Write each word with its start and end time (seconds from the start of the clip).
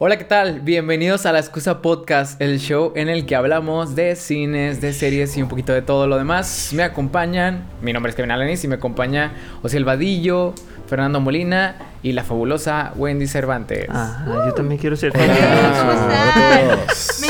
Hola, 0.00 0.16
¿qué 0.16 0.22
tal? 0.24 0.60
Bienvenidos 0.60 1.26
a 1.26 1.32
La 1.32 1.40
Excusa 1.40 1.82
Podcast, 1.82 2.40
el 2.40 2.60
show 2.60 2.92
en 2.94 3.08
el 3.08 3.26
que 3.26 3.34
hablamos 3.34 3.96
de 3.96 4.14
cines, 4.14 4.80
de 4.80 4.92
series 4.92 5.36
y 5.36 5.42
un 5.42 5.48
poquito 5.48 5.72
de 5.72 5.82
todo 5.82 6.06
lo 6.06 6.16
demás. 6.16 6.70
Me 6.72 6.84
acompañan, 6.84 7.64
mi 7.82 7.92
nombre 7.92 8.10
es 8.10 8.16
Kevin 8.16 8.30
Alanis 8.30 8.62
y 8.62 8.68
me 8.68 8.76
acompaña 8.76 9.32
Osiel 9.62 9.84
Vadillo, 9.84 10.54
Fernando 10.86 11.18
Molina 11.20 11.74
y 12.04 12.12
la 12.12 12.22
fabulosa 12.22 12.92
Wendy 12.94 13.26
Cervantes. 13.26 13.88
Ah, 13.90 14.44
yo 14.46 14.54
también 14.54 14.80
quiero 14.80 14.94
ser. 14.94 15.12
Me 15.16 15.26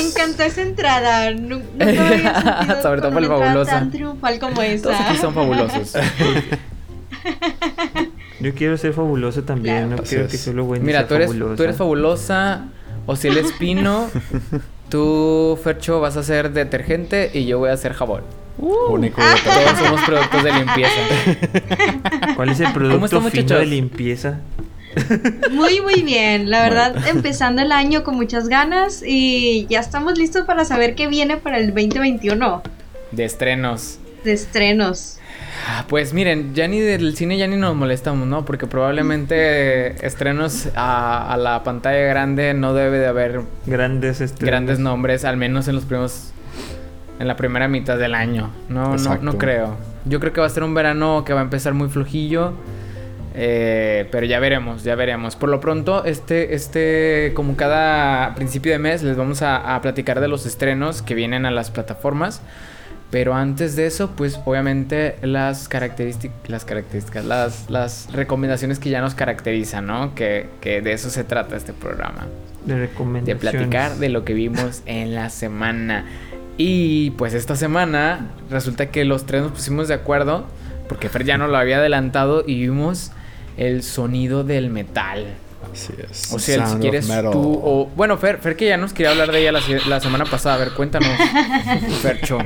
encantó 0.03 0.43
esa 0.43 0.61
entrada. 0.61 1.31
No, 1.31 1.63
había 1.81 2.81
Sobre 2.83 3.01
todo 3.01 3.13
por 3.13 3.23
el 3.23 3.29
fabulosa. 3.29 3.71
tan 3.71 3.91
triunfal 3.91 4.39
como 4.39 4.61
esa. 4.61 4.83
Todos 4.83 5.01
aquí 5.01 5.17
son 5.17 5.33
fabulosos. 5.33 5.95
Yo 8.41 8.55
quiero 8.55 8.77
ser 8.77 8.93
fabuloso 8.93 9.43
también, 9.43 9.91
no 9.91 9.97
quiero 9.99 10.29
que 10.29 10.39
solo 10.39 10.65
Wendy 10.65 10.87
Mira, 10.87 11.01
sea 11.01 11.09
tú 11.09 11.15
eres, 11.15 11.27
fabulosa. 11.29 11.57
tú 11.57 11.63
eres 11.65 11.77
fabulosa, 11.77 12.65
Osiel 13.07 13.39
Espino, 13.39 14.09
tú, 14.89 15.59
Fercho, 15.63 16.01
vas 16.01 16.17
a 16.17 16.23
ser 16.23 16.53
detergente 16.53 17.31
y 17.35 17.47
yo 17.47 17.59
voy 17.59 17.71
a 17.71 17.77
ser 17.77 17.95
jabón. 17.95 18.23
Uh, 18.59 18.93
Único 18.93 19.21
Todos 19.21 19.79
somos 19.79 20.03
productos 20.03 20.43
de 20.43 20.53
limpieza. 20.53 21.01
¿Cuál 22.37 22.49
es 22.49 22.61
el 22.61 22.73
producto 22.73 23.21
fino 23.23 23.59
de 23.59 23.67
limpieza? 23.67 24.41
Muy, 25.53 25.81
muy 25.81 26.03
bien. 26.03 26.51
La 26.51 26.63
verdad, 26.63 27.07
empezando 27.07 27.63
el 27.63 27.71
año 27.71 28.03
con 28.03 28.17
muchas 28.17 28.49
ganas 28.49 29.03
y 29.07 29.67
ya 29.69 29.79
estamos 29.81 30.19
listos 30.19 30.45
para 30.45 30.65
saber 30.65 30.97
qué 30.97 31.07
viene 31.07 31.37
para 31.37 31.59
el 31.59 31.67
2021. 31.69 32.63
De 33.13 33.25
estrenos. 33.25 33.99
De 34.25 34.33
estrenos. 34.33 35.19
Pues 35.89 36.13
miren, 36.13 36.55
ya 36.55 36.69
ni 36.69 36.81
del 36.81 37.17
cine 37.17 37.39
ya 37.39 37.47
ni 37.47 37.57
nos 37.57 37.75
molestamos, 37.75 38.27
¿no? 38.27 38.45
Porque 38.45 38.67
probablemente 38.67 40.05
estrenos 40.07 40.69
a, 40.75 41.33
a, 41.33 41.37
la 41.37 41.63
pantalla 41.63 42.01
grande 42.01 42.55
no 42.55 42.75
debe 42.75 42.99
de 42.99 43.07
haber 43.07 43.43
grandes 43.67 44.21
estrenos. 44.21 44.51
grandes 44.51 44.79
nombres, 44.79 45.25
al 45.25 45.37
menos 45.37 45.69
en 45.69 45.75
los 45.75 45.85
primeros 45.85 46.33
en 47.19 47.27
la 47.27 47.37
primera 47.37 47.69
mitad 47.69 47.99
del 47.99 48.15
año. 48.15 48.51
No, 48.69 48.97
no, 48.97 49.17
no 49.17 49.39
creo. 49.39 49.77
Yo 50.05 50.21
creo 50.21 50.33
que 50.33 50.41
va 50.41 50.47
a 50.47 50.51
ser 50.51 50.63
un 50.63 50.75
verano 50.75 51.25
que 51.25 51.33
va 51.33 51.41
a 51.41 51.43
empezar 51.43 51.75
muy 51.75 51.89
flojillo. 51.89 52.53
Eh, 53.41 54.09
pero 54.11 54.27
ya 54.27 54.41
veremos, 54.41 54.83
ya 54.83 54.97
veremos. 54.97 55.37
Por 55.37 55.49
lo 55.49 55.61
pronto, 55.61 56.05
este, 56.05 56.55
este, 56.55 57.33
como 57.35 57.57
cada 57.57 58.35
principio 58.35 58.73
de 58.73 58.79
mes, 58.79 59.03
les 59.03 59.17
vamos 59.17 59.43
a, 59.43 59.77
a 59.77 59.81
platicar 59.81 60.21
de 60.21 60.27
los 60.27 60.45
estrenos 60.45 61.03
que 61.03 61.15
vienen 61.15 61.47
a 61.47 61.53
las 61.53 61.71
plataformas. 61.71 62.43
Pero 63.11 63.35
antes 63.35 63.75
de 63.75 63.87
eso, 63.87 64.11
pues 64.17 64.39
obviamente 64.45 65.17
las 65.23 65.69
características, 65.69 66.37
las 66.49 66.65
características, 66.67 67.25
las, 67.25 67.71
las 67.71 68.13
recomendaciones 68.13 68.79
que 68.79 68.91
ya 68.91 69.01
nos 69.01 69.15
caracterizan, 69.15 69.87
¿no? 69.87 70.15
Que, 70.15 70.47
que 70.61 70.83
de 70.83 70.93
eso 70.93 71.09
se 71.09 71.25
trata 71.25 71.57
este 71.57 71.73
programa. 71.73 72.27
De 72.67 72.79
recomendaciones. 72.79 73.43
De 73.43 73.51
platicar 73.51 73.97
de 73.97 74.11
lo 74.11 74.25
que 74.25 74.35
vimos 74.35 74.83
en 74.87 75.15
la 75.15 75.31
semana. 75.31 76.05
Y 76.59 77.13
pues 77.13 77.33
esta 77.33 77.57
semana 77.57 78.33
resulta 78.51 78.91
que 78.91 79.07
los 79.07 79.25
tres 79.25 79.43
nos 79.43 79.53
pusimos 79.53 79.89
de 79.89 79.95
acuerdo, 79.95 80.45
porque 80.89 81.09
Fer 81.09 81.25
ya 81.25 81.39
no 81.39 81.49
lo 81.49 81.57
había 81.57 81.79
adelantado 81.79 82.45
y 82.47 82.61
vimos 82.61 83.13
el 83.57 83.83
sonido 83.83 84.45
del 84.45 84.69
metal. 84.69 85.27
Así 85.73 85.93
es. 85.99 86.33
O 86.33 86.39
sea, 86.39 86.67
si 86.67 86.77
quieres 86.79 87.07
tú 87.07 87.61
o... 87.63 87.91
Bueno, 87.95 88.17
Fer, 88.19 88.39
Fer 88.39 88.57
que 88.57 88.67
ya 88.67 88.77
nos 88.77 88.93
quería 88.93 89.11
hablar 89.11 89.33
de 89.33 89.41
ella 89.41 89.53
la, 89.53 89.61
la 89.87 90.01
semana 90.01 90.25
pasada. 90.25 90.57
A 90.57 90.59
ver, 90.59 90.73
cuéntanos, 90.73 91.11
Fercho. 92.03 92.39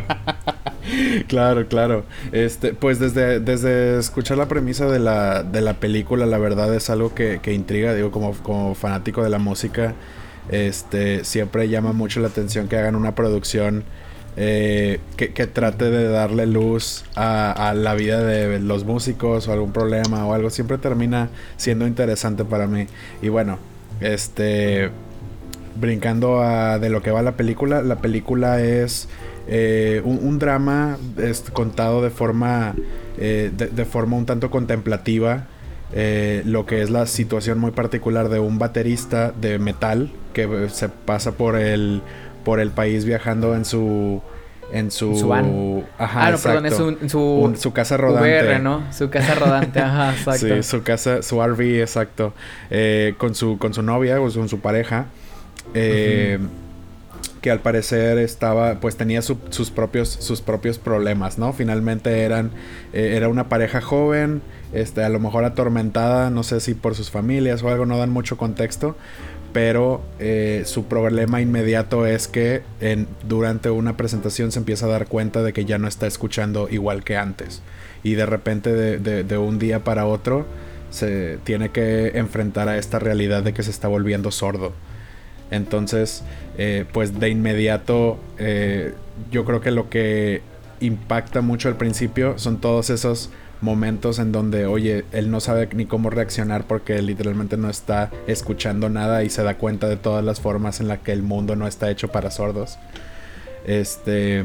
Claro, 1.28 1.66
claro. 1.68 2.04
Este, 2.32 2.74
pues 2.74 2.98
desde, 2.98 3.40
desde 3.40 3.98
escuchar 3.98 4.38
la 4.38 4.48
premisa 4.48 4.86
de 4.86 4.98
la, 4.98 5.42
de 5.42 5.60
la 5.60 5.74
película, 5.74 6.26
la 6.26 6.38
verdad 6.38 6.74
es 6.74 6.90
algo 6.90 7.14
que, 7.14 7.40
que 7.42 7.52
intriga, 7.52 7.94
digo, 7.94 8.10
como, 8.10 8.32
como 8.42 8.74
fanático 8.74 9.22
de 9.22 9.30
la 9.30 9.38
música, 9.38 9.94
este, 10.50 11.24
siempre 11.24 11.68
llama 11.68 11.92
mucho 11.92 12.20
la 12.20 12.28
atención 12.28 12.68
que 12.68 12.76
hagan 12.76 12.96
una 12.96 13.14
producción 13.14 13.84
eh, 14.36 15.00
que, 15.16 15.46
trate 15.46 15.90
de 15.90 16.08
darle 16.08 16.46
luz 16.46 17.04
a, 17.16 17.74
la 17.76 17.94
vida 17.94 18.22
de 18.22 18.58
los 18.60 18.84
músicos 18.84 19.48
o 19.48 19.52
algún 19.52 19.72
problema 19.72 20.26
o 20.26 20.34
algo. 20.34 20.50
Siempre 20.50 20.78
termina 20.78 21.30
siendo 21.56 21.86
interesante 21.86 22.44
para 22.44 22.66
mí. 22.66 22.86
Y 23.20 23.28
bueno, 23.28 23.58
este, 24.00 24.90
brincando 25.76 26.42
a 26.42 26.78
de 26.78 26.90
lo 26.90 27.02
que 27.02 27.10
va 27.10 27.22
la 27.22 27.36
película, 27.36 27.82
la 27.82 27.96
película 27.96 28.60
es... 28.60 29.08
Eh, 29.48 30.00
un, 30.04 30.38
drama 30.38 30.98
es 31.18 31.40
contado 31.52 32.00
de 32.00 32.10
forma 32.10 32.76
eh, 33.18 33.50
de, 33.52 33.66
de, 33.66 33.84
forma 33.84 34.16
un 34.16 34.24
tanto 34.24 34.52
contemplativa 34.52 35.48
eh, 35.94 36.42
lo 36.46 36.64
que 36.64 36.80
es 36.80 36.88
la 36.88 37.06
situación 37.06 37.58
muy 37.58 37.70
particular 37.70 38.30
de 38.30 38.38
un 38.38 38.58
baterista 38.58 39.30
de 39.32 39.58
metal 39.58 40.10
que 40.32 40.68
se 40.70 40.88
pasa 40.88 41.32
por 41.32 41.56
el 41.56 42.00
por 42.44 42.60
el 42.60 42.70
país 42.70 43.04
viajando 43.04 43.54
en 43.54 43.64
su 43.64 44.22
en 44.72 44.90
su, 44.90 45.16
su 45.16 45.28
van. 45.28 45.84
Ajá, 45.98 46.26
ah, 46.26 46.30
no, 46.30 46.38
perdón, 46.38 46.66
es 46.66 46.74
su, 46.74 46.88
en 46.88 47.10
su, 47.10 47.20
un, 47.20 47.56
su 47.58 47.72
casa 47.72 47.96
rodante. 47.98 48.42
VR, 48.42 48.58
¿no? 48.58 48.82
Su 48.92 49.10
casa 49.10 49.34
rodante, 49.34 49.80
ajá, 49.80 50.12
exacto. 50.12 50.46
Sí, 50.46 50.62
su 50.62 50.82
casa, 50.82 51.22
su 51.22 51.42
RV, 51.42 51.80
exacto. 51.80 52.32
Eh, 52.70 53.14
con 53.18 53.34
su 53.34 53.58
con 53.58 53.74
su 53.74 53.82
novia 53.82 54.20
o 54.20 54.30
con 54.30 54.48
su 54.48 54.60
pareja. 54.60 55.06
Eh, 55.74 56.38
uh 56.40 56.44
-huh 56.44 56.62
que 57.42 57.50
al 57.50 57.60
parecer 57.60 58.18
estaba 58.18 58.76
pues 58.76 58.96
tenía 58.96 59.20
su, 59.20 59.36
sus 59.50 59.70
propios 59.70 60.08
sus 60.08 60.40
propios 60.40 60.78
problemas 60.78 61.38
no 61.38 61.52
finalmente 61.52 62.22
eran 62.22 62.52
eh, 62.92 63.14
era 63.16 63.28
una 63.28 63.48
pareja 63.48 63.80
joven 63.80 64.40
este 64.72 65.02
a 65.04 65.08
lo 65.08 65.18
mejor 65.18 65.44
atormentada 65.44 66.30
no 66.30 66.44
sé 66.44 66.60
si 66.60 66.74
por 66.74 66.94
sus 66.94 67.10
familias 67.10 67.62
o 67.62 67.68
algo 67.68 67.84
no 67.84 67.98
dan 67.98 68.10
mucho 68.10 68.36
contexto 68.36 68.96
pero 69.52 70.00
eh, 70.18 70.62
su 70.64 70.84
problema 70.84 71.40
inmediato 71.40 72.06
es 72.06 72.26
que 72.26 72.62
en, 72.80 73.06
durante 73.28 73.70
una 73.70 73.96
presentación 73.96 74.50
se 74.50 74.58
empieza 74.58 74.86
a 74.86 74.88
dar 74.88 75.06
cuenta 75.06 75.42
de 75.42 75.52
que 75.52 75.64
ya 75.64 75.78
no 75.78 75.88
está 75.88 76.06
escuchando 76.06 76.68
igual 76.70 77.04
que 77.04 77.16
antes. 77.16 77.62
Y 78.02 78.14
de 78.14 78.26
repente 78.26 78.72
de, 78.72 79.38
un 79.38 79.58
día 79.58 79.84
para 79.84 80.06
otro 80.06 80.46
se 80.90 81.38
tiene 81.44 81.70
que 81.70 82.18
enfrentar 82.18 82.68
a 82.68 82.78
esta 82.78 82.98
realidad 82.98 83.42
de 83.42 83.52
que 83.52 83.62
se 83.62 83.70
está 83.70 83.88
volviendo 83.88 84.30
sordo. 84.30 84.72
Entonces, 85.50 86.24
eh, 86.56 86.86
pues 86.92 87.20
de 87.20 87.28
inmediato, 87.28 88.18
eh, 88.38 88.94
yo 89.30 89.44
creo 89.44 89.60
que 89.60 89.70
lo 89.70 89.90
que 89.90 90.40
impacta 90.80 91.42
mucho 91.42 91.68
al 91.68 91.76
principio 91.76 92.38
son 92.38 92.60
todos 92.60 92.90
esos 92.90 93.30
momentos 93.62 94.18
en 94.18 94.32
donde, 94.32 94.66
oye, 94.66 95.04
él 95.12 95.30
no 95.30 95.40
sabe 95.40 95.68
ni 95.74 95.86
cómo 95.86 96.10
reaccionar 96.10 96.66
porque 96.66 97.00
literalmente 97.00 97.56
no 97.56 97.70
está 97.70 98.10
escuchando 98.26 98.88
nada 98.88 99.22
y 99.24 99.30
se 99.30 99.42
da 99.42 99.56
cuenta 99.56 99.88
de 99.88 99.96
todas 99.96 100.24
las 100.24 100.40
formas 100.40 100.80
en 100.80 100.88
las 100.88 100.98
que 100.98 101.12
el 101.12 101.22
mundo 101.22 101.56
no 101.56 101.66
está 101.66 101.90
hecho 101.90 102.08
para 102.08 102.30
sordos. 102.30 102.78
Este. 103.66 104.44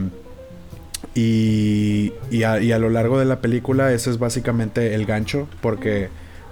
Y, 1.14 2.14
y, 2.30 2.44
a, 2.44 2.80
lo 2.80 2.90
largo 2.90 3.20
de 3.20 3.26
la 3.26 3.42
película, 3.42 3.92
eso 3.92 4.12
es 4.12 4.20
básicamente 4.20 4.94
el 4.94 5.06
gancho, 5.06 5.48
porque 5.62 6.10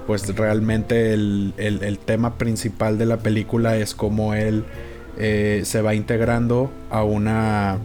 pues 0.08 0.36
realmente 0.36 1.14
el, 1.14 1.54
el, 1.58 1.84
el, 1.84 1.98
tema 1.98 2.38
principal 2.38 2.98
de 2.98 3.06
la 3.06 3.18
película 3.18 3.78
es 3.78 3.96
cómo 3.96 4.36
él 4.36 4.64
eh, 5.18 5.62
se 5.66 5.82
va 5.82 5.96
integrando 5.96 6.72
a 6.92 7.04
una 7.04 7.80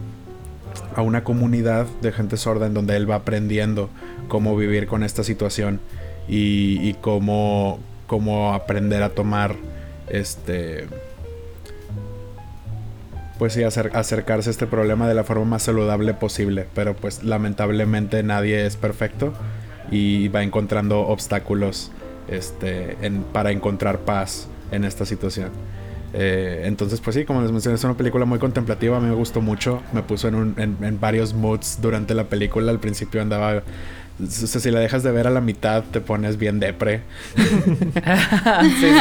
a 0.95 1.01
una 1.01 1.23
comunidad 1.23 1.87
de 2.01 2.11
gente 2.11 2.37
sorda 2.37 2.67
en 2.67 2.73
donde 2.73 2.95
él 2.95 3.09
va 3.09 3.15
aprendiendo 3.15 3.89
cómo 4.31 4.55
vivir 4.55 4.87
con 4.87 5.03
esta 5.03 5.25
situación 5.25 5.81
y, 6.29 6.79
y 6.81 6.93
cómo, 6.93 7.79
cómo 8.07 8.53
aprender 8.53 9.03
a 9.03 9.09
tomar 9.09 9.57
este 10.07 10.87
pues 13.37 13.51
sí, 13.51 13.63
acer 13.63 13.91
acercarse 13.93 14.49
a 14.49 14.51
este 14.51 14.67
problema 14.67 15.09
de 15.09 15.15
la 15.15 15.25
forma 15.25 15.43
más 15.43 15.63
saludable 15.63 16.13
posible. 16.13 16.65
Pero 16.73 16.95
pues 16.95 17.23
lamentablemente 17.25 18.23
nadie 18.23 18.65
es 18.65 18.77
perfecto 18.77 19.33
y 19.91 20.29
va 20.29 20.43
encontrando 20.43 21.01
obstáculos 21.01 21.91
este, 22.29 22.95
en, 23.01 23.23
para 23.23 23.51
encontrar 23.51 23.99
paz 23.99 24.47
en 24.71 24.85
esta 24.85 25.05
situación. 25.05 25.49
Eh, 26.13 26.61
entonces, 26.65 27.01
pues 27.01 27.17
sí, 27.17 27.25
como 27.25 27.41
les 27.41 27.51
mencioné, 27.51 27.75
es 27.75 27.83
una 27.83 27.97
película 27.97 28.23
muy 28.23 28.39
contemplativa, 28.39 28.95
a 28.95 28.99
mí 29.01 29.09
me 29.09 29.15
gustó 29.15 29.41
mucho, 29.41 29.81
me 29.91 30.03
puso 30.03 30.27
en, 30.27 30.35
un, 30.35 30.55
en, 30.57 30.77
en 30.81 30.99
varios 30.99 31.33
moods 31.33 31.79
durante 31.81 32.13
la 32.13 32.25
película, 32.25 32.71
al 32.71 32.79
principio 32.79 33.21
andaba... 33.21 33.63
O 34.21 34.47
sea, 34.47 34.61
si 34.61 34.71
la 34.71 34.79
dejas 34.79 35.03
de 35.03 35.11
ver 35.11 35.27
a 35.27 35.29
la 35.29 35.41
mitad, 35.41 35.83
te 35.83 36.01
pones 36.01 36.37
bien 36.37 36.59
depre. 36.59 37.01
sí, 37.35 37.43
sí, 37.43 37.77
sí. 38.79 38.91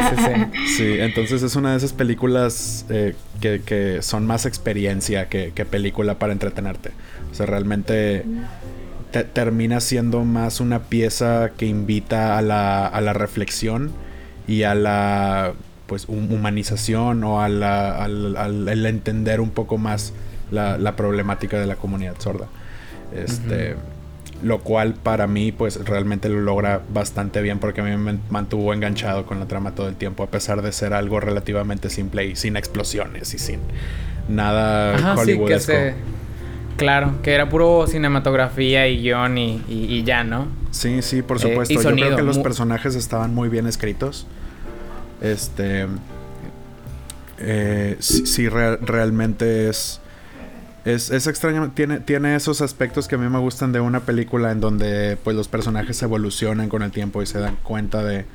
sí, 0.00 0.16
sí, 0.24 0.76
sí. 0.76 0.96
entonces 1.00 1.42
es 1.42 1.56
una 1.56 1.72
de 1.72 1.76
esas 1.76 1.92
películas 1.92 2.86
eh, 2.88 3.14
que, 3.40 3.60
que, 3.64 4.02
son 4.02 4.26
más 4.26 4.46
experiencia 4.46 5.28
que, 5.28 5.52
que, 5.54 5.64
película 5.64 6.18
para 6.18 6.32
entretenerte. 6.32 6.90
O 7.30 7.34
sea, 7.34 7.46
realmente 7.46 8.24
te, 9.10 9.24
termina 9.24 9.80
siendo 9.80 10.24
más 10.24 10.60
una 10.60 10.84
pieza 10.84 11.50
que 11.56 11.66
invita 11.66 12.38
a 12.38 12.42
la, 12.42 12.86
a 12.86 13.00
la 13.00 13.12
reflexión 13.12 13.92
y 14.46 14.62
a 14.62 14.74
la 14.74 15.52
pues 15.86 16.06
humanización 16.08 17.24
o 17.24 17.42
a 17.42 17.48
la, 17.48 18.02
al, 18.02 18.36
al, 18.36 18.68
al, 18.68 18.86
entender 18.86 19.40
un 19.40 19.50
poco 19.50 19.76
más 19.76 20.12
la, 20.50 20.78
la, 20.78 20.96
problemática 20.96 21.58
de 21.58 21.66
la 21.66 21.76
comunidad 21.76 22.14
sorda. 22.18 22.46
Este, 23.14 23.74
uh 23.74 23.76
-huh. 23.76 23.93
Lo 24.44 24.60
cual 24.60 24.92
para 24.92 25.26
mí 25.26 25.52
pues 25.52 25.82
realmente 25.86 26.28
lo 26.28 26.38
logra 26.38 26.82
bastante 26.92 27.40
bien 27.40 27.58
porque 27.58 27.80
a 27.80 27.84
mí 27.84 27.96
me 27.96 28.18
mantuvo 28.28 28.74
enganchado 28.74 29.24
con 29.24 29.40
la 29.40 29.48
trama 29.48 29.74
todo 29.74 29.88
el 29.88 29.96
tiempo 29.96 30.22
a 30.22 30.26
pesar 30.26 30.60
de 30.60 30.70
ser 30.70 30.92
algo 30.92 31.18
relativamente 31.18 31.88
simple 31.88 32.26
y 32.26 32.36
sin 32.36 32.56
explosiones 32.56 33.32
y 33.32 33.38
sin 33.38 33.60
nada 34.28 35.14
hollywoodesco. 35.16 35.72
Claro, 36.76 37.22
que 37.22 37.32
era 37.32 37.48
puro 37.48 37.86
cinematografía 37.86 38.88
y 38.88 39.00
guion 39.00 39.38
y, 39.38 40.02
ya, 40.04 40.24
¿no? 40.24 40.48
Sí, 40.72 41.02
sí, 41.02 41.22
por 41.22 41.36
eh, 41.38 41.40
supuesto. 41.40 41.74
Yo 41.74 41.90
creo 41.92 42.16
que 42.16 42.22
los 42.22 42.38
personajes 42.38 42.96
estaban 42.96 43.32
muy 43.32 43.48
bien 43.48 43.66
escritos. 43.66 44.26
Este. 45.20 45.86
Eh, 47.38 47.96
sí, 48.00 48.48
realmente 48.48 49.68
es 49.68 50.00
es, 50.84 51.10
es 51.10 51.26
extraño, 51.26 51.72
tiene, 51.74 52.00
tiene 52.00 52.36
esos 52.36 52.60
aspectos 52.60 53.08
que 53.08 53.14
a 53.14 53.18
mí 53.18 53.28
me 53.28 53.38
gustan 53.38 53.72
de 53.72 53.80
una 53.80 54.00
película 54.00 54.52
en 54.52 54.60
donde 54.60 55.16
pues 55.22 55.36
los 55.36 55.48
personajes 55.48 56.02
evolucionan 56.02 56.68
con 56.68 56.82
el 56.82 56.90
tiempo 56.90 57.22
y 57.22 57.26
se 57.26 57.38
dan 57.38 57.56
cuenta 57.62 58.02
de 58.02 58.26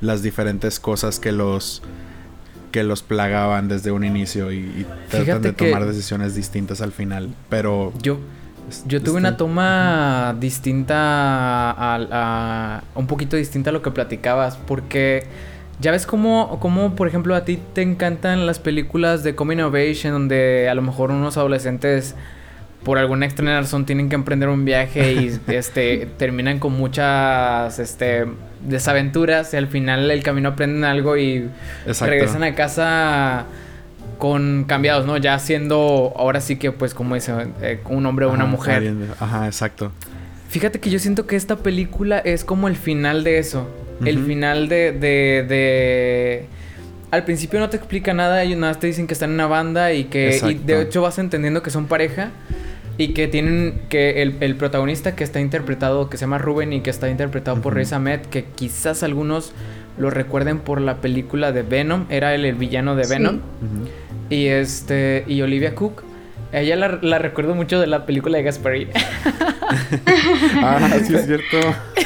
las 0.00 0.22
diferentes 0.22 0.80
cosas 0.80 1.18
que 1.18 1.32
los 1.32 1.82
que 2.72 2.82
los 2.82 3.02
plagaban 3.02 3.68
desde 3.68 3.92
un 3.92 4.02
inicio 4.02 4.52
y, 4.52 4.84
tratan 5.08 5.42
de 5.42 5.52
tomar 5.52 5.86
decisiones 5.86 6.34
distintas 6.34 6.80
al 6.80 6.90
final. 6.90 7.32
Pero 7.48 7.92
yo 8.02 8.18
yo 8.86 9.02
tuve 9.02 9.18
una 9.18 9.36
toma 9.36 10.34
distinta 10.40 10.96
a, 10.96 12.82
un 12.94 13.06
poquito 13.06 13.36
distinta 13.36 13.70
a 13.70 13.72
lo 13.72 13.82
que 13.82 13.90
platicabas 13.90 14.56
porque 14.56 15.26
ya 15.80 15.90
ves 15.90 16.06
cómo, 16.06 16.58
cómo, 16.60 16.94
por 16.94 17.08
ejemplo, 17.08 17.34
a 17.34 17.44
ti 17.44 17.58
te 17.72 17.82
encantan 17.82 18.46
las 18.46 18.58
películas 18.58 19.22
de 19.24 19.34
Coming 19.34 19.60
of 19.60 19.74
Age, 19.74 20.08
en 20.08 20.12
donde 20.12 20.68
a 20.68 20.74
lo 20.74 20.82
mejor 20.82 21.10
unos 21.10 21.36
adolescentes, 21.36 22.14
por 22.84 22.98
alguna 22.98 23.26
extraña 23.26 23.60
razón, 23.60 23.84
tienen 23.84 24.08
que 24.08 24.14
emprender 24.14 24.48
un 24.48 24.64
viaje 24.64 25.12
y 25.12 25.40
este 25.52 26.08
terminan 26.16 26.58
con 26.58 26.72
muchas 26.74 27.78
este, 27.78 28.26
desaventuras 28.66 29.52
y 29.54 29.56
al 29.56 29.68
final 29.68 30.10
el 30.10 30.22
camino 30.22 30.50
aprenden 30.50 30.84
algo 30.84 31.16
y 31.16 31.48
regresan 32.00 32.44
a 32.44 32.54
casa 32.54 33.46
con 34.18 34.64
cambiados, 34.64 35.06
¿no? 35.06 35.16
Ya 35.16 35.38
siendo 35.38 36.12
ahora 36.16 36.40
sí 36.40 36.56
que, 36.56 36.72
pues, 36.72 36.94
como 36.94 37.14
dice, 37.14 37.32
eh, 37.60 37.80
un 37.88 38.06
hombre 38.06 38.26
o 38.26 38.30
una 38.30 38.46
mujer. 38.46 38.94
Ajá, 39.18 39.46
exacto. 39.46 39.92
Fíjate 40.48 40.78
que 40.78 40.88
yo 40.88 41.00
siento 41.00 41.26
que 41.26 41.34
esta 41.34 41.56
película 41.56 42.20
es 42.20 42.44
como 42.44 42.68
el 42.68 42.76
final 42.76 43.24
de 43.24 43.38
eso. 43.38 43.68
El 44.04 44.24
final 44.24 44.68
de, 44.68 44.92
de, 44.92 46.46
Al 47.10 47.24
principio 47.24 47.60
no 47.60 47.68
te 47.70 47.76
explica 47.76 48.14
nada, 48.14 48.42
ellos 48.42 48.58
nada 48.58 48.74
te 48.74 48.86
dicen 48.86 49.06
que 49.06 49.14
están 49.14 49.30
en 49.30 49.34
una 49.34 49.46
banda 49.46 49.92
y 49.92 50.04
que... 50.04 50.40
Y 50.48 50.54
de 50.54 50.82
hecho 50.82 51.02
vas 51.02 51.18
entendiendo 51.18 51.62
que 51.62 51.70
son 51.70 51.86
pareja. 51.86 52.30
Y 52.96 53.08
que 53.08 53.26
tienen 53.26 53.82
que 53.88 54.22
el, 54.22 54.54
protagonista 54.56 55.16
que 55.16 55.24
está 55.24 55.40
interpretado, 55.40 56.08
que 56.08 56.16
se 56.16 56.22
llama 56.22 56.38
Ruben 56.38 56.72
y 56.72 56.80
que 56.80 56.90
está 56.90 57.10
interpretado 57.10 57.60
por 57.60 57.74
Riz 57.74 57.92
Ahmed, 57.92 58.20
que 58.20 58.44
quizás 58.44 59.02
algunos 59.02 59.52
lo 59.98 60.10
recuerden 60.10 60.60
por 60.60 60.80
la 60.80 61.00
película 61.00 61.50
de 61.50 61.62
Venom, 61.62 62.06
era 62.08 62.36
el, 62.36 62.44
el 62.44 62.54
villano 62.54 62.94
de 62.94 63.06
Venom. 63.08 63.40
Y 64.30 64.46
este 64.46 65.24
y 65.26 65.42
Olivia 65.42 65.74
Cook 65.74 66.04
ella 66.60 66.76
la, 66.76 67.18
recuerdo 67.18 67.54
mucho 67.54 67.80
de 67.80 67.86
la 67.86 68.06
película 68.06 68.38
de 68.38 68.44
Gasparín. 68.44 68.90
ah, 70.62 70.88
sí 71.04 71.14
es 71.14 71.26
cierto. 71.26 71.56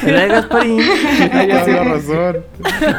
Era 0.03 0.21
de 0.21 0.27
Gasparín. 0.27 0.79
Ella 1.33 1.65
tiene 1.65 1.83
razón. 1.83 2.37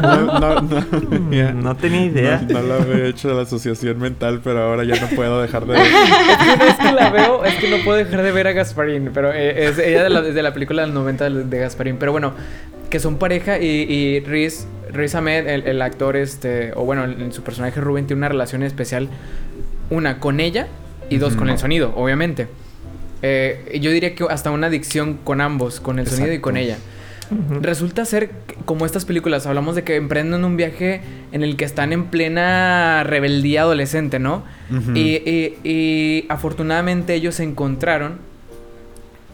No, 0.01 0.41
no, 0.41 0.61
no. 0.61 1.53
no 1.55 1.77
tenía 1.77 2.05
idea. 2.05 2.43
No, 2.49 2.63
la 2.63 2.77
había 2.77 3.07
hecho 3.07 3.35
la 3.35 3.43
asociación 3.43 3.99
mental, 3.99 4.41
pero 4.45 4.63
ahora 4.63 4.85
ya 4.85 5.01
no 5.01 5.09
puedo 5.09 5.43
dejar 5.43 5.67
de 5.67 5.73
ver. 5.73 5.87
es 6.69 6.77
que 6.77 6.93
la 6.93 7.11
veo, 7.11 7.45
es 7.45 7.55
que 7.57 7.69
no 7.69 7.79
puedo 7.85 7.99
dejar 7.99 8.23
de 8.23 8.31
ver 8.31 8.47
a 8.47 8.53
Gasparín. 8.53 9.11
Pero 9.13 9.33
eh, 9.33 9.69
es 9.69 9.79
ella 9.79 10.05
de 10.05 10.11
la, 10.11 10.23
desde 10.23 10.43
la 10.43 10.55
película 10.55 10.83
del 10.83 10.95
90 10.95 11.31
de 11.31 11.59
Gasparín. 11.59 11.97
Pero 11.99 12.13
bueno, 12.13 12.33
que 12.91 13.01
son 13.01 13.19
pareja 13.19 13.59
y, 13.59 13.67
y 13.67 14.21
Riz, 14.21 14.67
Riz 14.93 15.17
Ahmed, 15.17 15.49
el, 15.49 15.67
el, 15.67 15.83
actor, 15.83 16.17
este, 16.17 16.73
o 16.77 16.85
bueno, 16.85 17.05
en 17.05 17.33
su 17.33 17.43
personaje 17.43 17.81
Rubén 17.81 18.07
tiene 18.07 18.19
una 18.19 18.29
relación 18.29 18.63
especial. 18.63 19.09
Una 19.91 20.21
con 20.21 20.39
ella 20.39 20.69
y 21.11 21.19
dos 21.19 21.37
con 21.37 21.51
el 21.51 21.59
sonido, 21.59 21.93
obviamente. 21.95 22.49
Eh, 23.23 23.79
yo 23.83 23.91
diría 23.91 24.15
que 24.15 24.25
hasta 24.31 24.51
una 24.51 24.69
adicción 24.69 25.19
con 25.23 25.43
ambos, 25.43 25.81
con 25.81 25.99
el 25.99 26.07
sonido 26.07 26.33
y 26.33 26.39
con 26.39 26.57
ella. 26.57 26.79
Resulta 27.61 28.05
ser 28.07 28.31
como 28.65 28.87
estas 28.87 29.05
películas, 29.05 29.47
hablamos 29.47 29.77
de 29.77 29.85
que 29.85 29.95
emprenden 29.95 30.45
un 30.45 30.57
viaje 30.57 31.01
en 31.31 31.45
el 31.45 31.57
que 31.57 31.65
están 31.65 31.93
en 31.93 32.07
plena 32.07 33.05
rebeldía 33.05 33.63
adolescente, 33.63 34.19
¿no? 34.19 34.43
y, 34.95 36.25
afortunadamente 36.29 37.15
ellos 37.15 37.37
se 37.37 37.45
encontraron 37.45 38.19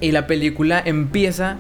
y 0.01 0.13
la 0.13 0.27
película 0.27 0.83
empieza 0.85 1.57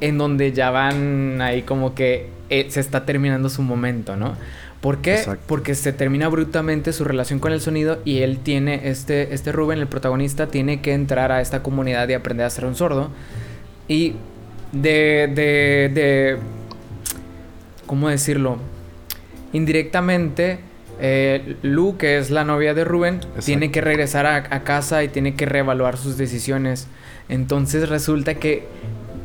en 0.00 0.18
donde 0.18 0.52
ya 0.52 0.70
van 0.70 1.40
ahí 1.40 1.62
como 1.62 1.94
que 1.94 2.28
eh, 2.50 2.66
se 2.68 2.80
está 2.80 3.06
terminando 3.06 3.48
su 3.48 3.62
momento, 3.62 4.16
¿no? 4.16 4.36
¿Por 4.84 4.98
qué? 4.98 5.24
Porque 5.46 5.74
se 5.74 5.94
termina 5.94 6.28
brutalmente 6.28 6.92
su 6.92 7.04
relación 7.04 7.38
con 7.38 7.52
el 7.52 7.62
sonido 7.62 8.00
y 8.04 8.18
él 8.18 8.40
tiene, 8.40 8.82
este, 8.90 9.32
este 9.32 9.50
Rubén, 9.50 9.78
el 9.78 9.86
protagonista, 9.86 10.48
tiene 10.48 10.82
que 10.82 10.92
entrar 10.92 11.32
a 11.32 11.40
esta 11.40 11.62
comunidad 11.62 12.06
y 12.10 12.12
aprender 12.12 12.44
a 12.44 12.50
ser 12.50 12.66
un 12.66 12.74
sordo. 12.74 13.08
Y 13.88 14.16
de, 14.72 15.32
de, 15.34 15.90
de 15.94 16.36
¿cómo 17.86 18.10
decirlo? 18.10 18.58
Indirectamente, 19.54 20.58
eh, 21.00 21.56
Lu, 21.62 21.96
que 21.96 22.18
es 22.18 22.30
la 22.30 22.44
novia 22.44 22.74
de 22.74 22.84
Rubén, 22.84 23.20
tiene 23.42 23.70
que 23.70 23.80
regresar 23.80 24.26
a, 24.26 24.64
casa 24.64 25.02
y 25.02 25.08
tiene 25.08 25.34
que 25.34 25.46
reevaluar 25.46 25.96
sus 25.96 26.18
decisiones. 26.18 26.88
Entonces 27.30 27.88
resulta 27.88 28.34
que 28.34 28.68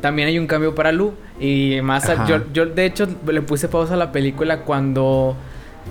también 0.00 0.28
hay 0.28 0.38
un 0.38 0.46
cambio 0.46 0.74
para 0.74 0.90
Lu. 0.90 1.12
Y 1.38 1.80
más, 1.82 2.10
yo, 2.26 2.50
yo 2.54 2.64
de 2.64 2.86
hecho 2.86 3.06
le 3.26 3.42
puse 3.42 3.68
pausa 3.68 3.92
a 3.92 3.98
la 3.98 4.10
película 4.10 4.60
cuando 4.60 5.36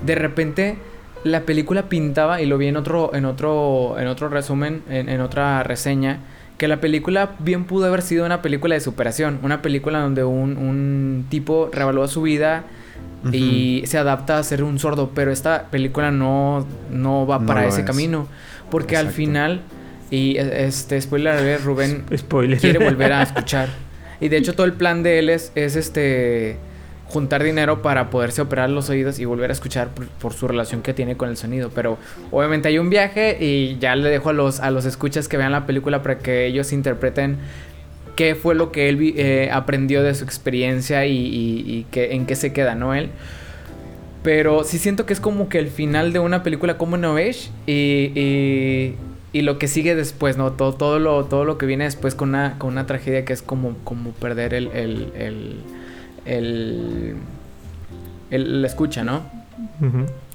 de 0.06 0.16
repente 0.16 0.78
la 1.24 1.42
película 1.42 1.90
pintaba, 1.90 2.42
y 2.42 2.46
lo 2.46 2.58
vi 2.58 2.68
en 2.68 2.78
otro, 2.78 3.14
en 3.14 3.26
otro, 3.26 3.98
en 4.00 4.08
otro 4.08 4.30
resumen, 4.30 4.84
en, 4.90 5.20
otra 5.22 5.64
reseña, 5.64 6.20
que 6.58 6.68
la 6.68 6.80
película 6.80 7.32
bien 7.40 7.66
pudo 7.66 7.86
haber 7.86 8.02
sido 8.02 8.26
una 8.26 8.42
película 8.42 8.76
de 8.76 8.82
superación, 8.82 9.40
una 9.44 9.62
película 9.62 10.00
donde 10.00 10.24
un, 10.24 10.58
un 10.58 11.26
tipo 11.30 11.70
revalúa 11.74 12.08
su 12.08 12.22
vida 12.22 12.64
y 13.34 13.84
se 13.86 13.98
adapta 13.98 14.38
a 14.38 14.44
ser 14.44 14.64
un 14.64 14.80
sordo, 14.80 15.12
pero 15.14 15.32
esta 15.32 15.68
película 15.70 16.10
no, 16.10 16.66
no 16.90 17.28
va 17.28 17.46
para 17.46 17.68
ese 17.68 17.84
camino, 17.84 18.28
porque 18.72 18.96
al 18.96 19.10
final, 19.10 19.62
y 20.10 20.38
este 20.38 21.02
spoiler, 21.02 21.62
Rubén 21.62 22.06
quiere 22.62 22.80
volver 22.80 23.12
a 23.12 23.24
escuchar. 23.24 23.70
Y 24.22 24.30
de 24.30 24.38
hecho 24.38 24.54
todo 24.56 24.66
el 24.66 24.74
plan 24.74 25.04
de 25.04 25.20
él 25.20 25.30
es, 25.30 25.52
es 25.56 25.76
este 25.76 26.58
juntar 27.10 27.44
dinero 27.44 27.82
para 27.82 28.10
poderse 28.10 28.42
operar 28.42 28.70
los 28.70 28.90
oídos 28.90 29.20
y 29.20 29.26
volver 29.26 29.50
a 29.50 29.54
escuchar 29.54 29.90
por, 30.22 30.34
su 30.34 30.48
relación 30.48 30.82
que 30.82 30.94
tiene 30.94 31.18
con 31.18 31.30
el 31.30 31.38
sonido. 31.38 31.72
Pero 31.74 31.98
obviamente 32.32 32.70
hay 32.70 32.78
un 32.78 32.90
viaje 32.90 33.38
y 33.40 33.78
ya 33.80 33.96
le 33.96 34.10
dejo 34.10 34.30
a 34.30 34.34
los, 34.34 34.60
a 34.60 34.72
los 34.72 34.86
escuchas 34.86 35.28
que 35.28 35.38
vean 35.38 35.52
la 35.52 35.66
película 35.66 36.02
para 36.02 36.20
que 36.20 36.46
ellos 36.46 36.72
interpreten 36.72 37.38
qué 38.16 38.36
fue 38.36 38.54
lo 38.54 38.72
que 38.72 38.90
él 38.90 39.14
eh, 39.18 39.50
aprendió 39.52 40.04
de 40.04 40.14
su 40.14 40.24
experiencia 40.24 41.06
y, 41.06 41.86
que, 41.92 42.14
en 42.14 42.26
qué 42.26 42.36
se 42.36 42.54
queda, 42.54 42.76
¿no? 42.76 42.94
Pero 44.24 44.64
sí 44.66 44.78
siento 44.78 45.06
que 45.06 45.14
es 45.14 45.20
como 45.20 45.50
que 45.50 45.58
el 45.58 45.70
final 45.70 46.12
de 46.12 46.20
una 46.20 46.44
película 46.44 46.78
como 46.78 46.98
No 46.98 47.16
Age 47.16 47.50
y, 47.66 48.94
y, 49.32 49.42
lo 49.42 49.58
que 49.58 49.70
sigue 49.70 49.96
después, 49.96 50.36
¿no? 50.36 50.52
Todo, 50.52 50.74
todo, 50.74 51.00
lo, 51.00 51.24
todo 51.26 51.46
lo 51.46 51.58
que 51.58 51.66
viene 51.66 51.86
después 51.86 52.14
con 52.14 52.30
una, 52.30 52.60
con 52.60 52.72
una 52.72 52.86
tragedia 52.86 53.24
que 53.24 53.32
es 53.32 53.42
como, 53.42 53.78
como 53.86 54.12
perder 54.12 54.54
el, 54.54 54.70
escucha, 58.32 59.04
¿no? 59.04 59.24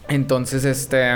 Entonces, 0.09 0.65
este... 0.65 1.13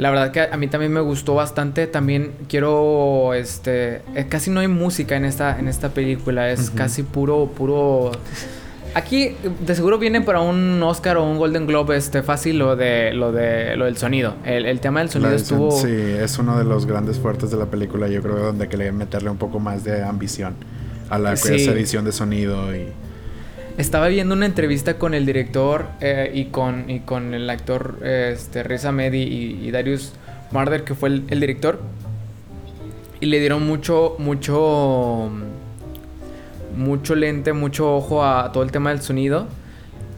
La 0.00 0.10
verdad 0.10 0.30
que 0.30 0.40
a 0.40 0.56
mí 0.56 0.66
también 0.66 0.94
me 0.94 1.02
gustó 1.02 1.34
bastante. 1.34 1.86
También 1.86 2.32
quiero, 2.48 3.34
este, 3.34 3.96
eh, 4.14 4.26
casi 4.30 4.50
no 4.50 4.60
hay 4.60 4.66
música 4.66 5.14
en 5.14 5.26
esta, 5.26 5.58
en 5.58 5.68
esta 5.68 5.90
película. 5.90 6.50
Es 6.50 6.70
casi 6.70 7.02
puro, 7.02 7.50
puro. 7.54 8.10
Aquí 8.94 9.36
de 9.60 9.74
seguro 9.74 9.98
viene 9.98 10.22
para 10.22 10.40
un 10.40 10.82
Oscar 10.82 11.18
o 11.18 11.24
un 11.30 11.36
Golden 11.36 11.66
Globe, 11.66 11.98
este, 11.98 12.22
fácil 12.22 12.58
lo 12.58 12.76
de, 12.76 13.12
lo 13.12 13.30
de, 13.30 13.76
lo 13.76 13.84
del 13.84 13.98
sonido. 13.98 14.36
El, 14.46 14.80
tema 14.80 15.00
del 15.00 15.10
sonido 15.10 15.32
estuvo. 15.32 15.70
Sí, 15.70 15.90
es 15.90 16.38
uno 16.38 16.56
de 16.56 16.64
los 16.64 16.86
grandes 16.86 17.18
fuertes 17.18 17.50
de 17.50 17.58
la 17.58 17.66
película. 17.66 18.08
Yo 18.08 18.22
creo 18.22 18.38
donde 18.38 18.70
que 18.70 18.78
le 18.78 18.90
meterle 18.92 19.28
un 19.28 19.36
poco 19.36 19.60
más 19.60 19.84
de 19.84 20.02
ambición 20.02 20.54
a 21.10 21.18
la 21.18 21.34
edición 21.34 22.06
de 22.06 22.12
sonido 22.12 22.74
y 22.74 22.86
estaba 23.78 24.08
viendo 24.08 24.34
una 24.34 24.46
entrevista 24.46 24.98
con 24.98 25.14
el 25.14 25.26
director 25.26 25.86
eh, 26.00 26.30
y, 26.34 26.46
con, 26.46 26.90
y 26.90 27.00
con 27.00 27.34
el 27.34 27.48
actor 27.48 27.98
este, 28.04 28.62
Reza 28.62 28.92
Medi 28.92 29.22
y, 29.22 29.70
Darius 29.70 30.12
Marder, 30.52 30.84
que 30.84 30.94
fue 30.94 31.08
el, 31.08 31.40
director. 31.40 31.80
Y 33.20 33.26
le 33.26 33.40
dieron 33.40 33.66
mucho, 33.66 34.16
mucho, 34.18 35.30
mucho 36.76 37.14
lente, 37.14 37.52
mucho 37.52 37.94
ojo 37.94 38.24
a 38.24 38.50
todo 38.52 38.62
el 38.62 38.70
tema 38.70 38.90
del 38.90 39.02
sonido. 39.02 39.46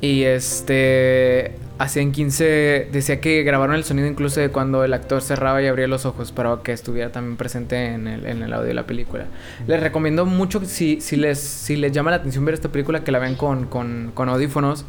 Y 0.01 0.23
este, 0.23 1.57
hacían 1.79 2.13
15, 2.13 2.89
decía 2.93 3.21
que 3.21 3.43
grabaron 3.43 3.75
el 3.75 3.85
sonido 3.85 4.07
incluso 4.07 4.41
de 4.41 4.51
cuando 4.51 4.85
el 4.85 4.93
actor 4.93 5.23
cerraba 5.23 5.63
y 5.63 5.67
abría 5.67 5.89
los 5.89 6.07
ojos 6.07 6.31
para 6.31 6.59
que 6.63 6.73
estuviera 6.73 7.11
también 7.11 7.37
presente 7.37 7.87
en 7.87 8.07
el, 8.07 8.27
en 8.27 8.43
el 8.43 8.53
audio 8.53 8.69
de 8.69 8.75
la 8.75 8.87
película. 8.87 9.27
Les 9.67 9.81
recomiendo 9.81 10.25
mucho, 10.27 10.65
si, 10.65 11.01
si, 11.01 11.17
les, 11.17 11.39
si 11.39 11.77
les 11.77 11.93
llama 11.93 12.11
la 12.11 12.19
atención 12.19 12.45
ver 12.45 12.55
esta 12.55 12.69
película, 12.69 13.03
que 13.05 13.13
la 13.13 13.19
vean 13.19 13.35
con, 13.35 13.67
con, 13.67 14.13
con 14.15 14.29
audífonos 14.29 14.85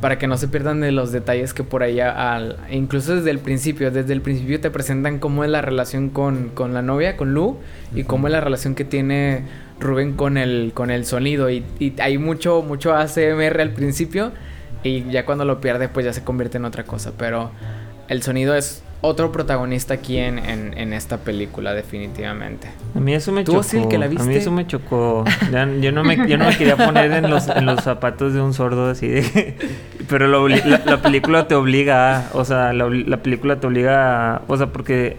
para 0.00 0.18
que 0.18 0.26
no 0.26 0.36
se 0.36 0.48
pierdan 0.48 0.80
de 0.80 0.92
los 0.92 1.12
detalles 1.12 1.54
que 1.54 1.62
por 1.62 1.82
ahí, 1.82 2.00
al, 2.00 2.56
incluso 2.70 3.16
desde 3.16 3.30
el 3.30 3.38
principio, 3.38 3.90
desde 3.90 4.12
el 4.12 4.20
principio 4.20 4.60
te 4.60 4.70
presentan 4.70 5.18
cómo 5.18 5.44
es 5.44 5.50
la 5.50 5.62
relación 5.62 6.10
con, 6.10 6.50
con 6.50 6.74
la 6.74 6.82
novia, 6.82 7.16
con 7.16 7.32
Lu, 7.34 7.58
y 7.94 8.04
cómo 8.04 8.26
es 8.26 8.32
la 8.32 8.40
relación 8.40 8.74
que 8.74 8.84
tiene 8.84 9.44
Rubén 9.78 10.14
con 10.14 10.36
el, 10.36 10.72
con 10.74 10.90
el 10.90 11.04
sonido. 11.04 11.50
Y, 11.50 11.64
y 11.78 11.94
hay 12.00 12.18
mucho, 12.18 12.62
mucho 12.62 12.94
ACMR 12.94 13.60
al 13.60 13.70
principio 13.70 14.32
y 14.84 15.10
ya 15.10 15.24
cuando 15.24 15.44
lo 15.44 15.60
pierde, 15.60 15.88
pues 15.88 16.06
ya 16.06 16.12
se 16.12 16.22
convierte 16.22 16.58
en 16.58 16.66
otra 16.66 16.84
cosa. 16.84 17.12
Pero 17.16 17.50
el 18.08 18.22
sonido 18.22 18.54
es 18.54 18.84
otro 19.00 19.32
protagonista 19.32 19.94
aquí 19.94 20.18
en, 20.18 20.38
en, 20.38 20.92
esta 20.92 21.18
película, 21.18 21.74
definitivamente. 21.74 22.68
A 22.94 23.00
mí 23.00 23.12
eso 23.14 23.32
me 23.32 23.44
chocó. 23.44 23.88
que 23.88 23.98
la 23.98 24.08
viste? 24.08 24.22
A 24.22 24.26
mí 24.26 24.34
eso 24.34 24.50
me 24.50 24.66
chocó. 24.66 25.24
yo, 25.80 25.92
no 25.92 26.04
me, 26.04 26.28
yo 26.28 26.38
no 26.38 26.46
me 26.46 26.56
quería 26.56 26.76
poner 26.76 27.12
en 27.12 27.28
los, 27.28 27.48
en 27.48 27.66
los 27.66 27.80
zapatos 27.82 28.32
de 28.32 28.40
un 28.40 28.54
sordo 28.54 28.88
así 28.88 29.08
de... 29.08 29.56
Pero 30.08 30.28
la, 30.28 31.02
película 31.02 31.48
te 31.48 31.54
obliga 31.54 32.28
O 32.34 32.44
sea, 32.44 32.72
la, 32.72 33.16
película 33.22 33.60
te 33.60 33.66
obliga 33.66 34.36
a... 34.36 34.42
O 34.48 34.56
sea, 34.56 34.68
porque... 34.68 35.16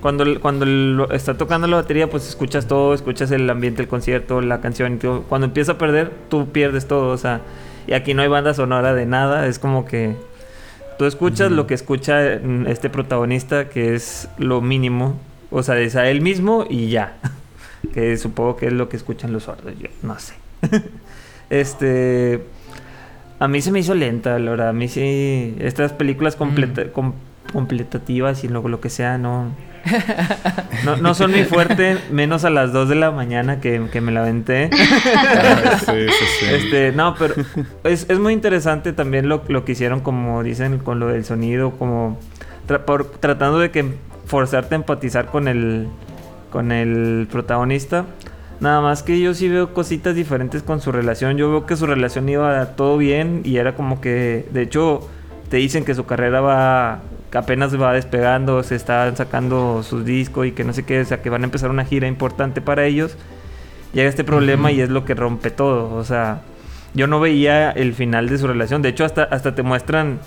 Cuando, 0.00 0.40
cuando 0.40 1.10
está 1.10 1.36
tocando 1.36 1.66
la 1.66 1.76
batería, 1.76 2.08
pues 2.08 2.26
escuchas 2.26 2.66
todo, 2.66 2.94
escuchas 2.94 3.30
el 3.32 3.48
ambiente, 3.50 3.82
el 3.82 3.88
concierto, 3.88 4.40
la 4.40 4.62
canción. 4.62 4.98
Cuando 5.28 5.46
empieza 5.46 5.72
a 5.72 5.78
perder, 5.78 6.10
tú 6.30 6.48
pierdes 6.52 6.88
todo, 6.88 7.12
o 7.12 7.18
sea, 7.18 7.42
y 7.90 7.94
aquí 7.94 8.14
no 8.14 8.22
hay 8.22 8.28
banda 8.28 8.54
sonora 8.54 8.94
de 8.94 9.04
nada, 9.04 9.48
es 9.48 9.58
como 9.58 9.84
que 9.84 10.14
tú 10.96 11.06
escuchas 11.06 11.50
lo 11.50 11.66
que 11.66 11.74
escucha 11.74 12.38
mm, 12.40 12.68
este 12.68 12.88
protagonista, 12.88 13.68
que 13.68 13.96
es 13.96 14.28
lo 14.38 14.60
mínimo, 14.60 15.18
o 15.50 15.64
sea, 15.64 15.76
es 15.80 15.96
a 15.96 16.08
él 16.08 16.20
mismo 16.20 16.64
y 16.70 16.88
ya. 16.88 17.16
que 17.92 18.16
supongo 18.16 18.54
que 18.54 18.68
es 18.68 18.72
lo 18.72 18.88
que 18.88 18.96
escuchan 18.96 19.32
los 19.32 19.42
sordos, 19.42 19.74
yo 19.76 19.88
no 20.02 20.16
sé. 20.20 20.34
este. 21.50 22.44
A 23.40 23.48
mí 23.48 23.60
se 23.60 23.72
me 23.72 23.80
hizo 23.80 23.94
lenta, 23.94 24.38
la 24.38 24.50
verdad. 24.52 24.68
A 24.68 24.72
mí 24.72 24.86
sí. 24.86 25.56
Estas 25.58 25.92
películas 25.92 26.36
completa, 26.36 26.84
completativas 27.52 28.44
y 28.44 28.48
lo, 28.48 28.68
lo 28.68 28.80
que 28.80 28.90
sea, 28.90 29.18
no. 29.18 29.50
No, 30.84 30.96
no 30.96 31.14
son 31.14 31.32
muy 31.32 31.44
fuerte, 31.44 31.98
menos 32.10 32.44
a 32.44 32.50
las 32.50 32.72
2 32.72 32.88
de 32.88 32.94
la 32.94 33.10
mañana 33.10 33.60
que, 33.60 34.00
me 34.00 34.12
la 34.12 34.22
aventé. 34.22 34.70
Este, 36.50 36.92
no, 36.92 37.14
pero 37.18 37.34
es, 37.84 38.18
muy 38.18 38.32
interesante 38.32 38.92
también 38.92 39.28
lo, 39.28 39.64
que 39.64 39.72
hicieron, 39.72 40.00
como 40.00 40.42
dicen, 40.42 40.78
con 40.78 40.98
lo 41.00 41.08
del 41.08 41.24
sonido, 41.24 41.72
como 41.72 42.18
tratando 43.20 43.58
de 43.58 43.70
que 43.70 43.94
forzarte 44.26 44.74
a 44.74 44.76
empatizar 44.76 45.26
con 45.26 45.48
el, 45.48 45.88
con 46.50 46.72
el 46.72 47.26
protagonista. 47.30 48.06
Nada 48.60 48.80
más 48.80 49.02
que 49.02 49.18
yo 49.18 49.32
sí 49.34 49.48
veo 49.48 49.72
cositas 49.72 50.14
diferentes 50.14 50.62
con 50.62 50.80
su 50.80 50.92
relación. 50.92 51.36
Yo 51.36 51.50
veo 51.50 51.66
que 51.66 51.76
su 51.76 51.86
relación 51.86 52.28
iba 52.28 52.64
todo 52.76 52.98
bien 52.98 53.40
y 53.44 53.56
era 53.56 53.74
como 53.74 54.00
que, 54.00 54.46
de 54.52 54.62
hecho, 54.62 55.08
te 55.48 55.56
dicen 55.56 55.84
que 55.84 55.94
su 55.94 56.04
carrera 56.04 56.40
va 56.40 57.00
que 57.30 57.38
apenas 57.38 57.80
va 57.80 57.92
despegando, 57.92 58.62
se 58.62 58.74
están 58.74 59.16
sacando 59.16 59.82
sus 59.82 60.04
discos 60.04 60.46
y 60.46 60.52
que 60.52 60.64
no 60.64 60.72
sé 60.72 60.84
qué, 60.84 61.00
o 61.00 61.04
sea, 61.04 61.22
que 61.22 61.30
van 61.30 61.42
a 61.42 61.44
empezar 61.44 61.70
una 61.70 61.84
gira 61.84 62.08
importante 62.08 62.60
para 62.60 62.84
ellos. 62.84 63.16
Llega 63.92 64.08
este 64.08 64.24
problema 64.24 64.70
y 64.72 64.80
es 64.80 64.88
lo 64.88 65.04
que 65.04 65.14
rompe 65.14 65.50
todo, 65.50 65.94
o 65.94 66.04
sea, 66.04 66.42
yo 66.94 67.06
no 67.06 67.20
veía 67.20 67.70
el 67.70 67.94
final 67.94 68.28
de 68.28 68.38
su 68.38 68.46
relación, 68.46 68.82
de 68.82 68.90
hecho 68.90 69.04
hasta, 69.04 69.24
hasta 69.24 69.54
te 69.54 69.62
muestran, 69.62 70.20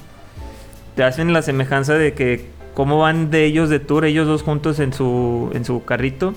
te 0.95 1.03
hacen 1.03 1.31
la 1.33 1.41
semejanza 1.41 1.93
de 1.93 2.13
que 2.13 2.49
cómo 2.73 2.99
van 2.99 3.31
de 3.31 3.45
ellos 3.45 3.69
de 3.69 3.79
tour, 3.79 4.05
ellos 4.05 4.27
dos 4.27 4.43
juntos 4.43 4.79
en 4.79 4.93
su, 4.93 5.49
en 5.53 5.63
su 5.65 5.83
carrito 5.85 6.33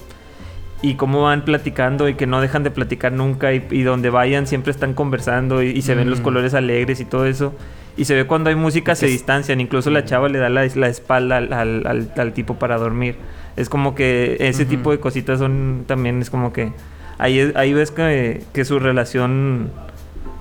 y 0.83 0.95
cómo 0.95 1.23
van 1.23 1.45
platicando 1.45 2.09
y 2.09 2.15
que 2.15 2.27
no 2.27 2.41
dejan 2.41 2.63
de 2.63 2.71
platicar 2.71 3.13
nunca 3.13 3.53
y, 3.53 3.83
donde 3.83 4.11
vayan 4.11 4.47
siempre 4.47 4.71
están 4.71 4.95
conversando 4.95 5.63
y, 5.63 5.81
se 5.83 5.95
ven 5.95 6.11
los 6.11 6.21
colores 6.21 6.55
alegres 6.55 7.01
y 7.01 7.05
todo 7.05 7.27
eso. 7.27 7.55
Y 7.97 8.05
se 8.05 8.15
ve 8.15 8.27
cuando 8.27 8.51
hay 8.51 8.57
música 8.57 8.95
se 8.95 9.07
distancian, 9.07 9.61
incluso 9.61 9.91
la 9.91 10.05
chava 10.05 10.29
le 10.29 10.39
da 10.39 10.51
la, 10.51 10.65
espalda 10.65 11.39
al, 11.39 12.33
tipo 12.35 12.59
para 12.59 12.77
dormir. 12.77 13.17
Es 13.57 13.71
como 13.71 13.95
que 13.95 14.37
ese 14.41 14.67
tipo 14.67 14.91
de 14.91 15.01
cositas 15.01 15.39
son 15.39 15.85
también, 15.87 16.21
es 16.21 16.29
como 16.29 16.53
que 16.53 16.73
ahí, 17.17 17.53
ahí 17.55 17.73
ves 17.73 17.91
que, 17.91 18.65
su 18.65 18.79
relación 18.79 19.71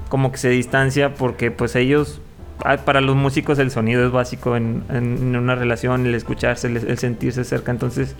como 0.10 0.34
que 0.34 0.38
se 0.38 0.50
distancia 0.50 1.14
porque 1.14 1.50
pues 1.50 1.78
ellos, 1.78 2.22
ah, 2.66 2.76
para 2.78 3.00
los 3.00 3.16
músicos 3.16 3.58
el 3.58 3.72
sonido 3.72 4.06
es 4.06 4.12
básico 4.12 4.58
en, 4.58 4.84
una 5.36 5.56
relación, 5.56 6.06
el 6.06 6.14
escucharse, 6.14 6.68
el, 6.68 6.98
sentirse 6.98 7.44
cerca, 7.44 7.72
entonces... 7.72 8.16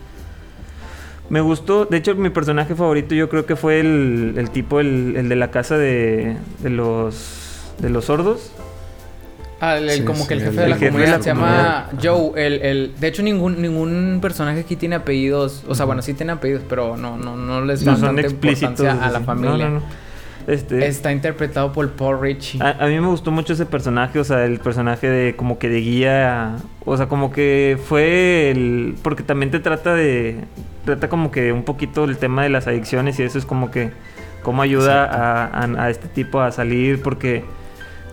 Me 1.28 1.42
gustó, 1.42 1.86
de 1.86 1.98
hecho 1.98 2.14
mi 2.14 2.30
personaje 2.30 2.76
favorito 2.76 3.16
yo 3.16 3.30
creo 3.30 3.48
que 3.48 3.56
fue 3.56 3.80
el, 3.80 4.50
tipo, 4.54 4.80
el, 4.80 5.28
de 5.28 5.36
la 5.36 5.50
casa 5.50 5.76
de, 5.76 6.38
de, 6.60 6.70
los, 6.70 7.74
de 7.80 7.90
los 7.90 8.06
sordos. 8.06 8.52
Ah, 9.62 9.80
como 10.06 10.28
que 10.28 10.34
el 10.34 10.42
jefe 10.42 10.62
de 10.62 10.68
la 10.68 10.78
comunidad 10.78 11.22
se 11.22 11.28
llama 11.28 11.90
Joe. 12.02 12.32
El, 12.36 12.62
el, 12.62 12.96
de 13.00 13.08
hecho, 13.08 13.24
ningún, 13.24 13.62
ningún 13.62 14.20
personaje 14.22 14.62
aquí 14.62 14.76
tiene 14.76 14.96
apellidos. 14.96 15.64
O 15.68 15.76
sea, 15.76 15.86
bueno, 15.86 16.02
sí 16.02 16.14
tiene 16.14 16.34
apellidos, 16.34 16.64
pero 16.68 16.98
no, 16.98 17.18
no, 17.18 17.38
no 17.38 17.64
les 17.64 17.86
da 17.86 17.96
tanta 17.96 18.22
importancia 18.28 19.04
a 19.04 19.12
la 19.12 19.22
familia. 19.22 19.82
Este, 20.48 20.86
Está 20.86 21.12
interpretado 21.12 21.72
por 21.72 21.90
Paul 21.92 22.22
Richie. 22.22 22.60
A, 22.62 22.86
mí 22.86 23.00
me 23.00 23.08
gustó 23.08 23.32
mucho 23.32 23.54
ese 23.54 23.66
personaje, 23.66 24.20
o 24.20 24.24
sea, 24.24 24.46
el 24.46 24.60
personaje 24.60 25.10
de 25.10 25.36
como 25.36 25.58
que 25.58 25.70
de 25.70 25.82
guía, 25.82 26.58
o 26.86 26.96
sea, 26.98 27.08
como 27.08 27.32
que 27.32 27.80
fue 27.84 28.52
el... 28.52 28.96
Porque 29.02 29.24
también 29.24 29.52
te 29.52 29.60
trata 29.60 29.96
de... 29.96 30.44
Trata 30.86 31.10
como 31.10 31.32
que 31.32 31.52
un 31.52 31.64
poquito 31.64 32.04
el 32.04 32.18
tema 32.18 32.44
de 32.44 32.50
las 32.50 32.68
adicciones 32.68 33.20
y 33.20 33.24
eso 33.24 33.40
es 33.40 33.46
como 33.46 33.72
que... 33.72 33.92
Cómo 34.44 34.62
ayuda 34.62 35.06
a, 35.06 35.84
a, 35.84 35.90
este 35.90 36.08
tipo 36.08 36.40
a 36.40 36.52
salir, 36.52 37.02
porque 37.02 37.44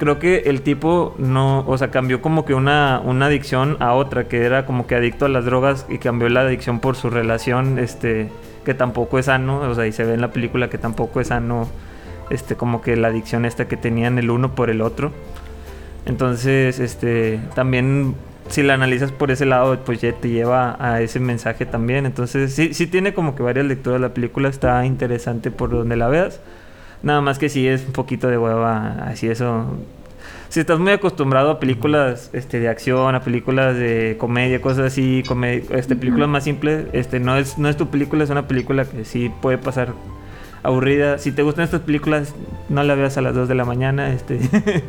creo 0.02 0.18
que 0.18 0.50
el 0.50 0.62
tipo 0.62 1.14
no, 1.16 1.64
o 1.68 1.78
sea, 1.78 1.92
cambió 1.92 2.20
como 2.20 2.44
que 2.44 2.54
una, 2.54 3.00
una 3.04 3.26
adicción 3.26 3.76
a 3.78 3.92
otra, 3.92 4.26
que 4.26 4.44
era 4.44 4.66
como 4.66 4.88
que 4.88 4.96
adicto 4.96 5.26
a 5.26 5.28
las 5.28 5.44
drogas 5.44 5.86
y 5.88 5.98
cambió 5.98 6.28
la 6.28 6.40
adicción 6.40 6.80
por 6.80 6.96
su 6.96 7.08
relación, 7.08 7.78
este, 7.78 8.28
que 8.64 8.74
tampoco 8.74 9.20
es 9.20 9.26
sano, 9.26 9.60
o 9.60 9.72
sea, 9.76 9.86
y 9.86 9.92
se 9.92 10.02
ve 10.02 10.14
en 10.14 10.20
la 10.20 10.32
película 10.32 10.68
que 10.68 10.76
tampoco 10.76 11.20
es 11.20 11.28
sano, 11.28 11.68
este, 12.30 12.56
como 12.56 12.82
que 12.82 12.96
la 12.96 13.08
adicción 13.08 13.44
esta 13.44 13.68
que 13.68 13.76
tenían 13.76 14.18
el 14.18 14.32
uno 14.32 14.56
por 14.56 14.70
el 14.70 14.80
otro. 14.80 15.12
Entonces, 16.04 16.80
este, 16.80 17.38
también 17.54 18.16
si 18.48 18.64
la 18.64 18.74
analizas 18.74 19.12
por 19.12 19.30
ese 19.30 19.46
lado, 19.46 19.78
pues 19.84 20.00
ya 20.00 20.12
te 20.14 20.30
lleva 20.30 20.76
a 20.80 21.00
ese 21.00 21.20
mensaje 21.20 21.64
también. 21.64 22.06
Entonces, 22.06 22.52
sí, 22.52 22.74
sí 22.74 22.88
tiene 22.88 23.14
como 23.14 23.36
que 23.36 23.44
varias 23.44 23.66
lecturas 23.66 24.00
la 24.00 24.12
película, 24.12 24.48
está 24.48 24.84
interesante 24.84 25.52
por 25.52 25.70
donde 25.70 25.94
la 25.94 26.08
veas. 26.08 26.40
Nada 27.02 27.20
más 27.20 27.38
que 27.38 27.48
sí 27.48 27.66
es 27.66 27.84
un 27.86 27.92
poquito 27.92 28.28
de 28.28 28.38
hueva, 28.38 29.04
así 29.06 29.28
eso. 29.28 29.66
Si 30.48 30.60
estás 30.60 30.78
muy 30.78 30.92
acostumbrado 30.92 31.50
a 31.50 31.58
películas 31.58 32.30
este, 32.32 32.60
de 32.60 32.68
acción, 32.68 33.14
a 33.14 33.22
películas 33.22 33.74
de 33.76 34.16
comedia, 34.18 34.60
cosas 34.60 34.92
así, 34.92 35.22
este, 35.70 35.96
películas 35.96 36.28
más 36.28 36.44
simples, 36.44 36.86
este, 36.92 37.20
no 37.20 37.36
es, 37.36 37.58
no 37.58 37.68
es 37.68 37.76
tu 37.76 37.88
película, 37.88 38.22
es 38.22 38.30
una 38.30 38.46
película 38.46 38.84
que 38.84 39.04
sí 39.04 39.30
puede 39.40 39.58
pasar 39.58 39.94
aburrida. 40.62 41.18
Si 41.18 41.32
te 41.32 41.42
gustan 41.42 41.64
estas 41.64 41.80
películas, 41.80 42.34
no 42.68 42.82
la 42.82 42.94
veas 42.94 43.16
a 43.16 43.22
las 43.22 43.34
2 43.34 43.48
de 43.48 43.54
la 43.54 43.64
mañana, 43.64 44.12
este. 44.12 44.38
Date 44.38 44.82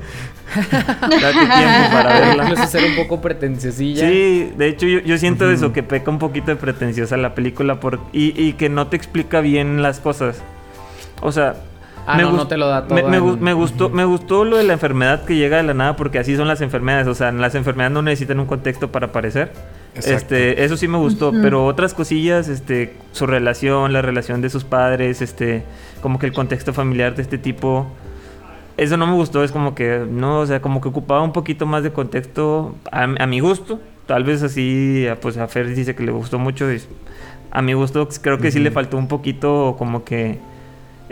tiempo 1.34 1.91
para 1.91 2.20
verla. 2.20 2.43
Incluso 2.43 2.67
ser 2.67 2.84
un 2.84 2.96
poco 2.96 3.22
pretenciosilla. 3.22 4.08
Sí, 4.08 4.51
de 4.58 4.67
hecho 4.67 4.86
yo, 4.86 5.00
yo 5.00 5.17
siento 5.17 5.50
eso, 5.50 5.74
que 5.74 5.82
peca 5.82 6.12
un 6.12 6.20
poquito 6.20 6.48
de 6.48 6.58
pretenciosa 6.58 7.17
la 7.17 7.34
película 7.34 7.79
por, 7.79 8.00
y, 8.12 8.39
y 8.39 8.53
que 8.53 8.70
no 8.70 8.88
te 8.88 8.98
explica 8.98 9.41
bien 9.41 9.82
las 9.82 10.00
cosas. 10.00 10.41
O 11.22 11.32
sea, 11.32 11.55
Ah, 12.05 12.17
me 12.17 12.24
no, 12.24 12.48
te 12.48 12.57
lo 12.57 12.67
da 12.67 12.86
todo. 12.86 13.07
Me, 13.07 13.53
gustó, 13.53 13.89
me 13.89 14.03
gustó 14.03 14.43
lo 14.43 14.57
de 14.57 14.63
la 14.63 14.74
enfermedad 14.74 15.24
que 15.24 15.36
llega 15.36 15.57
de 15.57 15.63
la 15.63 15.74
nada, 15.74 15.95
porque 15.95 16.19
así 16.19 16.36
son 16.36 16.48
las 16.48 16.62
enfermedades. 16.62 17.07
O 17.07 17.15
sea, 17.15 17.31
las 17.31 17.55
enfermedades 17.55 17.93
no 17.93 18.01
necesitan 18.01 18.39
un 18.39 18.45
contexto 18.45 18.91
para 18.91 19.07
aparecer. 19.07 19.51
Este, 19.95 20.63
eso 20.63 20.75
sí 20.75 20.88
me 20.88 20.98
gustó, 20.98 21.31
pero 21.31 21.65
otras 21.65 21.93
cosillas, 21.93 22.48
este, 22.48 22.95
su 23.12 23.27
relación, 23.27 23.93
la 23.93 24.01
relación 24.01 24.41
de 24.41 24.50
sus 24.50 24.63
padres, 24.63 25.22
este, 25.22 25.63
como 26.01 26.17
que 26.17 26.25
el 26.25 26.33
contexto 26.33 26.74
familiar 26.74 27.15
de 27.15 27.22
este 27.22 27.38
tipo, 27.38 27.86
eso 28.75 28.98
no 28.98 29.05
me 29.05 29.13
gustó, 29.13 29.43
es 29.43 29.51
como 29.51 29.75
que, 29.75 30.05
no, 30.10 30.39
o 30.39 30.45
sea, 30.48 30.62
como 30.62 30.81
que 30.81 30.88
ocupaba 30.88 31.22
un 31.22 31.31
poquito 31.31 31.67
más 31.67 31.83
de 31.83 31.91
contexto 31.91 32.75
a, 32.91 33.05
mi 33.27 33.39
gusto, 33.39 33.79
tal 34.07 34.24
vez 34.24 34.41
así, 34.41 35.05
pues 35.22 35.38
a 35.38 35.48
Fer 35.48 35.75
dice 35.75 35.93
que 35.93 36.03
le 36.03 36.12
gustó 36.12 36.39
mucho, 36.39 36.72
y 36.74 36.81
a 37.51 37.62
mi 37.62 37.74
gusto 37.74 38.10
creo 38.22 38.39
que 38.39 38.51
sí 38.51 38.57
le 38.57 38.72
faltó 38.72 38.98
un 38.98 39.07
poquito 39.07 39.75
como 39.77 40.03
que 40.03 40.39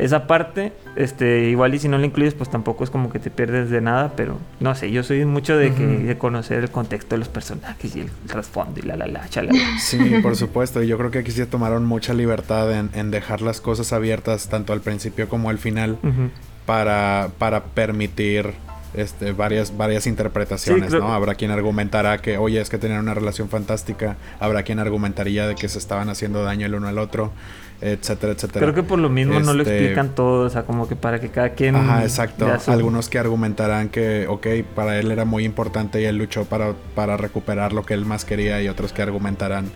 esa 0.02 0.26
parte, 0.26 0.74
este, 0.96 1.50
igual 1.50 1.76
y 1.76 1.80
si 1.80 1.88
no 1.88 2.00
la 2.00 2.08
incluyes, 2.08 2.34
pues 2.34 2.50
tampoco 2.50 2.84
es 2.84 2.90
como 2.90 3.12
que 3.12 3.20
te 3.20 3.30
pierdes 3.30 3.70
de 3.70 3.82
nada, 3.82 4.14
pero 4.16 4.40
no 4.60 4.74
sé, 4.74 4.92
yo 4.92 5.04
soy 5.04 5.26
mucho 5.26 5.56
de, 5.56 5.74
que, 5.74 5.86
de 5.86 6.18
conocer 6.18 6.64
el 6.64 6.72
contexto 6.72 7.14
de 7.14 7.20
los 7.20 7.30
personajes 7.30 7.96
y 7.96 8.02
el 8.02 8.10
trasfondo 8.26 8.80
y 8.80 8.84
la 8.84 8.96
la 8.96 9.06
la, 9.06 9.30
chala. 9.30 9.52
Sí, 9.80 10.00
por 10.24 10.36
supuesto, 10.36 10.82
y 10.82 10.88
yo 10.88 10.98
creo 10.98 11.12
que 11.12 11.20
aquí 11.20 11.32
sí 11.32 11.46
tomaron 11.46 11.86
mucha 11.86 12.16
libertad 12.16 12.72
en, 12.72 13.12
dejar 13.12 13.42
las 13.42 13.62
cosas 13.62 13.94
abiertas 13.94 14.50
tanto 14.50 14.74
al 14.74 14.82
principio 14.82 15.30
como 15.30 15.50
al 15.50 15.60
final 15.60 15.98
para, 16.66 17.30
para 17.38 17.64
permitir 17.64 18.54
este, 18.94 19.32
varias, 19.34 19.78
varias 19.78 20.08
interpretaciones, 20.08 20.92
¿no? 20.92 21.14
Habrá 21.14 21.36
quien 21.36 21.52
argumentará 21.52 22.18
que, 22.18 22.38
oye, 22.38 22.60
es 22.60 22.70
que 22.70 22.78
tenían 22.78 23.00
una 23.00 23.14
relación 23.14 23.50
fantástica. 23.50 24.18
Habrá 24.40 24.64
quien 24.64 24.80
argumentaría 24.80 25.48
de 25.48 25.56
que 25.56 25.70
se 25.70 25.78
estaban 25.80 26.10
haciendo 26.10 26.44
daño 26.44 26.66
el 26.66 26.76
uno 26.76 26.88
al 26.88 26.98
otro, 26.98 27.32
etcétera, 27.82 28.34
etcétera. 28.34 28.60
Creo 28.60 28.76
que 28.76 28.84
por 28.84 29.00
lo 29.00 29.10
mismo 29.10 29.40
no 29.40 29.54
lo 29.54 29.64
este, 29.64 29.78
explican 29.78 30.14
todo, 30.14 30.46
o 30.46 30.50
sea, 30.50 30.64
como 30.64 30.88
que 30.88 30.96
para 30.96 31.20
que 31.20 31.30
cada 31.30 31.50
quien... 31.50 31.76
Ajá, 31.76 32.04
exacto. 32.04 32.48
Algunos 32.68 33.10
que 33.10 33.18
argumentarán 33.18 33.90
que, 33.90 34.28
ok, 34.28 34.48
para 34.76 35.00
él 35.00 35.12
era 35.12 35.26
muy 35.26 35.44
importante 35.44 36.02
y 36.02 36.06
él 36.06 36.18
luchó 36.18 36.46
para, 36.46 36.74
para 36.96 37.18
recuperar 37.18 37.74
lo 37.74 37.84
que 37.84 37.96
él 37.96 38.06
más 38.06 38.24
quería 38.24 38.62
y 38.62 38.68
otros 38.68 38.94
que 38.94 39.02
argumentarán 39.02 39.72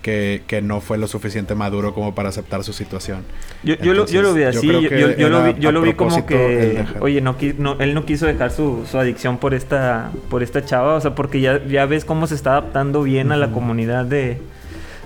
que, 0.00 0.42
que, 0.46 0.62
no 0.62 0.80
fue 0.80 0.96
lo 0.96 1.06
suficiente 1.06 1.54
maduro 1.54 1.92
como 1.92 2.14
para 2.14 2.30
aceptar 2.30 2.64
su 2.64 2.72
situación. 2.72 3.22
Yo, 3.62 3.74
yo, 3.76 3.92
lo, 3.92 4.06
yo 4.06 4.22
lo, 4.22 4.32
vi 4.32 4.44
así, 4.44 4.66
yo, 4.66 4.80
yo, 4.80 5.28
lo 5.28 5.44
vi, 5.44 5.60
yo 5.60 5.72
lo 5.72 5.82
vi 5.82 5.92
como 5.92 6.24
que, 6.24 6.86
oye, 7.00 7.20
no, 7.20 7.36
no, 7.58 7.76
él 7.78 7.92
no 7.92 8.06
quiso 8.06 8.24
dejar 8.24 8.50
su, 8.50 8.86
su, 8.90 8.98
adicción 8.98 9.36
por 9.36 9.52
esta, 9.52 10.10
por 10.30 10.42
esta 10.42 10.64
chava, 10.64 10.94
o 10.94 11.00
sea, 11.02 11.14
porque 11.14 11.42
ya, 11.42 11.62
ya 11.66 11.84
ves 11.84 12.06
cómo 12.06 12.26
se 12.26 12.34
está 12.34 12.52
adaptando 12.52 13.02
bien 13.02 13.30
a 13.30 13.36
la 13.36 13.50
comunidad 13.50 14.06
de, 14.06 14.38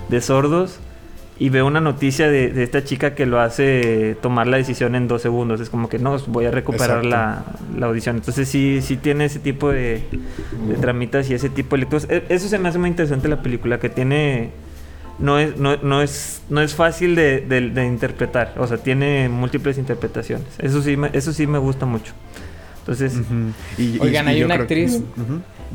de 0.07 0.21
sordos 0.21 0.79
y 1.37 1.49
veo 1.49 1.65
una 1.65 1.81
noticia 1.81 2.29
de, 2.29 2.49
de, 2.49 2.63
esta 2.63 2.83
chica 2.83 3.13
que 3.13 3.25
lo 3.25 3.39
hace 3.41 4.15
tomar 4.21 4.47
la 4.47 4.57
decisión 4.57 4.95
en 4.95 5.07
dos 5.07 5.21
segundos. 5.21 5.59
Es 5.59 5.69
como 5.69 5.89
que 5.89 5.99
no, 5.99 6.17
voy 6.27 6.45
a 6.45 6.51
recuperar 6.51 7.03
la, 7.03 7.43
la, 7.77 7.87
audición. 7.87 8.17
Entonces 8.17 8.47
sí, 8.47 8.79
sí 8.81 8.95
tiene 8.95 9.25
ese 9.25 9.39
tipo 9.39 9.69
de, 9.69 10.03
de 10.67 10.75
tramitas 10.75 11.29
y 11.29 11.33
ese 11.33 11.49
tipo 11.49 11.75
de 11.75 11.81
lecturas. 11.81 12.07
E, 12.09 12.23
eso 12.29 12.47
se 12.47 12.57
me 12.57 12.69
hace 12.69 12.79
muy 12.79 12.89
interesante 12.89 13.27
la 13.27 13.41
película, 13.41 13.79
que 13.79 13.89
tiene 13.89 14.51
no 15.19 15.39
es, 15.39 15.57
no, 15.57 15.77
no 15.77 16.01
es, 16.01 16.41
no 16.49 16.61
es 16.61 16.73
fácil 16.73 17.15
de, 17.15 17.41
de, 17.41 17.85
interpretar. 17.85 18.53
O 18.57 18.67
sea, 18.67 18.77
tiene 18.77 19.29
múltiples 19.29 19.77
interpretaciones. 19.77 20.47
Eso 20.59 20.81
sí 20.81 20.97
me, 20.97 21.09
eso 21.13 21.33
sí 21.33 21.47
me 21.47 21.57
gusta 21.57 21.85
mucho. 21.85 22.13
Entonces... 22.79 23.13
Oigan, 23.99 24.27
hay 24.27 24.43
una 24.43 24.55
actriz 24.55 25.01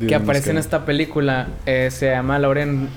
que 0.06 0.14
aparece 0.14 0.50
en 0.50 0.58
esta 0.58 0.84
película. 0.84 1.48
Eh, 1.66 1.88
se 1.90 2.10
llama 2.10 2.38
Lauren 2.38 2.88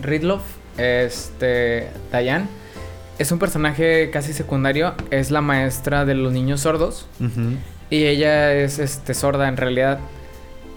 Ridloff. 0.00 0.42
Este... 0.78 1.88
Diane. 2.10 2.46
Es 3.18 3.30
un 3.30 3.38
personaje 3.38 4.10
casi 4.10 4.32
secundario. 4.32 4.94
Es 5.10 5.30
la 5.30 5.40
maestra 5.40 6.04
de 6.04 6.14
los 6.14 6.32
niños 6.32 6.60
sordos. 6.60 7.06
Y 7.90 8.04
ella 8.04 8.54
es 8.54 8.78
este, 8.78 9.14
sorda 9.14 9.48
en 9.48 9.56
realidad. 9.56 9.98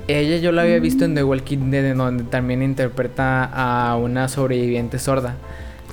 Ella 0.08 0.38
yo 0.38 0.52
la 0.52 0.64
había 0.64 0.80
visto 0.80 1.06
en 1.06 1.16
The 1.16 1.24
Walking 1.24 1.72
Dead, 1.72 1.96
donde 1.96 2.26
también 2.26 2.62
interpreta 2.62 3.46
a 3.46 3.96
una 3.96 4.28
sobreviviente 4.28 5.00
sorda. 5.00 5.36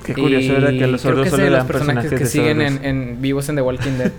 Qué 0.05 0.15
curioso 0.15 0.57
era 0.57 0.71
que 0.71 0.87
los 0.87 1.01
sordos 1.01 1.29
creo 1.29 1.37
que 1.37 1.43
es 1.43 1.51
de 1.51 1.57
los 1.57 1.67
personajes 1.67 2.13
que 2.13 2.27
siguen 2.27 2.61
en, 2.61 3.21
vivos 3.21 3.49
en 3.49 3.57
The 3.57 3.63
Walking 3.63 3.99
Dead. 3.99 4.13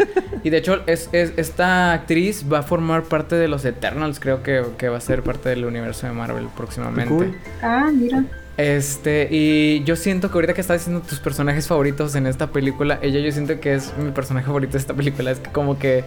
y 0.44 0.50
de 0.50 0.58
hecho, 0.58 0.82
es, 0.88 1.10
esta 1.13 1.94
actriz 1.94 2.46
va 2.52 2.60
a 2.60 2.63
formar 2.63 3.04
parte 3.04 3.36
de 3.36 3.48
los 3.48 3.66
Eternals. 3.66 4.20
Creo 4.20 4.44
que, 4.44 4.90
va 4.90 4.98
a 4.98 5.02
ser 5.02 5.24
parte 5.24 5.50
del 5.50 5.66
universo 5.66 6.08
de 6.08 6.13
Marvel 6.13 6.48
próximamente. 6.56 7.34
Ah, 7.62 7.92
mira. 7.94 8.24
Este, 8.56 9.28
y 9.32 9.84
yo 9.84 9.96
siento 9.96 10.30
que 10.30 10.36
ahorita 10.36 10.54
que 10.54 10.62
estás 10.62 10.82
diciendo 10.82 11.04
tus 11.08 11.20
personajes 11.20 11.68
favoritos 11.68 12.13
en 12.16 12.28
esta 12.28 12.48
película, 12.48 13.00
ella 13.02 13.20
yo 13.20 13.32
siento 13.32 13.60
que 13.60 13.74
es 13.74 13.94
mi 13.98 14.12
personaje 14.12 14.46
favorito 14.46 14.74
de 14.74 14.80
esta 14.80 14.94
película. 14.94 15.32
Es 15.32 15.40
que 15.40 15.50
como 15.50 15.80
que 15.80 16.04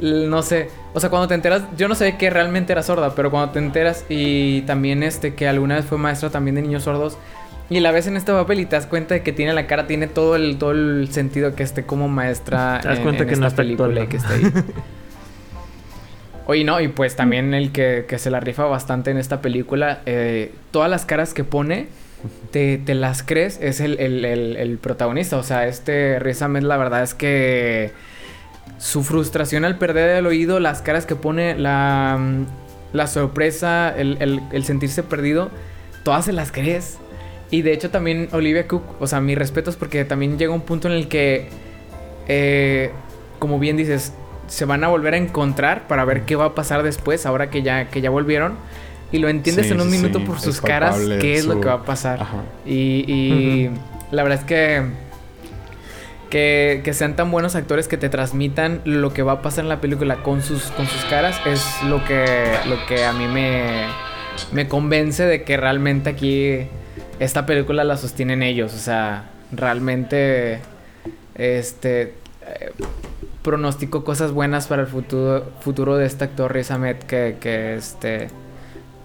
no 0.00 0.42
sé, 0.42 0.70
o 0.94 1.00
sea, 1.00 1.10
cuando 1.10 1.28
te 1.28 1.34
enteras, 1.34 1.62
yo 1.76 1.88
no 1.88 1.94
sé 1.94 2.16
que 2.16 2.30
realmente 2.30 2.72
era 2.72 2.82
sorda, 2.82 3.14
pero 3.14 3.30
cuando 3.30 3.52
te 3.52 3.58
enteras 3.58 4.04
y 4.08 4.62
también 4.62 5.02
este 5.02 5.34
que 5.34 5.48
alguna 5.48 5.76
vez 5.76 5.86
fue 5.86 5.98
maestra 5.98 6.30
también 6.30 6.54
de 6.54 6.62
niños 6.62 6.84
sordos 6.84 7.18
y 7.70 7.80
la 7.80 7.90
ves 7.92 8.06
en 8.06 8.16
este 8.16 8.32
papel 8.32 8.60
y 8.60 8.66
te 8.66 8.76
das 8.76 8.86
cuenta 8.86 9.14
de 9.14 9.22
que 9.22 9.32
tiene 9.32 9.52
la 9.52 9.66
cara, 9.66 9.86
tiene 9.86 10.06
todo 10.06 10.36
el 10.36 10.56
todo 10.58 10.72
el 10.72 11.08
sentido 11.10 11.54
que 11.54 11.62
esté 11.62 11.84
como 11.84 12.08
maestra 12.08 12.80
te 12.82 12.88
das 12.88 13.00
cuenta 13.00 13.26
que 13.26 13.36
no 13.36 13.50
película 13.50 14.02
y 14.02 14.06
que 14.06 14.16
esté 14.16 14.34
ahí. 14.34 14.52
Oye, 16.46 16.64
no, 16.64 16.80
y 16.80 16.88
pues 16.88 17.14
también 17.14 17.52
el 17.52 17.72
que, 17.72 18.06
se 18.16 18.30
la 18.30 18.40
rifa 18.40 18.64
bastante 18.64 19.10
en 19.10 19.18
esta 19.18 19.42
película, 19.42 20.00
eh, 20.06 20.50
todas 20.70 20.88
las 20.88 21.04
caras 21.04 21.34
que 21.34 21.44
pone, 21.44 21.88
te, 22.50 22.80
las 22.94 23.22
crees, 23.22 23.58
es 23.60 23.80
el, 23.80 23.98
el, 24.00 24.78
protagonista. 24.78 25.36
O 25.36 25.42
sea, 25.42 25.66
este 25.66 26.18
Riz 26.18 26.40
Ahmed, 26.40 26.62
la 26.62 26.78
verdad 26.78 27.02
es 27.02 27.12
que 27.12 27.92
su 28.78 29.02
frustración 29.02 29.66
al 29.66 29.76
perder 29.76 30.16
el 30.16 30.26
oído, 30.26 30.58
las 30.58 30.80
caras 30.80 31.04
que 31.04 31.16
pone, 31.16 31.54
la, 31.58 32.18
la 32.94 33.06
sorpresa, 33.06 33.94
el, 33.94 34.64
sentirse 34.64 35.02
perdido, 35.02 35.50
todas 36.02 36.24
se 36.24 36.32
las 36.32 36.50
crees. 36.50 36.98
Y 37.50 37.62
de 37.62 37.72
hecho 37.72 37.90
también 37.90 38.28
Olivia 38.32 38.66
Cook, 38.68 38.82
o 39.00 39.06
sea, 39.06 39.20
mis 39.20 39.38
respetos 39.38 39.76
porque 39.76 40.04
también 40.04 40.38
llega 40.38 40.52
un 40.52 40.60
punto 40.60 40.88
en 40.88 40.94
el 40.94 41.08
que, 41.08 41.48
eh, 42.26 42.90
como 43.38 43.58
bien 43.58 43.76
dices, 43.76 44.12
se 44.48 44.64
van 44.64 44.84
a 44.84 44.88
volver 44.88 45.14
a 45.14 45.16
encontrar 45.16 45.88
para 45.88 46.04
ver 46.04 46.22
qué 46.22 46.36
va 46.36 46.46
a 46.46 46.54
pasar 46.54 46.82
después, 46.82 47.26
ahora 47.26 47.50
que 47.50 47.62
ya, 47.62 47.88
que 47.88 48.00
ya 48.00 48.10
volvieron. 48.10 48.54
Y 49.10 49.18
lo 49.18 49.28
entiendes 49.30 49.70
en 49.70 49.80
un 49.80 49.90
minuto 49.90 50.22
por 50.22 50.38
sus 50.38 50.60
caras, 50.60 50.98
qué 51.20 51.34
es 51.34 51.46
lo 51.46 51.60
que 51.60 51.68
va 51.68 51.74
a 51.74 51.84
pasar. 51.84 52.26
Y, 52.66 53.04
y 53.10 53.70
la 54.10 54.22
verdad 54.22 54.40
es 54.40 54.44
que 54.44 54.82
que, 56.28 56.90
sean 56.92 57.16
tan 57.16 57.30
buenos 57.30 57.54
actores 57.54 57.88
que 57.88 57.96
te 57.96 58.08
transmitan 58.08 58.80
lo 58.84 59.12
que 59.12 59.22
va 59.22 59.32
a 59.32 59.42
pasar 59.42 59.64
en 59.64 59.68
la 59.68 59.80
película 59.80 60.22
con 60.22 60.42
sus, 60.42 60.64
con 60.72 60.86
sus 60.86 61.04
caras 61.06 61.40
es 61.46 61.64
lo 61.84 62.04
que, 62.04 62.24
lo 62.66 62.84
que 62.86 63.04
a 63.04 63.12
mí 63.12 63.26
me, 63.26 63.86
me 64.52 64.68
convence 64.68 65.24
de 65.24 65.42
que 65.42 65.56
realmente 65.56 66.10
aquí 66.10 66.66
esta 67.18 67.46
película 67.46 67.84
la 67.84 67.96
sostienen 67.96 68.42
ellos. 68.42 68.74
O 68.74 68.78
sea, 68.78 69.30
realmente 69.52 70.60
este 71.34 72.14
eh, 72.46 72.72
cosas 74.04 74.32
buenas 74.32 74.66
para 74.66 74.82
el 74.82 74.88
futuro, 74.88 75.50
futuro 75.60 75.96
de 75.96 76.04
este 76.04 76.24
actor 76.24 76.52
Riz 76.52 76.70
Ahmed 76.70 76.96
que, 76.96 77.38
que 77.40 77.76
este 77.76 78.28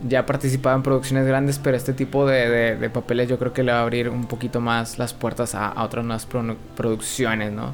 ya 0.08 0.26
participaba 0.26 0.76
en 0.76 0.84
producciones 0.84 1.26
grandes, 1.26 1.60
pero 1.60 1.78
este 1.78 1.94
tipo 1.94 2.26
de, 2.26 2.90
papeles 2.94 3.30
yo 3.30 3.40
creo 3.40 3.54
que 3.54 3.64
le 3.64 3.72
va 3.72 3.80
a 3.80 3.82
abrir 3.82 4.10
un 4.10 4.26
poquito 4.26 4.60
más 4.60 5.00
las 5.00 5.14
puertas 5.14 5.56
a, 5.56 5.82
otras 5.82 6.04
nuevas 6.04 6.28
producciones, 6.76 7.52
¿no? 7.52 7.74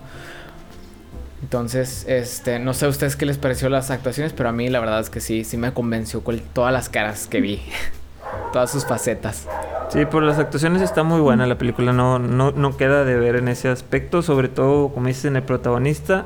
Entonces, 1.42 2.06
este, 2.08 2.60
no 2.60 2.74
sé 2.74 2.86
a 2.86 2.90
ustedes 2.90 3.16
qué 3.16 3.26
les 3.26 3.38
pareció 3.38 3.70
las 3.70 3.90
actuaciones, 3.92 4.34
pero 4.34 4.50
a 4.50 4.52
mí 4.52 4.70
la 4.70 4.80
verdad 4.80 5.00
es 5.00 5.10
que 5.10 5.22
sí, 5.22 5.44
sí 5.44 5.58
me 5.58 5.74
convenció 5.74 6.24
con 6.24 6.40
todas 6.40 6.74
las 6.74 6.90
caras 6.90 7.28
que 7.28 7.42
vi, 7.42 7.62
todas 8.52 8.72
sus 8.72 8.86
facetas. 8.86 9.48
Sí, 9.90 10.06
por 10.06 10.22
las 10.24 10.38
actuaciones 10.38 10.82
está 10.82 11.04
muy 11.04 11.20
buena 11.20 11.48
la 11.48 11.58
película, 11.58 11.94
no, 11.94 12.20
no, 12.20 12.52
no 12.52 12.78
queda 12.78 13.04
de 13.04 13.18
ver 13.18 13.36
en 13.36 13.48
ese 13.48 13.70
aspecto, 13.70 14.22
sobre 14.22 14.48
todo, 14.48 14.90
como 14.90 15.08
dices, 15.08 15.26
en 15.26 15.36
el 15.36 15.44
protagonista, 15.44 16.26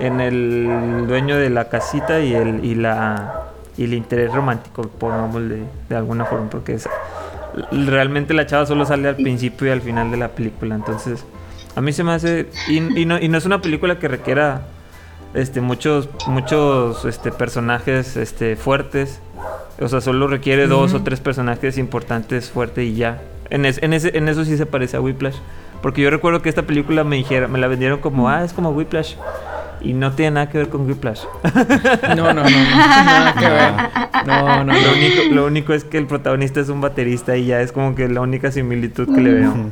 en 0.00 0.20
el 0.20 1.06
dueño 1.06 1.36
de 1.36 1.50
la 1.50 1.68
casita 1.68 2.20
y, 2.20 2.34
el, 2.34 2.64
y 2.64 2.74
la 2.74 3.50
y 3.76 3.84
el 3.84 3.94
interés 3.94 4.32
romántico, 4.32 4.82
pongámosle 4.82 5.62
de 5.88 5.96
alguna 5.96 6.24
forma, 6.26 6.50
porque 6.50 6.74
es, 6.74 6.88
realmente 7.70 8.34
la 8.34 8.44
chava 8.44 8.66
solo 8.66 8.84
sale 8.84 9.08
al 9.08 9.16
principio 9.16 9.68
y 9.68 9.70
al 9.70 9.80
final 9.80 10.10
de 10.10 10.16
la 10.16 10.28
película, 10.28 10.74
entonces 10.74 11.24
a 11.76 11.80
mí 11.80 11.92
se 11.92 12.04
me 12.04 12.12
hace 12.12 12.48
y, 12.68 12.80
no, 12.80 13.18
y 13.18 13.28
no 13.28 13.38
es 13.38 13.46
una 13.46 13.62
película 13.62 13.98
que 13.98 14.08
requiera 14.08 14.62
este 15.32 15.60
muchos 15.60 16.08
muchos 16.26 17.04
este 17.04 17.30
personajes 17.32 18.16
este 18.16 18.56
fuertes, 18.56 19.20
o 19.80 19.88
sea, 19.88 20.00
solo 20.00 20.26
requiere 20.28 20.66
dos 20.66 20.92
o 20.94 21.02
tres 21.02 21.20
personajes 21.20 21.78
importantes 21.78 22.50
fuertes 22.50 22.84
y 22.84 22.94
ya. 22.94 23.22
En, 23.48 23.64
en, 23.64 23.92
ese, 23.92 24.16
en 24.16 24.28
eso 24.28 24.44
sí 24.44 24.56
se 24.56 24.66
parece 24.66 24.96
a 24.96 25.00
Whiplash. 25.00 25.36
Porque 25.82 26.02
yo 26.02 26.10
recuerdo 26.10 26.42
que 26.42 26.48
esta 26.48 26.62
película 26.62 27.04
me 27.04 27.16
dijeron, 27.16 27.50
me 27.50 27.58
la 27.58 27.66
vendieron 27.66 28.00
como, 28.00 28.28
ah, 28.28 28.44
es 28.44 28.52
como 28.52 28.70
Whiplash. 28.70 29.14
Y 29.80 29.94
no 29.94 30.12
tiene 30.12 30.32
nada 30.32 30.50
que 30.50 30.58
ver 30.58 30.68
con 30.68 30.86
Whiplash. 30.86 31.22
No, 32.14 32.34
no, 32.34 32.34
no, 32.34 32.42
no. 32.42 32.50
Nada 32.50 33.34
que 33.34 33.48
ver. 33.48 34.26
No, 34.26 34.64
no. 34.64 34.72
Lo 34.72 34.92
único, 34.92 35.34
lo 35.34 35.46
único 35.46 35.72
es 35.72 35.84
que 35.84 35.96
el 35.96 36.06
protagonista 36.06 36.60
es 36.60 36.68
un 36.68 36.82
baterista 36.82 37.36
y 37.36 37.46
ya 37.46 37.62
es 37.62 37.72
como 37.72 37.94
que 37.94 38.08
la 38.08 38.20
única 38.20 38.52
similitud 38.52 39.14
que 39.14 39.20
le 39.20 39.32
veo. 39.32 39.70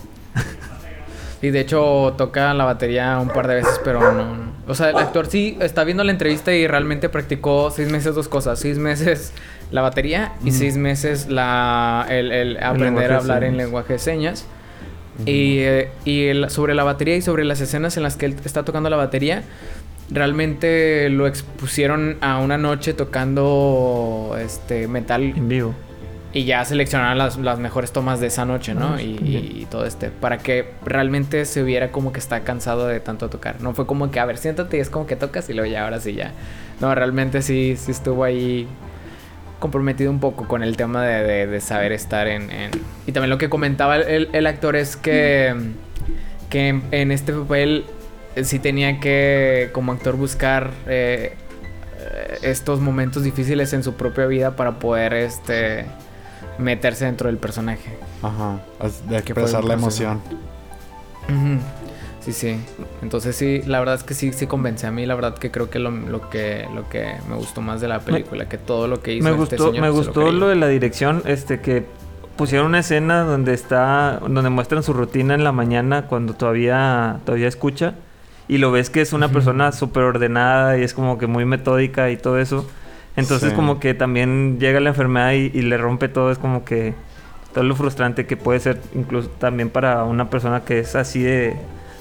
Y 1.43 1.51
de 1.51 1.61
hecho 1.61 2.15
toca 2.17 2.55
la 2.55 2.65
batería 2.65 3.19
un 3.19 3.29
par 3.29 3.47
de 3.47 3.57
veces, 3.57 3.79
pero 3.85 4.01
no, 4.13 4.48
O 4.69 4.75
sea, 4.75 4.91
el 4.91 4.97
actor 4.97 5.27
sí 5.27 5.57
está 5.61 5.83
viendo 5.85 6.05
la 6.05 6.13
entrevista 6.13 6.55
y 6.55 6.67
realmente 6.67 7.09
practicó 7.09 7.71
seis 7.71 7.91
meses 7.91 8.15
dos 8.15 8.29
cosas. 8.29 8.59
Seis 8.59 8.79
meses 8.79 9.33
la 9.71 9.83
batería 9.83 10.33
y 10.45 10.53
seis 10.53 10.77
meses 10.77 11.29
la, 11.29 12.07
el, 12.11 12.59
aprender 12.63 13.13
a 13.13 13.17
hablar 13.19 13.45
en 13.45 13.57
lenguaje 13.57 13.95
de 13.95 13.99
señas. 13.99 14.47
Y, 15.27 15.59
eh, 15.59 15.91
y 16.05 16.31
sobre 16.49 16.75
la 16.75 16.85
batería 16.85 17.17
y 17.17 17.23
sobre 17.23 17.45
las 17.45 17.61
escenas 17.61 17.97
en 17.97 18.05
las 18.05 18.17
que 18.17 18.27
él 18.27 18.37
está 18.45 18.65
tocando 18.65 18.89
la 18.89 18.97
batería, 18.97 19.43
realmente 20.11 21.09
lo 21.09 21.27
expusieron 21.27 22.19
a 22.21 22.39
una 22.39 22.57
noche 22.57 22.93
tocando 22.93 24.37
este 24.39 24.87
metal 24.87 25.23
en 25.23 25.49
vivo. 25.49 25.75
Y 26.33 26.45
ya 26.45 26.63
seleccionaron 26.65 27.17
las, 27.17 27.59
mejores 27.59 27.91
tomas 27.91 28.21
de 28.21 28.27
esa 28.27 28.45
noche, 28.45 28.75
¿no? 28.75 28.95
Ah, 28.95 29.03
y, 29.03 29.67
todo 29.71 29.87
este. 29.87 30.11
Para 30.11 30.39
que 30.39 30.73
realmente 30.85 31.47
se 31.47 31.63
viera 31.63 31.91
como 31.91 32.13
que 32.13 32.19
está 32.19 32.41
cansado 32.41 32.87
de 32.87 33.01
tanto 33.01 33.31
tocar. 33.31 33.61
No 33.63 33.73
fue 33.73 33.87
como 33.87 34.11
que, 34.11 34.21
a 34.21 34.27
ver, 34.27 34.37
siéntate 34.37 34.77
y 34.77 34.81
es 34.81 34.91
como 34.91 35.07
que 35.07 35.17
tocas 35.17 35.49
y 35.49 35.55
luego 35.55 35.71
ya, 35.71 35.85
ahora 35.85 36.01
sí 36.01 36.15
ya. 36.15 36.33
No, 36.81 36.95
realmente 36.95 37.41
sí, 37.41 37.77
sí 37.79 37.91
estuvo 37.91 38.25
ahí 38.25 38.69
comprometido 39.59 40.11
un 40.11 40.21
poco 40.21 40.47
con 40.47 40.63
el 40.63 40.77
tema 40.77 41.03
de, 41.05 41.61
saber 41.61 41.93
estar 41.93 42.29
en, 42.29 42.51
Y 43.07 43.13
también 43.13 43.31
lo 43.31 43.39
que 43.39 43.49
comentaba 43.49 43.97
el, 43.97 44.47
actor 44.47 44.77
es 44.77 44.97
que, 44.97 45.55
que 46.51 46.81
en 46.91 47.11
este 47.11 47.33
papel 47.33 47.85
sí 48.43 48.59
tenía 48.59 49.01
que, 49.01 49.71
como 49.73 49.93
actor, 49.93 50.17
buscar 50.17 50.71
eh, 50.87 51.33
estos 52.43 52.81
momentos 52.81 53.25
difíciles 53.25 53.73
en 53.73 53.83
su 53.83 53.95
propia 53.95 54.27
vida 54.27 54.57
para 54.57 54.79
poder 54.79 55.15
este 55.15 55.87
meterse 56.59 57.05
dentro 57.05 57.29
del 57.29 57.39
personaje. 57.39 57.97
Ajá, 58.23 58.61
de 59.09 59.19
expresar 59.19 59.65
la 59.65 59.75
emoción. 59.75 60.21
Sí, 62.21 62.33
sí. 62.33 62.57
Entonces 63.01 63.37
sí, 63.37 63.63
la 63.65 63.79
verdad 63.79 63.95
es 63.95 64.03
que 64.03 64.13
sí, 64.15 64.33
sí 64.33 64.47
convence 64.47 64.87
a 64.87 64.91
mí. 64.91 65.07
La 65.07 65.15
verdad 65.15 65.39
que 65.39 65.51
creo 65.51 65.71
que 65.71 65.79
lo, 65.79 65.91
que 66.31 66.67
lo 66.75 66.89
que 66.89 67.15
me 67.29 67.37
gustó 67.37 67.63
más 67.63 67.81
de 67.81 67.89
la 67.89 68.01
película, 68.01 68.49
que 68.49 68.59
todo 68.59 68.87
lo 68.87 69.01
que 69.01 69.15
hizo. 69.15 69.25
Me 69.25 69.43
este 69.43 69.57
gustó, 69.57 69.73
me 69.73 69.91
gustó 69.91 70.31
lo, 70.31 70.49
de 70.49 70.57
la 70.57 70.69
dirección, 70.69 71.23
este 71.25 71.61
que 71.61 71.87
pusieron 72.37 72.67
una 72.67 72.81
escena 72.81 73.23
donde 73.23 73.55
está, 73.55 74.21
donde 74.21 74.51
muestran 74.51 74.83
su 74.83 74.93
rutina 74.93 75.35
en 75.35 75.43
la 75.43 75.53
mañana 75.53 76.07
cuando 76.07 76.35
todavía, 76.35 77.21
todavía 77.25 77.49
escucha 77.49 77.95
y 78.47 78.59
lo 78.59 78.73
ves 78.73 78.91
que 78.91 79.01
es 79.01 79.13
una 79.13 79.29
persona 79.29 79.73
súper 79.73 80.05
ordenada 80.05 80.79
y 80.79 80.83
es 80.83 80.95
como 80.95 81.19
que 81.19 81.27
muy 81.27 81.45
metódica 81.45 82.11
y 82.11 82.17
todo 82.17 82.39
eso. 82.39 82.69
Entonces 83.19 83.53
como 83.53 83.81
que 83.81 83.95
también 83.95 84.59
llega 84.61 84.79
la 84.79 84.91
enfermedad 84.91 85.33
y, 85.33 85.51
le 85.51 85.77
rompe 85.77 86.09
todo, 86.09 86.31
es 86.31 86.39
como 86.39 86.65
que 86.65 86.95
todo 87.53 87.65
lo 87.65 87.75
frustrante 87.75 88.27
que 88.27 88.37
puede 88.37 88.61
ser 88.61 88.81
incluso 88.95 89.29
también 89.29 89.71
para 89.71 90.05
una 90.05 90.31
persona 90.31 90.65
que 90.65 90.79
es 90.79 90.95
así 90.95 91.21
de, 91.21 91.57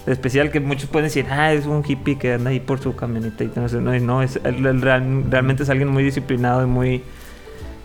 especial, 0.05 0.51
que 0.51 0.59
muchos 0.59 0.89
pueden 0.89 1.07
decir, 1.07 1.25
ah, 1.31 1.53
es 1.53 1.65
un 1.65 1.83
hippie 1.83 2.19
que 2.19 2.33
anda 2.33 2.51
ahí 2.51 2.59
por 2.59 2.79
su 2.79 2.95
camioneta 2.95 3.43
y 3.43 3.51
no, 3.55 3.67
no, 3.67 3.99
no 3.99 4.21
es, 4.21 4.39
realmente 4.43 5.63
es 5.63 5.69
alguien 5.69 5.89
muy 5.89 6.03
disciplinado 6.03 6.63
y 6.63 6.67
muy 6.67 7.03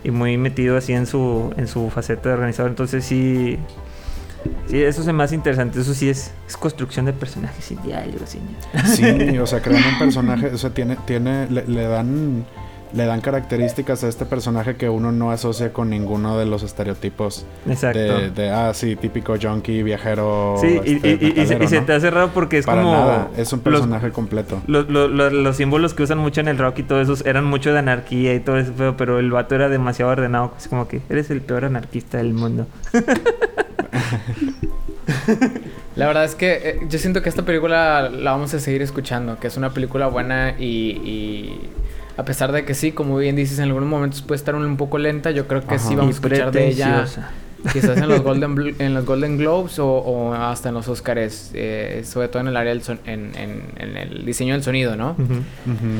y 0.03 0.11
muy 0.11 0.37
metido 0.37 0.77
así 0.77 0.91
en 0.93 1.07
su 1.07 1.53
en 1.55 1.67
su 1.67 1.89
faceta 1.89 2.29
de 2.29 2.35
organizador, 2.35 2.69
entonces 2.69 3.03
sí 3.03 3.57
Sí, 4.67 4.81
eso 4.81 5.01
es 5.01 5.13
más 5.13 5.31
interesante. 5.31 5.79
Eso 5.79 5.93
sí 5.93 6.09
es, 6.09 6.31
es 6.45 6.57
construcción 6.57 7.05
de 7.05 7.13
personajes 7.13 7.63
sin 7.63 7.81
diálogo, 7.81 8.25
Sí, 8.27 9.37
o 9.37 9.47
sea, 9.47 9.61
crean 9.61 9.83
un 9.93 9.99
personaje, 9.99 10.47
o 10.47 10.57
sea, 10.57 10.73
tiene, 10.73 10.97
tiene, 11.05 11.47
le 11.49 11.83
dan 11.83 12.45
le 12.93 13.05
dan 13.05 13.21
características 13.21 14.03
a 14.03 14.07
este 14.07 14.25
personaje 14.25 14.75
que 14.75 14.89
uno 14.89 15.11
no 15.11 15.31
asocia 15.31 15.73
con 15.73 15.89
ninguno 15.89 16.37
de 16.37 16.45
los 16.45 16.63
estereotipos 16.63 17.45
Exacto. 17.67 18.29
De, 18.29 18.49
ah, 18.49 18.73
sí, 18.73 18.95
típico 18.95 19.35
junkie, 19.41 19.83
viajero. 19.83 20.57
Sí, 20.61 20.79
y, 20.85 20.95
este, 21.39 21.67
se, 21.67 21.81
te 21.81 21.93
hace 21.93 22.09
raro 22.11 22.31
porque 22.33 22.59
es 22.59 22.65
como. 22.65 22.91
Nada, 22.91 23.29
es 23.37 23.51
un 23.53 23.61
personaje 23.61 24.11
completo. 24.11 24.61
los 24.67 25.57
símbolos 25.57 25.93
que 25.93 26.03
usan 26.03 26.17
mucho 26.19 26.41
en 26.41 26.47
el 26.47 26.57
rock 26.57 26.79
y 26.79 26.83
todo 26.83 27.01
eso 27.01 27.15
eran 27.25 27.45
mucho 27.45 27.73
de 27.73 27.79
anarquía 27.79 28.33
y 28.33 28.39
todo 28.39 28.57
eso, 28.57 28.95
pero 28.97 29.19
el 29.19 29.31
vato 29.31 29.55
era 29.55 29.69
demasiado 29.69 30.11
ordenado. 30.11 30.53
Es 30.57 30.67
como 30.67 30.87
que 30.87 31.01
eres 31.09 31.29
el 31.31 31.41
peor 31.41 31.65
anarquista 31.65 32.17
del 32.17 32.33
mundo. 32.33 32.67
La 35.95 36.07
verdad 36.07 36.23
es 36.23 36.33
que 36.33 36.53
eh, 36.53 36.79
yo 36.89 36.97
siento 36.97 37.21
que 37.21 37.29
esta 37.29 37.43
película 37.43 38.09
la 38.09 38.31
vamos 38.31 38.53
a 38.53 38.59
seguir 38.59 38.81
escuchando, 38.81 39.39
que 39.39 39.47
es 39.47 39.57
una 39.57 39.71
película 39.71 40.07
buena 40.07 40.55
y 40.57 41.59
a 42.15 42.25
pesar 42.25 42.51
de 42.51 42.65
que 42.65 42.73
sí, 42.73 42.91
como 42.91 43.17
bien 43.17 43.35
dices, 43.35 43.57
en 43.59 43.65
algunos 43.65 43.89
momentos 43.89 44.21
puede 44.21 44.37
estar 44.37 44.55
un, 44.55 44.77
poco 44.77 44.97
lenta, 44.97 45.31
yo 45.31 45.47
creo 45.47 45.65
que 45.65 45.79
sí 45.79 45.95
vamos 45.95 46.15
a 46.15 46.17
escuchar 46.17 46.51
de 46.51 46.67
ella. 46.67 47.05
Quizás 47.71 47.97
en 47.97 48.09
los 48.09 48.21
Golden, 48.21 48.75
en 48.79 48.93
los 48.93 49.05
Golden 49.05 49.37
Globes 49.37 49.79
o, 49.79 50.33
hasta 50.33 50.69
en 50.69 50.75
los 50.75 50.87
Oscars, 50.87 51.51
eh, 51.53 52.03
sobre 52.05 52.27
todo 52.27 52.41
en 52.41 52.49
el 52.49 52.57
área 52.57 52.73
del 52.73 52.83
en, 53.05 53.31
en, 53.35 53.97
el 53.97 54.25
diseño 54.25 54.53
del 54.53 54.63
sonido, 54.63 54.95
¿no? 54.95 55.15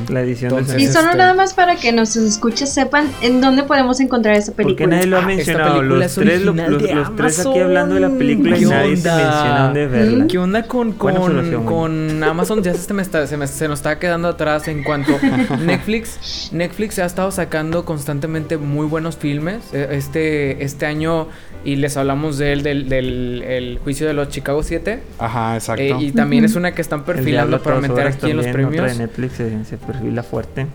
La 0.08 0.20
edición 0.20 0.54
del 0.54 0.66
sonido. 0.66 0.90
Y 0.90 0.92
solo 0.92 1.06
este 1.06 1.18
nada 1.18 1.34
más 1.34 1.54
para 1.54 1.76
que 1.76 1.92
nos 1.92 2.16
escuches 2.16 2.72
sepan 2.72 3.10
en 3.22 3.40
dónde 3.40 3.62
podemos 3.62 4.00
encontrar 4.00 4.36
esa 4.36 4.52
película. 4.52 4.74
Porque 4.74 4.86
nadie 4.86 5.06
lo 5.06 5.16
ha 5.16 5.22
ah, 5.22 5.26
mencionado. 5.26 5.82
Los 5.82 6.14
tres, 6.14 6.42
los, 6.42 6.56
los, 6.56 7.16
tres 7.16 7.40
aquí 7.40 7.58
hablando 7.58 7.94
de 7.94 8.00
la 8.00 8.10
película 8.10 8.58
y 8.58 8.64
nadie 8.64 8.96
se 8.96 9.08
menciona 9.08 9.72
de 9.72 9.86
verla. 9.86 10.26
¿Qué 10.26 10.38
onda 10.38 10.62
con, 10.64 10.92
con, 10.92 11.64
con 11.64 12.22
Amazon? 12.22 12.62
Ya 12.62 12.74
se, 12.74 12.92
me 12.92 13.02
está, 13.02 13.26
se, 13.26 13.36
me, 13.36 13.46
se 13.46 13.68
nos 13.68 13.78
está 13.78 13.98
quedando 13.98 14.28
atrás 14.28 14.68
en 14.68 14.82
cuanto 14.82 15.12
Netflix. 15.64 16.50
Netflix 16.52 16.98
ha 16.98 17.06
estado 17.06 17.30
sacando 17.30 17.84
constantemente 17.84 18.56
muy 18.58 18.86
buenos 18.86 19.16
filmes. 19.16 19.72
E, 19.72 19.88
este, 19.96 20.64
este 20.64 20.86
año 20.86 21.28
y 21.64 21.76
les 21.76 21.96
hablamos 21.96 22.38
de 22.38 22.52
él, 22.52 22.62
del, 22.62 22.88
del 22.88 23.78
juicio 23.82 24.06
de 24.06 24.12
los 24.12 24.28
Chicago 24.28 24.62
7. 24.62 25.00
Ajá, 25.18 25.54
exacto. 25.54 25.82
Eh, 25.82 25.96
y 25.98 26.12
también 26.12 26.44
es 26.44 26.56
una 26.56 26.72
que 26.72 26.82
están 26.82 27.04
perfilando 27.04 27.62
para 27.62 27.80
meter 27.80 28.06
aquí 28.06 28.30
en 28.30 28.36
los 28.36 28.46
premios. 28.46 28.86
de 28.86 29.06
Netflix 29.06 29.34
se, 29.34 29.76
perfila 29.78 30.22
fuerte. 30.22 30.66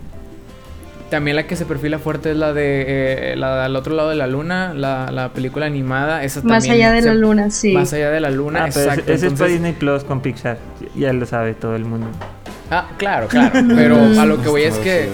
También 1.10 1.34
la 1.34 1.46
que 1.46 1.56
se 1.56 1.66
perfila 1.66 1.98
fuerte 1.98 2.30
es 2.30 2.36
la 2.36 2.52
de 2.52 3.32
eh, 3.32 3.36
la 3.36 3.64
al 3.64 3.74
otro 3.74 3.96
lado 3.96 4.10
de 4.10 4.16
la 4.16 4.28
luna, 4.28 4.74
la, 4.74 5.10
la 5.10 5.32
película 5.32 5.66
animada. 5.66 6.22
Esa 6.22 6.40
más 6.42 6.68
allá 6.68 6.92
de 6.92 7.02
la 7.02 7.14
luna, 7.14 7.50
sí. 7.50 7.72
Más 7.72 7.92
allá 7.92 8.10
de 8.10 8.20
la 8.20 8.30
luna, 8.30 8.64
ah, 8.64 8.66
exacto. 8.68 9.12
Ese, 9.12 9.26
es 9.26 9.32
para 9.32 9.50
Disney 9.50 9.72
Plus 9.72 10.04
con 10.04 10.20
Pixar. 10.20 10.58
Ya 10.94 11.12
lo 11.12 11.26
sabe 11.26 11.54
todo 11.54 11.74
el 11.74 11.84
mundo. 11.84 12.06
Ah, 12.70 12.86
claro, 12.96 13.26
claro. 13.26 13.60
Pero 13.74 13.96
a 13.96 14.24
lo 14.24 14.40
que 14.40 14.48
voy 14.48 14.62
es 14.62 14.78
que. 14.78 15.10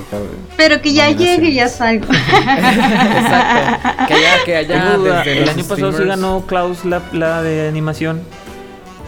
Pero 0.56 0.82
que 0.82 0.92
ya 0.92 1.10
llegue 1.10 1.48
y 1.48 1.54
ya 1.54 1.68
salga. 1.68 2.06
Exacto. 2.14 4.04
Que 4.08 4.14
ya, 4.20 4.44
que 4.44 4.56
allá. 4.56 4.98
Desde 4.98 5.42
el 5.42 5.48
año 5.48 5.64
pasado 5.64 5.92
sí 5.92 6.04
ganó 6.04 6.44
Klaus 6.46 6.84
la, 6.84 7.02
la 7.12 7.42
de 7.42 7.68
animación. 7.68 8.22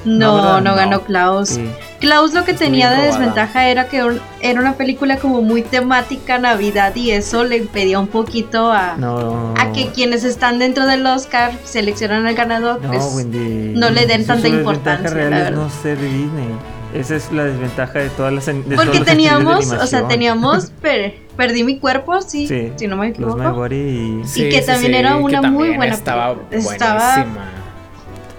No, 0.05 0.61
no, 0.61 0.75
ganó 0.75 1.03
Klaus. 1.03 1.59
Klaus 2.01 2.33
lo 2.33 2.45
que 2.45 2.55
tenía 2.55 2.91
de 2.93 3.03
desventaja 3.03 3.69
era 3.69 3.89
que 3.89 4.19
era 4.41 4.61
una 4.61 4.75
película 4.75 5.17
como 5.17 5.43
muy 5.43 5.63
temática 5.63 6.39
Navidad 6.39 6.95
y 6.95 7.11
eso 7.11 7.45
le 7.45 7.57
impedía 7.57 7.99
un 7.99 8.07
poquito 8.07 8.71
a, 8.73 8.95
a 8.95 9.73
que 9.73 9.89
quienes 9.89 10.23
están 10.25 10.61
dentro 10.61 10.87
del 10.87 11.05
Oscar 11.05 11.53
seleccionan 11.65 12.27
al 12.27 12.35
ganador, 12.35 12.81
no, 12.81 12.89
pues 12.91 13.27
no 13.27 13.91
le 13.91 14.07
den 14.07 14.25
tanta 14.27 14.49
importancia. 14.49 15.11
La 15.11 15.17
verdad. 15.17 15.51
no 15.51 15.69
ser 15.69 16.01
Disney. 16.01 16.78
Esa 16.95 17.17
es 17.17 17.31
la 17.33 17.45
desventaja 17.45 17.99
de 17.99 18.11
todas 18.11 18.33
las. 18.33 18.47
De 18.47 18.77
Porque 18.77 19.01
teníamos, 19.01 19.71
o 19.71 19.87
sea, 19.87 20.09
teníamos. 20.09 20.73
perdí 21.37 21.63
mi 21.63 21.79
cuerpo, 21.79 22.21
sí, 22.23 22.49
si 22.77 22.87
no 22.87 22.97
me 22.97 23.09
equivoco. 23.09 23.67
y... 23.69 24.23
y 24.35 24.49
que 24.49 24.63
también 24.63 24.95
era 24.95 25.17
una 25.17 25.43
muy 25.43 25.77
buena. 25.77 25.95
Estaba, 25.95 26.37
estaba 26.51 27.27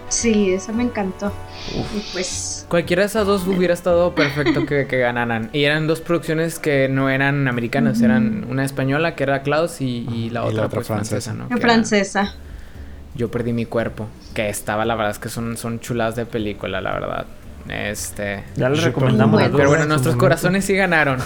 Sí, 0.10 0.54
esa 0.54 0.72
me 0.74 0.84
encantó. 0.84 1.32
Y 1.72 2.00
pues. 2.12 2.66
Cualquiera 2.68 3.04
de 3.04 3.08
esas 3.08 3.26
dos 3.26 3.48
hubiera 3.48 3.74
estado 3.74 4.14
perfecto 4.16 4.66
que, 4.66 4.88
que, 4.88 4.98
ganaran. 4.98 5.50
Y 5.54 5.64
eran 5.64 5.88
dos 5.88 6.02
producciones 6.02 6.60
que 6.60 6.90
no 6.90 7.10
eran 7.10 7.48
americanas, 7.48 8.02
eran 8.02 8.46
una 8.50 8.66
española 8.66 9.16
que 9.16 9.24
era 9.24 9.44
Klaus 9.44 9.82
y, 9.82 10.30
la 10.32 10.44
otra, 10.44 10.68
pues, 10.68 10.88
francesa, 10.88 11.34
¿no? 11.34 11.48
francesa. 11.58 12.36
Yo 13.16 13.30
perdí 13.30 13.54
mi 13.54 13.66
cuerpo. 13.66 14.08
Que 14.34 14.50
estaba, 14.50 14.86
la 14.86 14.96
verdad 14.96 15.12
es 15.12 15.20
que 15.20 15.30
son, 15.30 15.58
son 15.58 15.80
chulas 15.80 16.16
de 16.16 16.26
película, 16.26 16.82
la 16.82 16.92
verdad. 16.92 17.26
Este. 17.70 18.44
Ya 18.56 18.70
les 18.70 18.84
recomendamos. 18.84 19.42
Pero 19.42 19.70
bueno, 19.70 19.86
nuestros 19.86 20.16
corazones 20.16 20.66
sí 20.66 20.76
ganaron. 20.76 21.20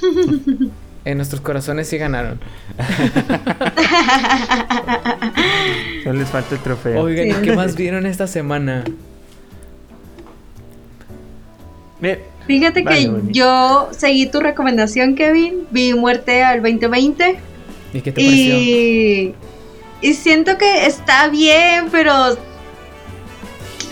en 1.04 1.16
nuestros 1.16 1.40
corazones 1.40 1.88
sí 1.88 1.98
ganaron. 1.98 2.40
Solo 6.04 6.18
les 6.18 6.28
falta 6.28 6.54
el 6.54 6.60
trofeo. 6.62 7.02
Oigan, 7.02 7.42
¿qué 7.42 7.54
más 7.54 7.76
vieron 7.76 8.06
esta 8.06 8.26
semana? 8.26 8.84
Fíjate 12.46 12.84
que 12.84 13.12
yo 13.28 13.88
seguí 13.90 14.26
tu 14.26 14.40
recomendación, 14.40 15.16
Kevin. 15.16 15.66
Vi 15.70 15.92
Muerte 15.92 16.42
al 16.42 16.62
2020. 16.62 17.38
¿Y 17.92 18.00
qué 18.00 18.12
te 18.12 18.22
pareció? 18.22 19.34
Y 20.00 20.14
siento 20.14 20.56
que 20.56 20.86
está 20.86 21.28
bien, 21.28 21.88
pero 21.90 22.38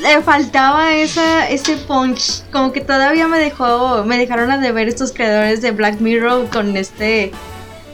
le 0.00 0.22
faltaba 0.22 0.94
esa, 0.94 1.48
ese 1.48 1.76
punch. 1.76 2.42
Como 2.52 2.72
que 2.72 2.80
todavía 2.80 3.28
me 3.28 3.38
dejó, 3.38 4.04
me 4.04 4.18
dejaron 4.18 4.50
a 4.50 4.58
deber 4.58 4.88
estos 4.88 5.12
creadores 5.12 5.62
de 5.62 5.70
Black 5.70 6.00
Mirror 6.00 6.48
con 6.48 6.76
este 6.76 7.32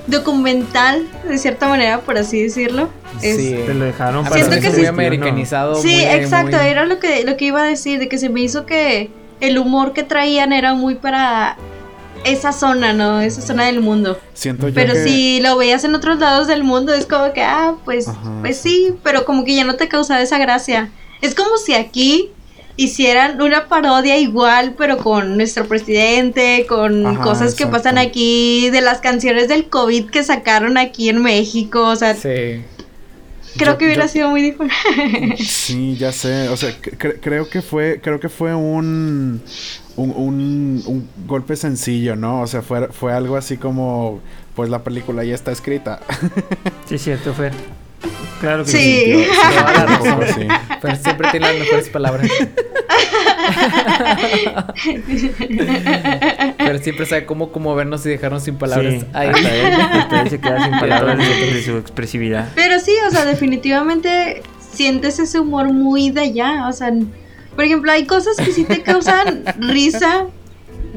documental, 0.06 1.06
de 1.28 1.38
cierta 1.38 1.68
manera, 1.68 2.00
por 2.00 2.18
así 2.18 2.42
decirlo. 2.42 2.90
Sí, 3.20 3.56
te 3.66 3.74
lo 3.74 3.84
dejaron 3.84 4.24
para 4.24 4.60
que 4.60 4.70
muy 4.70 4.86
americanizado. 4.86 5.76
Sí, 5.76 6.02
exacto, 6.02 6.56
era 6.56 6.86
lo 6.86 6.98
que, 6.98 7.24
lo 7.24 7.36
que 7.36 7.46
iba 7.46 7.62
a 7.62 7.66
decir, 7.66 7.98
de 7.98 8.08
que 8.08 8.18
se 8.18 8.28
me 8.28 8.40
hizo 8.40 8.66
que 8.66 9.10
el 9.40 9.58
humor 9.58 9.92
que 9.92 10.02
traían 10.02 10.52
era 10.52 10.74
muy 10.74 10.96
para 10.96 11.56
esa 12.24 12.52
zona, 12.52 12.92
¿no? 12.92 13.20
Esa 13.20 13.42
zona 13.42 13.66
del 13.66 13.80
mundo. 13.80 14.18
Siento 14.34 14.68
yo 14.68 14.74
Pero 14.74 14.94
si 14.94 15.40
lo 15.40 15.56
veías 15.56 15.84
en 15.84 15.94
otros 15.94 16.18
lados 16.18 16.46
del 16.46 16.64
mundo, 16.64 16.94
es 16.94 17.06
como 17.06 17.32
que, 17.32 17.42
ah, 17.42 17.74
pues, 17.84 18.06
pues 18.40 18.58
sí, 18.58 18.94
pero 19.02 19.24
como 19.24 19.44
que 19.44 19.54
ya 19.54 19.64
no 19.64 19.74
te 19.74 19.88
causaba 19.88 20.20
esa 20.20 20.38
gracia. 20.38 20.90
Es 21.22 21.35
como 21.35 21.56
si 21.56 21.72
aquí 21.72 22.30
hicieran 22.76 23.40
una 23.40 23.68
parodia 23.68 24.18
igual, 24.18 24.74
pero 24.76 24.98
con 24.98 25.37
nuestro 25.37 25.66
presidente, 25.66 26.66
con 26.68 27.16
cosas 27.16 27.54
que 27.54 27.66
pasan 27.66 27.96
aquí, 27.96 28.70
de 28.70 28.80
las 28.80 28.98
canciones 29.00 29.48
del 29.48 29.68
COVID 29.68 30.11
que 30.11 30.24
sacaron 30.24 30.76
aquí 30.76 31.08
en 31.08 31.22
México, 31.22 31.87
o 31.87 31.96
sea... 31.96 32.14
Sí. 32.14 32.64
Creo 33.56 33.76
que 33.76 33.85
hubiera 33.85 34.08
sido 34.08 34.30
muy 34.30 34.42
diferente. 34.42 35.37
Sí, 35.44 35.96
ya 35.96 36.11
sé. 36.11 36.48
O 36.48 36.56
sea, 36.56 36.74
creo 36.98 37.48
que 37.50 37.61
fue, 37.61 38.00
creo 38.02 38.18
que 38.18 38.30
fue 38.30 38.54
un, 38.54 39.42
un, 39.96 40.82
un, 40.87 41.08
golpe 41.26 41.56
sencillo, 41.56 42.16
¿no? 42.16 42.40
O 42.40 42.46
sea, 42.46 42.62
fue, 42.62 42.88
fue 42.88 43.12
algo 43.12 43.37
así 43.37 43.58
como, 43.58 44.20
pues 44.54 44.70
la 44.70 44.82
película 44.82 45.22
ya 45.24 45.35
está 45.35 45.52
escrita. 45.52 46.00
Sí, 46.88 46.98
cierto, 46.98 47.32
fue. 47.32 47.50
Claro 48.42 48.64
que 48.64 48.72
sí. 48.72 49.24
sí. 50.35 50.48
Pero 50.83 50.96
siempre 50.96 51.28
tiene 51.31 51.46
las 51.46 51.61
mejores 51.61 51.88
palabras. 51.90 52.28
señor 56.59 56.78
siempre 56.83 57.07
sabe 57.07 57.24
cómo, 57.24 57.52
cómo 57.52 57.76
vernos 57.76 58.05
y 58.05 58.09
dejarnos 58.09 58.42
sin 58.42 58.57
palabras. 58.57 58.94
Sí, 58.94 59.07
ahí. 59.12 59.28
Él, 59.28 60.28
se 60.28 60.40
queda 60.40 60.64
sin 60.64 60.72
palabras 60.81 61.18
de, 61.18 61.62
su 61.62 61.76
expresividad. 61.76 62.48
Pero 62.57 62.81
sí, 62.81 62.90
o 63.07 63.12
sea, 63.12 63.24
definitivamente 63.26 64.42
sientes 64.72 65.20
ese 65.20 65.38
humor 65.38 65.72
muy 65.72 66.11
de 66.11 66.22
allá. 66.22 66.66
O 66.68 66.72
sea, 66.72 66.92
por 67.55 67.64
ejemplo, 67.64 67.92
hay 67.92 68.07
cosas 68.07 68.37
que 68.37 68.50
sí 68.52 68.64
te 68.64 68.83
causan 68.83 69.44
risa. 69.59 70.26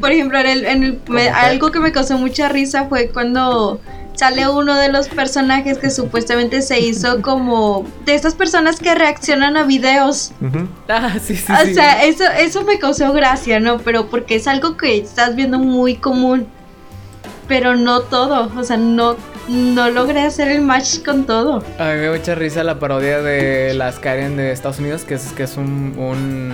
Por 0.01 0.11
ejemplo, 0.11 0.39
en 0.39 0.47
el, 0.47 0.65
en 0.65 0.83
el 0.83 1.27
algo 1.29 1.71
que 1.71 1.79
me 1.79 1.91
causó 1.91 2.17
mucha 2.17 2.49
risa 2.49 2.87
fue 2.89 3.09
cuando 3.09 3.79
sale 4.15 4.47
uno 4.47 4.75
de 4.75 4.89
los 4.89 5.07
personajes 5.07 5.77
que 5.77 5.89
supuestamente 5.89 6.61
se 6.61 6.79
hizo 6.79 7.21
como 7.21 7.85
de 8.05 8.15
estas 8.15 8.35
personas 8.35 8.79
que 8.79 8.93
reaccionan 8.95 9.57
a 9.57 9.63
videos. 9.63 10.31
Ah, 10.87 11.15
sí, 11.21 11.35
sí. 11.35 11.51
O 11.51 11.73
sea, 11.73 12.03
eso, 12.03 12.23
eso 12.37 12.63
me 12.63 12.79
causó 12.79 13.11
gracia, 13.13 13.59
¿no? 13.59 13.79
Pero 13.79 14.07
porque 14.07 14.35
es 14.35 14.47
algo 14.47 14.77
que 14.77 14.97
estás 14.97 15.35
viendo 15.35 15.59
muy 15.59 15.95
común. 15.95 16.47
Pero 17.47 17.75
no 17.75 18.01
todo, 18.01 18.51
o 18.57 18.63
sea, 18.63 18.77
no, 18.77 19.17
no 19.47 19.91
logré 19.91 20.21
hacer 20.21 20.47
el 20.47 20.61
match 20.61 21.03
con 21.05 21.25
todo. 21.25 21.63
A 21.77 21.93
mí 21.93 21.99
me 21.99 22.09
mucha 22.09 22.33
risa 22.33 22.63
la 22.63 22.79
parodia 22.79 23.21
de 23.21 23.75
las 23.75 23.99
Karen 23.99 24.35
de 24.35 24.51
Estados 24.51 24.79
Unidos, 24.79 25.03
que 25.03 25.13
es, 25.13 25.31
que 25.33 25.43
es 25.43 25.55
un, 25.55 25.93
un 25.95 26.51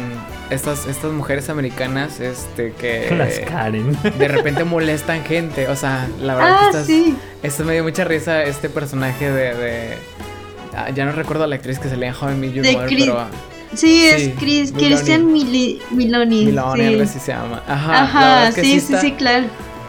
estas, 0.51 0.85
estas 0.85 1.11
mujeres 1.11 1.49
americanas, 1.49 2.19
este, 2.19 2.73
que... 2.73 3.09
Las 3.17 3.39
Karen. 3.39 3.97
De 4.19 4.27
repente 4.27 4.63
molestan 4.63 5.23
gente, 5.23 5.67
o 5.67 5.75
sea, 5.75 6.07
la 6.21 6.35
verdad 6.35 6.57
ah, 6.61 6.69
que 6.71 6.83
sí. 6.83 7.15
Esto 7.41 7.63
me 7.63 7.73
dio 7.73 7.83
mucha 7.83 8.03
risa, 8.03 8.43
este 8.43 8.69
personaje 8.69 9.31
de... 9.31 9.55
de 9.55 9.93
ah, 10.75 10.89
ya 10.91 11.05
no 11.05 11.13
recuerdo 11.13 11.45
a 11.45 11.47
la 11.47 11.55
actriz 11.55 11.79
que 11.79 11.89
se 11.89 11.97
le 11.97 12.07
en 12.07 12.13
How 12.13 12.31
I 12.31 12.61
pero... 12.61 13.27
Sí, 13.73 14.05
es 14.05 14.31
Chris, 14.37 14.73
Christian 14.73 15.31
Miloni. 15.31 15.79
Miloni, 15.91 16.45
sí. 16.95 16.99
así 16.99 17.19
se 17.19 17.31
llama. 17.31 17.63
Ajá, 17.65 18.03
Ajá 18.03 18.51
sí, 18.51 18.81
sí, 18.81 18.95
sí, 18.99 19.11
claro. 19.13 19.45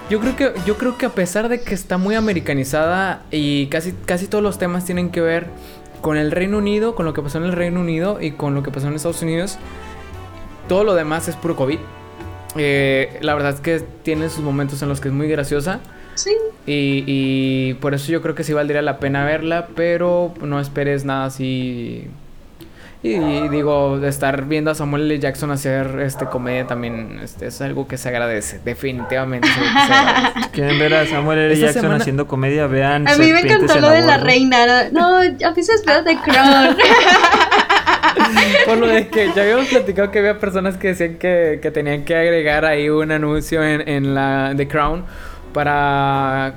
Yo 0.08 0.20
creo 0.20 0.36
que 0.36 0.52
yo 0.64 0.76
creo 0.76 0.96
que 0.96 1.06
a 1.06 1.08
pesar 1.08 1.48
de 1.48 1.60
que 1.62 1.74
está 1.74 1.98
muy 1.98 2.14
americanizada 2.14 3.22
y 3.32 3.66
casi 3.66 3.92
casi 4.06 4.28
todos 4.28 4.44
los 4.44 4.56
temas 4.58 4.84
tienen 4.84 5.10
que 5.10 5.20
ver 5.20 5.48
con 6.00 6.16
el 6.16 6.30
Reino 6.30 6.58
Unido, 6.58 6.94
con 6.94 7.06
lo 7.06 7.14
que 7.14 7.22
pasó 7.22 7.38
en 7.38 7.44
el 7.44 7.52
Reino 7.52 7.80
Unido 7.80 8.20
y 8.20 8.32
con 8.32 8.54
lo 8.54 8.62
que 8.62 8.70
pasó 8.70 8.88
en 8.88 8.94
Estados 8.94 9.22
Unidos, 9.22 9.58
todo 10.72 10.84
lo 10.84 10.94
demás 10.94 11.28
es 11.28 11.36
puro 11.36 11.54
COVID. 11.54 11.78
Eh, 12.56 13.18
la 13.20 13.34
verdad 13.34 13.52
es 13.52 13.60
que 13.60 13.84
tiene 14.02 14.30
sus 14.30 14.42
momentos 14.42 14.80
en 14.80 14.88
los 14.88 15.02
que 15.02 15.08
es 15.08 15.14
muy 15.14 15.28
graciosa. 15.28 15.80
Sí. 16.14 16.34
Y, 16.64 17.04
y, 17.06 17.74
por 17.74 17.92
eso 17.92 18.10
yo 18.10 18.22
creo 18.22 18.34
que 18.34 18.42
sí 18.42 18.54
valdría 18.54 18.80
la 18.80 18.98
pena 18.98 19.22
verla, 19.22 19.68
pero 19.76 20.32
no 20.40 20.60
esperes 20.60 21.04
nada 21.04 21.26
así 21.26 22.08
y, 23.04 23.48
digo, 23.48 23.98
de 23.98 24.08
estar 24.08 24.44
viendo 24.44 24.70
a 24.70 24.76
Samuel 24.76 25.02
L. 25.02 25.18
Jackson 25.18 25.50
hacer 25.50 25.98
este 26.00 26.26
comedia 26.26 26.68
también 26.68 27.18
este, 27.20 27.48
es 27.48 27.60
algo 27.60 27.88
que 27.88 27.98
se 27.98 28.08
agradece, 28.10 28.60
definitivamente. 28.64 29.48
Se 29.48 30.50
Quieren 30.52 30.78
ver 30.78 30.94
a 30.94 31.06
Samuel 31.06 31.40
L. 31.40 31.56
Jackson 31.56 31.90
haciendo 31.90 32.28
comedia, 32.28 32.68
vean. 32.68 33.08
A 33.08 33.16
mí 33.16 33.32
me 33.32 33.40
encantó 33.40 33.80
lo 33.80 33.90
de 33.90 34.02
la 34.02 34.18
reina. 34.18 34.88
No, 34.92 35.16
a 35.16 35.50
veces 35.50 35.82
veo 35.84 36.04
The 36.04 36.16
Crown. 36.18 36.76
Por 38.66 38.78
lo 38.78 38.86
de 38.86 39.08
que 39.08 39.30
ya 39.34 39.42
habíamos 39.42 39.68
platicado 39.68 40.10
que 40.10 40.18
había 40.18 40.38
personas 40.38 40.76
que 40.76 40.88
decían 40.88 41.16
que, 41.16 41.58
que 41.62 41.70
tenían 41.70 42.04
que 42.04 42.14
agregar 42.14 42.64
ahí 42.64 42.88
un 42.88 43.10
anuncio 43.10 43.62
en, 43.62 43.88
en 43.88 44.14
la 44.14 44.52
The 44.56 44.68
Crown 44.68 45.04
para 45.52 46.54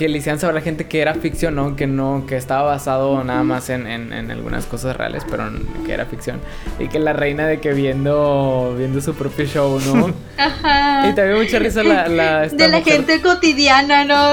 que 0.00 0.08
le 0.08 0.16
hicieran 0.16 0.40
saber 0.40 0.56
a 0.56 0.60
la 0.60 0.64
gente 0.64 0.86
que 0.86 1.02
era 1.02 1.12
ficción, 1.12 1.56
¿no? 1.56 1.76
Que 1.76 1.86
no, 1.86 2.24
que 2.26 2.34
estaba 2.38 2.62
basado 2.62 3.22
nada 3.22 3.42
más 3.42 3.68
en, 3.68 3.86
en, 3.86 4.30
algunas 4.30 4.64
cosas 4.64 4.96
reales, 4.96 5.24
pero 5.30 5.50
que 5.84 5.92
era 5.92 6.06
ficción. 6.06 6.40
Y 6.78 6.88
que 6.88 6.98
la 6.98 7.12
reina 7.12 7.46
de 7.46 7.60
que 7.60 7.74
viendo, 7.74 8.74
viendo 8.78 9.02
su 9.02 9.12
propio 9.12 9.44
show, 9.44 9.78
¿no? 9.78 10.10
Ajá. 10.38 11.06
Y 11.06 11.14
también 11.14 11.36
mucha 11.38 11.58
risa 11.58 11.82
la... 11.82 12.08
la 12.08 12.48
de 12.48 12.68
la 12.68 12.80
gente 12.80 13.20
cotidiana, 13.20 14.06
¿no? 14.06 14.32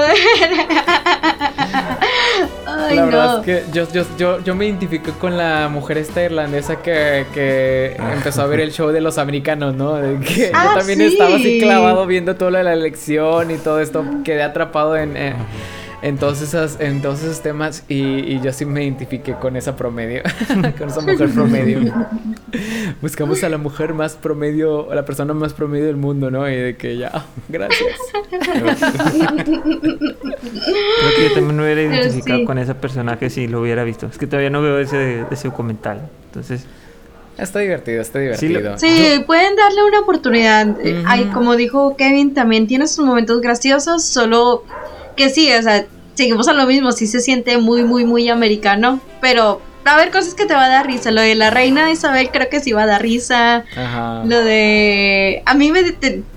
Ay, 2.66 2.96
la 2.96 3.04
verdad 3.04 3.38
es 3.38 3.44
que 3.44 3.72
yo, 3.72 3.88
yo, 3.92 4.04
yo, 4.16 4.40
yo, 4.40 4.54
me 4.54 4.66
identifico 4.66 5.12
con 5.12 5.36
la 5.36 5.68
mujer 5.68 5.98
esta 5.98 6.22
irlandesa 6.22 6.76
que, 6.82 7.26
que 7.32 7.96
empezó 8.14 8.42
a 8.42 8.46
ver 8.46 8.60
el 8.60 8.72
show 8.72 8.88
de 8.88 9.00
los 9.00 9.18
americanos, 9.18 9.74
¿no? 9.74 9.94
De 9.94 10.18
que 10.20 10.46
yo 10.46 10.52
ah, 10.54 10.74
también 10.78 11.00
estaba 11.00 11.36
así 11.36 11.60
clavado 11.60 12.06
viendo 12.06 12.36
todo 12.36 12.50
lo 12.50 12.58
de 12.58 12.64
la 12.64 12.72
elección 12.72 13.50
y 13.50 13.56
todo 13.56 13.80
esto, 13.80 14.04
quedé 14.24 14.42
atrapado 14.42 14.96
en 14.96 15.16
en 16.00 16.16
todos, 16.16 16.40
esas, 16.42 16.80
en 16.80 17.02
todos 17.02 17.22
esos 17.22 17.40
temas 17.42 17.84
y, 17.88 18.40
yo 18.40 18.52
sí 18.52 18.64
me 18.64 18.84
identifiqué 18.84 19.34
con 19.34 19.56
esa 19.56 19.74
promedio, 19.74 20.22
con 20.78 20.88
esa 20.88 21.00
mujer 21.00 21.28
promedio. 21.30 21.92
Buscamos 23.02 23.42
a 23.42 23.48
la 23.48 23.58
mujer 23.58 23.94
más 23.94 24.14
promedio, 24.14 24.92
a 24.92 24.94
la 24.94 25.04
persona 25.04 25.34
más 25.34 25.52
promedio 25.54 25.86
del 25.86 25.96
mundo, 25.96 26.30
¿no? 26.30 26.48
Y 26.48 26.54
de 26.54 26.76
que 26.76 26.96
ya, 26.96 27.10
ah, 27.12 27.24
gracias. 27.48 27.98
Creo 28.30 28.76
que 31.16 31.22
yo 31.22 31.34
también 31.34 31.56
me 31.56 31.64
hubiera 31.64 31.82
identificado 31.82 32.44
con 32.44 32.58
ese 32.58 32.74
personaje 32.74 33.28
si 33.30 33.48
lo 33.48 33.60
hubiera 33.60 33.82
visto. 33.82 34.06
Es 34.06 34.18
que 34.18 34.26
todavía 34.26 34.50
no 34.50 34.62
veo 34.62 34.78
ese, 34.78 35.24
ese 35.30 35.48
documental. 35.48 36.08
Entonces... 36.26 36.66
Está 37.36 37.60
divertido, 37.60 38.02
está 38.02 38.18
divertido. 38.18 38.76
Sí, 38.78 39.22
pueden 39.24 39.54
darle 39.54 39.84
una 39.84 40.00
oportunidad. 40.00 40.76
Ay, 41.06 41.30
como 41.32 41.54
dijo 41.54 41.96
Kevin, 41.96 42.34
también 42.34 42.66
tiene 42.66 42.88
sus 42.88 43.04
momentos 43.04 43.40
graciosos, 43.40 44.04
solo 44.04 44.64
que 45.18 45.28
sí, 45.28 45.52
o 45.52 45.60
sea, 45.60 45.84
seguimos 46.14 46.48
a 46.48 46.54
lo 46.54 46.64
mismo, 46.66 46.92
sí 46.92 47.06
se 47.06 47.20
siente 47.20 47.58
muy, 47.58 47.82
muy, 47.82 48.06
muy 48.06 48.28
americano, 48.30 49.00
pero 49.20 49.60
va 49.86 49.92
a 49.92 49.94
haber 49.94 50.10
cosas 50.10 50.34
que 50.34 50.46
te 50.46 50.54
va 50.54 50.66
a 50.66 50.68
dar 50.68 50.86
risa. 50.86 51.10
Lo 51.10 51.20
de 51.20 51.34
la 51.34 51.50
reina 51.50 51.90
Isabel 51.90 52.30
creo 52.30 52.48
que 52.48 52.60
sí 52.60 52.72
va 52.72 52.84
a 52.84 52.86
dar 52.86 53.02
risa. 53.02 53.64
Ajá. 53.76 54.22
Lo 54.24 54.42
de... 54.44 55.42
A 55.44 55.54
mí 55.54 55.72
me... 55.72 55.82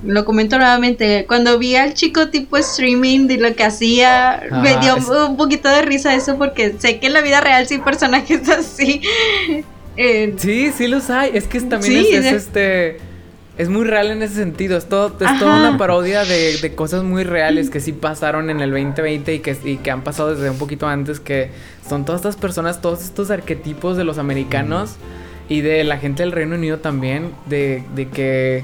lo 0.04 0.26
comento 0.26 0.58
nuevamente. 0.58 1.26
Cuando 1.28 1.60
vi 1.60 1.76
al 1.76 1.94
chico 1.94 2.30
tipo 2.30 2.58
streaming 2.58 3.28
de 3.28 3.38
lo 3.38 3.54
que 3.56 3.64
hacía, 3.64 4.42
me 4.64 4.78
dio 4.78 4.96
un 5.28 5.38
poquito 5.38 5.70
de 5.70 5.84
risa 5.84 6.16
eso 6.16 6.38
porque 6.38 6.76
sé 6.80 7.00
que 7.00 7.08
en 7.08 7.14
la 7.14 7.22
vida 7.22 7.42
real 7.42 7.68
sí 7.68 7.76
hay 7.76 7.82
personajes 7.82 8.50
así. 8.58 9.02
Eh, 9.96 10.34
sí, 10.38 10.72
sí 10.76 10.88
los 10.88 11.10
hay. 11.10 11.32
Es 11.34 11.46
que 11.46 11.62
también 11.62 12.06
es, 12.10 12.26
este 12.26 13.00
es 13.62 13.70
muy 13.70 13.86
real 13.86 14.10
en 14.10 14.24
ese 14.24 14.34
sentido. 14.34 14.76
Es, 14.76 14.90
todo, 14.90 15.16
es 15.20 15.40
toda 15.40 15.60
una 15.60 15.78
parodia 15.78 16.26
de, 16.26 16.74
cosas 16.76 17.04
muy 17.04 17.24
reales 17.24 17.70
que 17.70 17.80
sí 17.80 17.94
pasaron 17.94 18.50
en 18.50 18.60
el 18.60 18.72
2020 18.72 19.36
y 19.36 19.40
que, 19.40 19.56
y 19.64 19.78
que 19.78 19.92
han 19.92 20.04
pasado 20.04 20.34
desde 20.34 20.50
un 20.50 20.58
poquito 20.58 20.88
antes. 20.88 21.20
Que 21.20 21.52
son 21.88 22.04
todas 22.04 22.22
estas 22.22 22.38
personas, 22.38 22.82
todos 22.82 23.04
estos 23.04 23.30
arquetipos 23.30 23.98
de 23.98 24.04
los 24.04 24.18
americanos 24.18 24.96
y 25.48 25.62
de 25.62 25.84
la 25.84 26.00
gente 26.00 26.24
del 26.24 26.32
Reino 26.32 26.56
Unido 26.56 26.80
también. 26.80 27.34
De, 27.46 27.84
de 27.94 28.10
que 28.10 28.64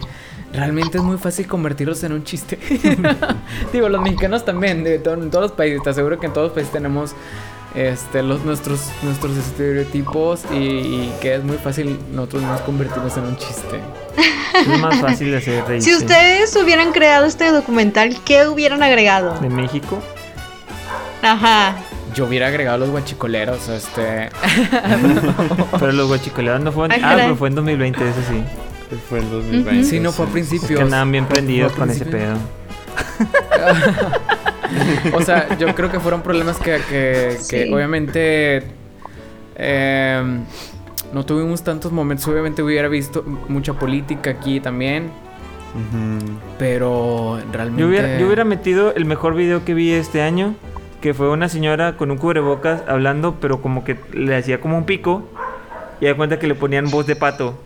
realmente 0.52 0.98
es 0.98 1.04
muy 1.04 1.20
fácil 1.20 1.46
convertirlos 1.46 2.04
en 2.04 2.14
un 2.14 2.24
chiste. 2.24 2.58
Digo, 3.72 3.90
los 3.90 4.02
mexicanos 4.02 4.46
también, 4.46 4.84
de 4.84 4.96
en 4.96 5.04
todos 5.30 5.44
los 5.44 5.52
países. 5.52 5.84
Te 5.84 5.92
aseguro 5.92 6.20
que 6.20 6.26
en 6.26 6.34
todos 6.34 6.48
los 6.48 6.54
países 6.56 6.74
tenemos 6.74 7.14
este, 7.78 8.24
los, 8.24 8.44
nuestros, 8.44 8.90
nuestros 9.04 9.38
estereotipos 9.38 10.42
y, 10.52 11.12
que 11.22 11.36
es 11.36 11.44
muy 11.44 11.58
fácil 11.58 12.00
nosotros 12.12 12.42
nos 12.42 12.62
convertirnos 12.62 13.16
en 13.18 13.26
un 13.26 13.38
chiste. 13.38 13.80
Es 14.60 14.80
más 14.80 15.00
fácil 15.00 15.30
de 15.30 15.38
hacer 15.38 15.82
Si 15.82 15.94
ustedes 15.94 16.56
hubieran 16.56 16.92
creado 16.92 17.28
este 17.28 17.52
documental, 17.52 18.18
¿qué 18.26 18.48
hubieran 18.48 18.82
agregado? 18.82 19.40
¿De 19.40 19.50
México? 19.50 20.02
Ajá. 21.22 21.76
Yo 22.16 22.26
hubiera 22.26 22.48
agregado 22.48 22.80
los 22.80 22.90
guachicoleros, 22.90 23.70
este... 23.70 24.30
Pero 25.80 25.92
los 25.92 26.08
guachicoleros 26.08 26.62
no 26.62 26.72
fueron... 26.72 27.00
Ah, 27.04 27.14
pero 27.16 27.36
fue 27.36 27.50
en 27.50 27.56
2020, 27.56 28.10
eso 28.10 28.20
sí. 28.28 28.44
Fue 29.08 29.20
en 29.20 29.30
2020. 29.30 29.84
Sí, 29.84 30.00
no 30.00 30.12
fue 30.12 30.26
a 30.26 30.30
principios. 30.30 30.72
que 30.72 30.82
andaban 30.82 31.12
bien 31.12 31.28
prendidos 31.28 31.74
con 31.74 31.92
ese 31.92 32.06
pedo. 32.06 32.38
o 35.14 35.22
sea, 35.22 35.58
yo 35.58 35.74
creo 35.76 35.92
que 35.92 36.00
fueron 36.00 36.22
problemas 36.22 36.58
que, 36.58 36.80
que, 37.50 37.70
obviamente 37.74 38.64
em, 39.56 40.44
no 41.14 41.26
tuvimos 41.26 41.64
tantos 41.64 41.92
momentos. 41.92 42.28
Obviamente 42.28 42.64
hubiera 42.64 42.88
visto 42.88 43.24
mucha 43.24 43.74
política 43.74 44.32
aquí 44.32 44.60
también. 44.60 45.10
Pero 46.58 47.40
realmente. 47.52 47.82
Yo 47.82 47.88
hubiera, 47.88 48.18
yo 48.18 48.26
hubiera 48.26 48.44
metido 48.44 48.96
el 48.96 49.06
mejor 49.06 49.36
video 49.36 49.64
que 49.64 49.74
vi 49.74 49.92
este 49.92 50.22
año. 50.22 50.56
Que 51.02 51.14
fue 51.14 51.30
una 51.30 51.48
señora 51.48 51.96
con 51.96 52.10
un 52.10 52.18
cubrebocas 52.18 52.82
hablando, 52.88 53.36
pero 53.40 53.62
como 53.62 53.84
que 53.84 53.98
le 54.14 54.36
hacía 54.36 54.60
como 54.60 54.78
un 54.78 54.86
pico. 54.86 55.24
Y 56.02 56.06
da 56.06 56.16
cuenta 56.16 56.40
que 56.40 56.48
le 56.48 56.56
ponían 56.56 56.90
voz 56.90 57.06
de 57.06 57.16
pato. 57.16 57.60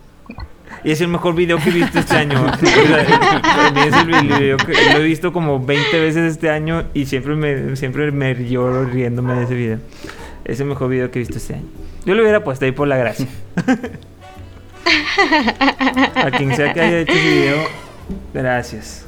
Y 0.84 0.90
es 0.90 1.00
el 1.00 1.08
mejor 1.08 1.34
video 1.34 1.58
que 1.58 1.70
he 1.70 1.72
visto 1.72 1.98
este 1.98 2.16
año. 2.16 2.44
es 2.62 3.94
el 3.94 4.06
video 4.06 4.56
que 4.56 4.72
lo 4.92 4.98
he 4.98 5.04
visto 5.04 5.32
como 5.32 5.64
20 5.64 6.00
veces 6.00 6.32
este 6.32 6.50
año 6.50 6.84
y 6.92 7.06
siempre 7.06 7.36
me, 7.36 7.76
siempre 7.76 8.10
me 8.10 8.34
lloro 8.48 8.84
riéndome 8.84 9.34
de 9.34 9.44
ese 9.44 9.54
video. 9.54 9.78
Es 10.44 10.58
el 10.60 10.66
mejor 10.66 10.88
video 10.88 11.10
que 11.10 11.18
he 11.18 11.20
visto 11.20 11.38
este 11.38 11.54
año. 11.54 11.66
Yo 12.04 12.14
lo 12.14 12.22
hubiera 12.22 12.42
puesto 12.42 12.64
ahí 12.64 12.72
por 12.72 12.88
la 12.88 12.96
gracia. 12.96 13.26
A 16.14 16.30
quien 16.30 16.56
sea 16.56 16.72
que 16.72 16.80
haya 16.80 17.00
hecho 17.00 17.12
ese 17.12 17.30
video, 17.30 17.56
gracias. 18.34 19.06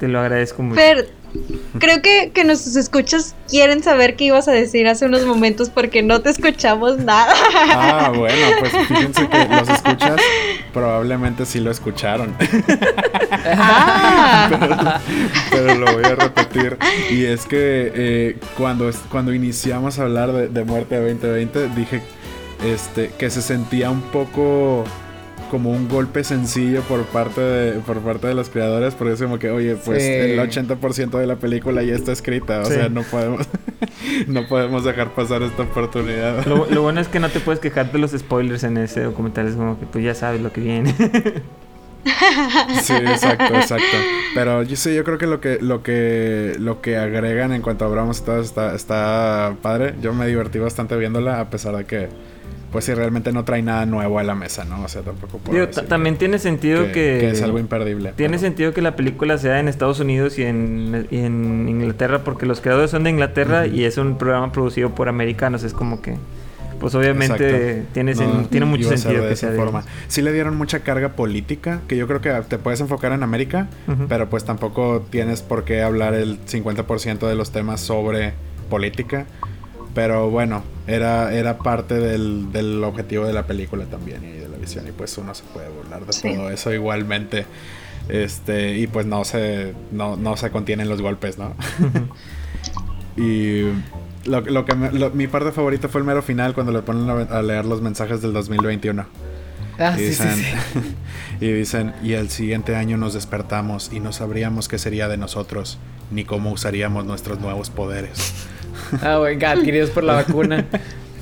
Te 0.00 0.08
lo 0.08 0.18
agradezco 0.20 0.62
mucho. 0.62 0.76
Pero 0.76 1.02
creo 1.78 2.02
que, 2.02 2.30
que 2.32 2.44
nuestros 2.44 2.76
escuchas 2.76 3.34
quieren 3.48 3.82
saber 3.82 4.16
qué 4.16 4.24
ibas 4.24 4.48
a 4.48 4.52
decir 4.52 4.88
hace 4.88 5.06
unos 5.06 5.24
momentos 5.24 5.70
porque 5.70 6.02
no 6.02 6.20
te 6.20 6.30
escuchamos 6.30 6.98
nada. 6.98 7.32
Ah, 7.54 8.12
bueno, 8.14 8.46
pues 8.60 8.72
fíjense 8.88 9.28
que 9.28 9.48
los 9.48 9.68
escuchas 9.68 10.20
probablemente 10.72 11.46
sí 11.46 11.60
lo 11.60 11.70
escucharon. 11.70 12.34
Ah. 13.44 15.00
pero, 15.50 15.74
lo 15.74 15.92
voy 15.92 16.04
a 16.04 16.14
repetir. 16.14 16.78
Y 17.10 17.24
es 17.24 17.46
que 17.46 17.92
eh, 17.94 18.36
cuando, 18.56 18.90
cuando 19.10 19.32
iniciamos 19.32 19.98
a 19.98 20.02
hablar 20.02 20.32
de, 20.32 20.48
de 20.48 20.64
Muerte 20.64 20.94
de 21.00 21.12
2020, 21.12 21.68
dije 21.74 22.02
este, 22.64 23.10
que 23.18 23.30
se 23.30 23.42
sentía 23.42 23.90
un 23.90 24.00
poco 24.00 24.84
como 25.46 25.70
un 25.70 25.88
golpe 25.88 26.24
sencillo 26.24 26.82
por 26.82 27.04
parte 27.04 27.40
de, 27.40 27.72
por 27.80 28.00
parte 28.00 28.26
de 28.26 28.34
los 28.34 28.50
creadores, 28.50 28.94
porque 28.94 29.14
es 29.14 29.22
como 29.22 29.38
que, 29.38 29.50
oye, 29.50 29.76
pues 29.76 30.02
el 30.02 30.38
80% 30.38 31.18
de 31.18 31.26
la 31.26 31.36
película 31.36 31.82
ya 31.82 31.94
está 31.94 32.12
escrita, 32.12 32.60
o 32.60 32.64
sea, 32.64 32.88
no 32.88 33.02
podemos, 33.02 33.46
no 34.26 34.46
podemos 34.48 34.84
dejar 34.84 35.14
pasar 35.14 35.42
esta 35.42 35.62
oportunidad. 35.62 36.44
Lo, 36.46 36.82
bueno 36.82 37.00
es 37.00 37.08
que 37.08 37.20
no 37.20 37.28
te 37.28 37.40
puedes 37.40 37.60
quejar 37.60 37.92
de 37.92 37.98
los 37.98 38.12
spoilers 38.12 38.64
en 38.64 38.76
ese 38.76 39.02
documental, 39.02 39.46
es 39.48 39.54
como 39.54 39.78
que 39.78 39.86
tú 39.86 40.00
ya 40.00 40.14
sabes 40.14 40.40
lo 40.40 40.52
que 40.52 40.60
viene. 40.60 40.94
Sí, 42.82 42.92
exacto, 42.92 43.52
exacto. 43.56 43.96
Pero 44.32 44.62
yo 44.62 44.76
sí, 44.76 44.94
yo 44.94 45.02
creo 45.02 45.18
que 45.18 45.26
lo 45.26 45.40
que, 45.40 45.58
lo 45.60 45.82
que, 45.82 46.54
lo 46.58 46.80
que 46.80 46.96
agregan 46.96 47.52
en 47.52 47.62
cuanto 47.62 47.84
a 47.84 47.88
Abrams 47.88 48.22
todo 48.24 48.40
está, 48.40 48.76
está 48.76 49.56
padre. 49.60 49.94
Yo 50.00 50.14
me 50.14 50.28
divertí 50.28 50.60
bastante 50.60 50.96
viéndola, 50.96 51.40
a 51.40 51.50
pesar 51.50 51.76
de 51.76 51.84
que 51.84 52.08
pues 52.72 52.84
si 52.84 52.94
realmente 52.94 53.32
no 53.32 53.44
trae 53.44 53.62
nada 53.62 53.86
nuevo 53.86 54.18
a 54.18 54.22
la 54.22 54.34
mesa, 54.34 54.64
¿no? 54.64 54.82
O 54.82 54.88
sea, 54.88 55.02
tampoco 55.02 55.38
puedo 55.38 55.68
También 55.68 56.16
tiene 56.16 56.38
sentido 56.38 56.86
que, 56.86 57.18
que, 57.20 57.30
es 57.30 57.42
algo 57.42 57.58
imperdible. 57.58 58.12
Tiene 58.16 58.38
sentido 58.38 58.74
que 58.74 58.82
la 58.82 58.96
película 58.96 59.38
sea 59.38 59.60
en 59.60 59.68
Estados 59.68 60.00
Unidos 60.00 60.38
y 60.38 60.42
en, 60.42 61.06
en 61.10 61.68
Inglaterra, 61.68 62.24
porque 62.24 62.46
los 62.46 62.60
creadores 62.60 62.90
son 62.90 63.04
de 63.04 63.10
Inglaterra 63.10 63.66
y 63.66 63.84
es 63.84 63.98
un 63.98 64.18
programa 64.18 64.52
producido 64.52 64.94
por 64.94 65.08
americanos. 65.08 65.62
Es 65.62 65.72
como 65.72 66.02
que, 66.02 66.16
pues 66.80 66.94
obviamente 66.94 67.84
tiene, 67.92 68.14
tiene 68.50 68.66
mucho 68.66 68.96
sentido 68.96 69.28
que 69.28 69.36
sea 69.36 69.50
de 69.50 69.56
forma. 69.56 69.84
Sí 70.08 70.22
le 70.22 70.32
dieron 70.32 70.56
mucha 70.56 70.80
carga 70.80 71.10
política, 71.10 71.80
que 71.88 71.96
yo 71.96 72.06
creo 72.06 72.20
que 72.20 72.30
te 72.48 72.58
puedes 72.58 72.80
enfocar 72.80 73.12
en 73.12 73.22
América, 73.22 73.68
pero 74.08 74.28
pues 74.28 74.44
tampoco 74.44 75.04
tienes 75.10 75.42
por 75.42 75.64
qué 75.64 75.82
hablar 75.82 76.14
el 76.14 76.44
50% 76.44 77.26
de 77.26 77.34
los 77.34 77.52
temas 77.52 77.80
sobre 77.80 78.34
política. 78.68 79.26
Pero 79.96 80.28
bueno, 80.28 80.62
era, 80.86 81.34
era 81.34 81.56
parte 81.56 81.94
del, 81.94 82.52
del, 82.52 82.84
objetivo 82.84 83.24
de 83.24 83.32
la 83.32 83.46
película 83.46 83.86
también 83.86 84.22
y 84.24 84.32
de 84.32 84.46
la 84.46 84.58
visión. 84.58 84.86
Y 84.86 84.92
pues 84.92 85.16
uno 85.16 85.34
se 85.34 85.42
puede 85.44 85.70
burlar 85.70 86.04
de 86.04 86.34
todo 86.34 86.50
eso 86.50 86.70
igualmente. 86.70 87.46
Este, 88.10 88.76
y 88.76 88.88
pues 88.88 89.06
no 89.06 89.24
se, 89.24 89.72
no, 89.92 90.18
no 90.18 90.36
se 90.36 90.50
contienen 90.50 90.90
los 90.90 91.00
golpes, 91.00 91.38
¿no? 91.38 91.54
y 93.16 93.62
lo, 94.26 94.42
lo 94.42 94.66
que 94.66 94.74
mi 94.74 95.28
parte 95.28 95.50
favorita 95.50 95.88
fue 95.88 96.02
el 96.02 96.06
mero 96.06 96.20
final 96.20 96.52
cuando 96.52 96.72
le 96.72 96.82
ponen 96.82 97.08
a, 97.30 97.40
leer 97.40 97.64
los 97.64 97.80
mensajes 97.80 98.20
del 98.20 98.34
2021. 98.34 99.06
Ah, 99.78 99.94
y, 99.96 100.02
dicen, 100.02 100.34
sí, 100.34 100.44
sí, 100.74 100.96
y 101.40 101.52
dicen, 101.52 101.94
y 102.02 102.12
el 102.12 102.28
siguiente 102.28 102.76
año 102.76 102.98
nos 102.98 103.14
despertamos 103.14 103.90
y 103.94 104.00
no 104.00 104.12
sabríamos 104.12 104.68
qué 104.68 104.76
sería 104.76 105.08
de 105.08 105.16
nosotros, 105.16 105.78
ni 106.10 106.26
cómo 106.26 106.50
usaríamos 106.50 107.06
nuestros 107.06 107.40
nuevos 107.40 107.70
poderes. 107.70 108.46
Ah, 109.02 109.18
venga, 109.18 109.50
adquiridos 109.50 109.90
por 109.90 110.04
la 110.04 110.14
vacuna. 110.14 110.64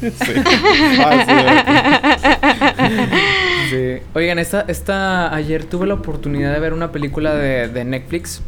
Sí. 0.01 0.11
sí. 3.71 3.99
Oigan, 4.15 4.39
esta, 4.39 4.65
esta, 4.69 5.35
ayer 5.35 5.65
tuve 5.65 5.87
la 5.87 5.95
oportunidad 5.95 6.53
de 6.53 6.61
ver 6.61 6.73
una 6.73 6.93
película 6.93 7.35
de, 7.35 7.85
Netflix. 7.85 8.43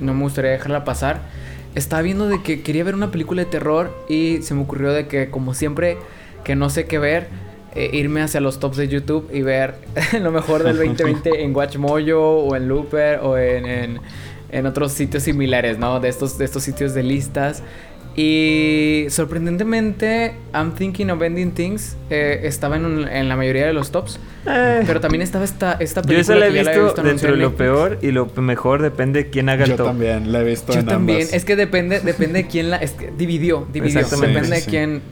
No 0.00 0.14
me 0.14 0.22
gustaría 0.22 0.52
dejarla 0.52 0.84
pasar. 0.84 1.20
Estaba 1.74 2.02
viendo 2.02 2.28
de 2.28 2.42
que 2.42 2.62
quería 2.62 2.84
ver 2.84 2.94
una 2.94 3.10
película 3.10 3.44
de 3.44 3.50
terror 3.50 4.04
y 4.08 4.42
se 4.42 4.54
me 4.54 4.62
ocurrió 4.62 4.92
de 4.92 5.06
que, 5.06 5.30
como 5.30 5.54
siempre, 5.54 5.98
que 6.44 6.54
no 6.54 6.70
sé 6.70 6.86
qué 6.86 6.98
ver, 6.98 7.28
eh, 7.74 7.90
irme 7.92 8.20
hacia 8.20 8.40
los 8.40 8.60
tops 8.60 8.76
de 8.76 8.88
YouTube 8.88 9.30
y 9.32 9.42
ver 9.42 9.76
lo 10.20 10.30
mejor 10.30 10.62
del 10.62 10.76
2020 10.76 11.42
en 11.42 11.56
WatchMojo 11.56 12.44
o 12.44 12.56
en 12.56 12.68
Looper 12.68 13.20
o 13.20 13.38
en, 13.38 13.64
en, 13.64 14.00
en, 14.50 14.66
otros 14.66 14.92
sitios 14.92 15.22
similares, 15.22 15.78
¿no? 15.78 15.98
De 15.98 16.10
estos, 16.10 16.36
de 16.36 16.44
estos 16.44 16.62
sitios 16.62 16.92
de 16.92 17.02
listas. 17.02 17.62
Y 18.14 19.06
sorprendentemente, 19.08 20.34
I'm 20.52 20.74
Thinking 20.74 21.10
of 21.10 21.22
Ending 21.22 21.52
Things 21.52 21.96
eh, 22.10 22.40
estaba 22.44 22.76
en, 22.76 23.08
en, 23.08 23.28
la 23.28 23.36
mayoría 23.36 23.66
de 23.66 23.72
los 23.72 23.90
tops. 23.90 24.20
Eh. 24.46 24.82
Pero 24.86 25.00
también 25.00 25.22
estaba 25.22 25.44
esta, 25.44 25.72
esta 25.80 26.02
película. 26.02 26.16
Yo 26.16 26.20
esa 26.20 26.34
la 26.34 26.46
he 26.46 26.50
visto, 26.50 27.02
dentro 27.02 27.30
de 27.32 27.38
lo 27.38 27.56
peor 27.56 27.98
y 28.02 28.10
lo 28.10 28.26
mejor 28.36 28.82
depende 28.82 29.24
de 29.24 29.30
quién 29.30 29.48
haga 29.48 29.64
el 29.64 29.70
top. 29.70 29.78
Yo 29.78 29.84
también 29.86 30.30
la 30.30 30.40
he 30.40 30.44
visto. 30.44 30.74
Yo 30.74 30.84
también. 30.84 31.26
Es 31.32 31.44
que 31.46 31.56
depende, 31.56 32.00
depende 32.00 32.42
de 32.42 32.48
quién 32.48 32.70
la. 32.70 32.76
Es 32.76 32.92
que 32.92 33.10
dividió, 33.16 33.66
dividió. 33.72 34.06
Depende 34.06 34.42
de 34.42 34.64
quién. 34.64 35.02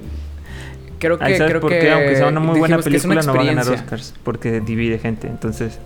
Creo 0.98 1.18
que. 1.18 1.36
creo 1.36 1.60
por 1.60 1.70
qué? 1.70 1.90
Aunque 1.90 2.16
sea 2.16 2.26
una 2.26 2.40
muy 2.40 2.58
buena 2.58 2.78
película, 2.78 3.22
no 3.22 3.34
va 3.34 3.40
a 3.40 3.44
ganar 3.44 3.68
Oscars. 3.68 4.14
Porque 4.22 4.60
divide 4.60 4.98
gente. 4.98 5.26
Entonces. 5.26 5.78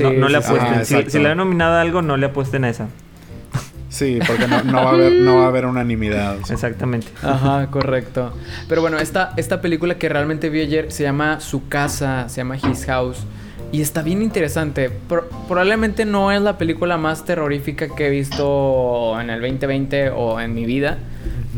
no, 0.00 0.12
no 0.12 0.28
le 0.28 0.38
apuesten. 0.38 0.84
si, 0.84 1.08
si, 1.08 1.18
le 1.20 1.28
han 1.28 1.36
nominado 1.36 1.76
algo, 1.76 2.02
no 2.02 2.16
le 2.16 2.26
apuesten 2.26 2.64
a 2.64 2.70
esa. 2.70 2.88
Sí, 3.92 4.18
porque 4.26 4.46
no, 4.48 4.76
va 4.78 4.90
a 4.90 4.94
haber, 4.94 5.12
no 5.12 5.36
va 5.36 5.44
a 5.44 5.48
haber 5.48 5.66
unanimidad. 5.66 6.38
Exactamente. 6.50 7.08
Ajá, 7.22 7.68
correcto. 7.70 8.32
Pero 8.66 8.80
bueno, 8.80 8.98
esta, 8.98 9.34
esta 9.36 9.60
película 9.60 9.96
que 9.98 10.08
realmente 10.08 10.48
vi 10.48 10.62
ayer 10.62 10.90
se 10.90 11.02
llama 11.02 11.40
Su 11.40 11.68
Casa, 11.68 12.26
se 12.30 12.38
llama 12.38 12.56
His 12.56 12.86
House. 12.86 13.18
Y 13.70 13.82
está 13.82 14.00
bien 14.00 14.22
interesante. 14.22 14.90
probablemente 15.46 16.06
no 16.06 16.32
es 16.32 16.40
la 16.40 16.56
película 16.56 16.96
más 16.96 17.26
terrorífica 17.26 17.94
que 17.94 18.06
he 18.06 18.10
visto 18.10 19.20
en 19.20 19.28
el 19.28 19.42
2020 19.42 20.08
o 20.08 20.40
en 20.40 20.54
mi 20.54 20.64
vida. 20.64 20.96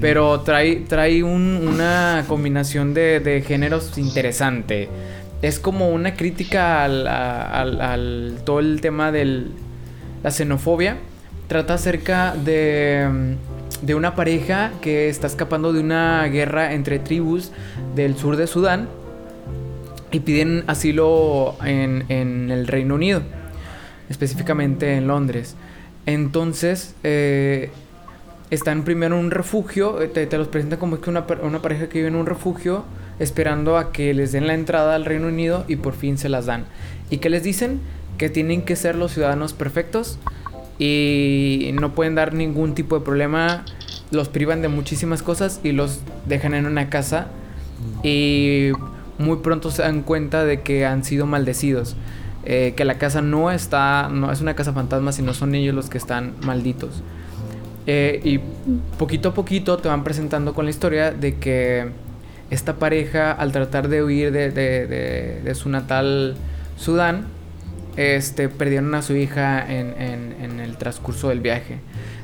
Pero 0.01 0.41
trae, 0.41 0.85
trae 0.89 1.23
una 1.23 2.25
combinación 2.27 2.95
de, 2.95 3.45
géneros 3.47 3.97
interesante. 3.97 4.89
Es 5.41 5.61
como 5.61 5.91
una 5.91 6.15
crítica 6.15 6.83
al, 6.85 7.07
al 7.07 8.39
todo 8.45 8.59
el 8.59 8.81
tema 8.81 9.13
de 9.13 9.47
la 10.25 10.31
xenofobia 10.33 10.97
trata 11.47 11.75
acerca 11.75 12.35
de, 12.35 13.37
de 13.83 13.95
una 13.95 14.15
pareja 14.15 14.73
que 14.81 15.09
está 15.09 15.27
escapando 15.27 15.73
de 15.73 15.81
una 15.81 16.25
guerra 16.27 16.73
entre 16.73 16.99
tribus 16.99 17.53
del 17.95 18.17
sur 18.17 18.37
de 18.37 18.47
Sudán 18.47 18.89
y 20.11 20.21
piden 20.21 20.65
asilo 20.67 21.57
en, 21.65 22.05
en 22.09 22.51
el 22.51 22.67
Reino 22.67 22.95
Unido, 22.95 23.23
específicamente 24.09 24.97
en 24.97 25.09
Londres. 25.09 25.57
Entonces, 26.07 26.95
eh, 27.03 27.71
están 28.51 28.85
primero 28.85 29.19
en 29.19 29.25
un 29.25 29.31
refugio, 29.31 30.01
eh, 30.01 30.09
te, 30.09 30.27
te 30.27 30.39
los 30.39 30.49
presentan 30.49 30.79
como 30.79 31.01
que 31.01 31.11
una, 31.11 31.27
una, 31.43 31.61
pareja 31.63 31.89
que 31.89 31.99
vive 31.99 32.09
en 32.09 32.17
un 32.17 32.27
refugio, 32.27 32.85
esperando 33.19 33.77
a 33.77 33.93
que 33.93 34.15
les 34.15 34.33
den 34.33 34.47
la 34.47 34.55
entrada 34.55 34.95
al 34.95 35.05
Reino 35.05 35.29
Unido 35.29 35.65
y 35.67 35.77
por 35.77 35.95
fin 35.95 36.17
se 36.17 36.29
las 36.29 36.47
dan. 36.47 36.65
¿Y 37.11 37.19
qué 37.19 37.31
les 37.31 37.43
dicen? 37.43 37.81
Que 38.19 38.31
tienen 38.31 38.63
que 38.63 38.77
ser 38.77 38.95
los 38.95 39.13
ciudadanos 39.13 39.53
perfectos 39.53 40.19
y 40.79 41.71
no 41.75 41.95
pueden 41.95 42.15
dar 42.15 42.35
ningún 42.35 42.75
tipo 42.75 42.99
de 42.99 43.05
problema. 43.05 43.65
Los 44.11 44.29
privan 44.29 44.63
de 44.63 44.69
muchísimas 44.69 45.23
cosas 45.23 45.61
y 45.63 45.73
los 45.73 46.01
dejan 46.27 46.55
en 46.55 46.67
una 46.67 46.89
casa 46.89 47.29
y 48.03 48.71
muy 49.19 49.39
pronto 49.39 49.71
se 49.71 49.83
dan 49.83 50.03
cuenta 50.03 50.45
de 50.45 50.61
que 50.63 50.87
han 50.87 51.05
sido 51.05 51.27
maldecidos. 51.27 51.97
Eh, 52.47 52.75
que 52.77 52.85
la 52.85 52.99
casa 52.99 53.23
no 53.23 53.51
está, 53.51 54.11
no 54.13 54.31
es 54.31 54.43
una 54.43 54.55
casa 54.55 54.75
fantasma, 54.75 55.13
sino 55.13 55.33
son 55.33 55.55
ellos 55.55 55.75
los 55.75 55.89
que 55.89 55.97
están 55.97 56.35
malditos. 56.45 57.03
Eh, 57.87 58.21
y 58.23 58.41
poquito 58.99 59.31
a 59.31 59.35
poquito 59.35 59.79
te 59.79 59.89
van 59.89 60.05
presentando 60.05 60.55
con 60.55 60.67
la 60.67 60.71
historia 60.71 61.11
de 61.11 61.37
que 61.37 61.89
esta 62.51 62.75
pareja, 62.75 63.33
al 63.33 63.53
tratar 63.53 63.89
de 63.89 64.03
huir 64.03 64.31
de, 64.31 64.51
de 64.51 65.55
su 65.55 65.71
natal 65.71 66.37
Sudán, 66.77 67.27
este, 67.97 68.49
perdieron 68.49 68.95
a 68.95 69.03
su 69.03 69.15
hija 69.15 69.65
en, 69.71 69.95
en, 70.01 70.61
el 70.61 70.77
transcurso 70.77 71.29
del 71.29 71.41
viaje. 71.41 71.79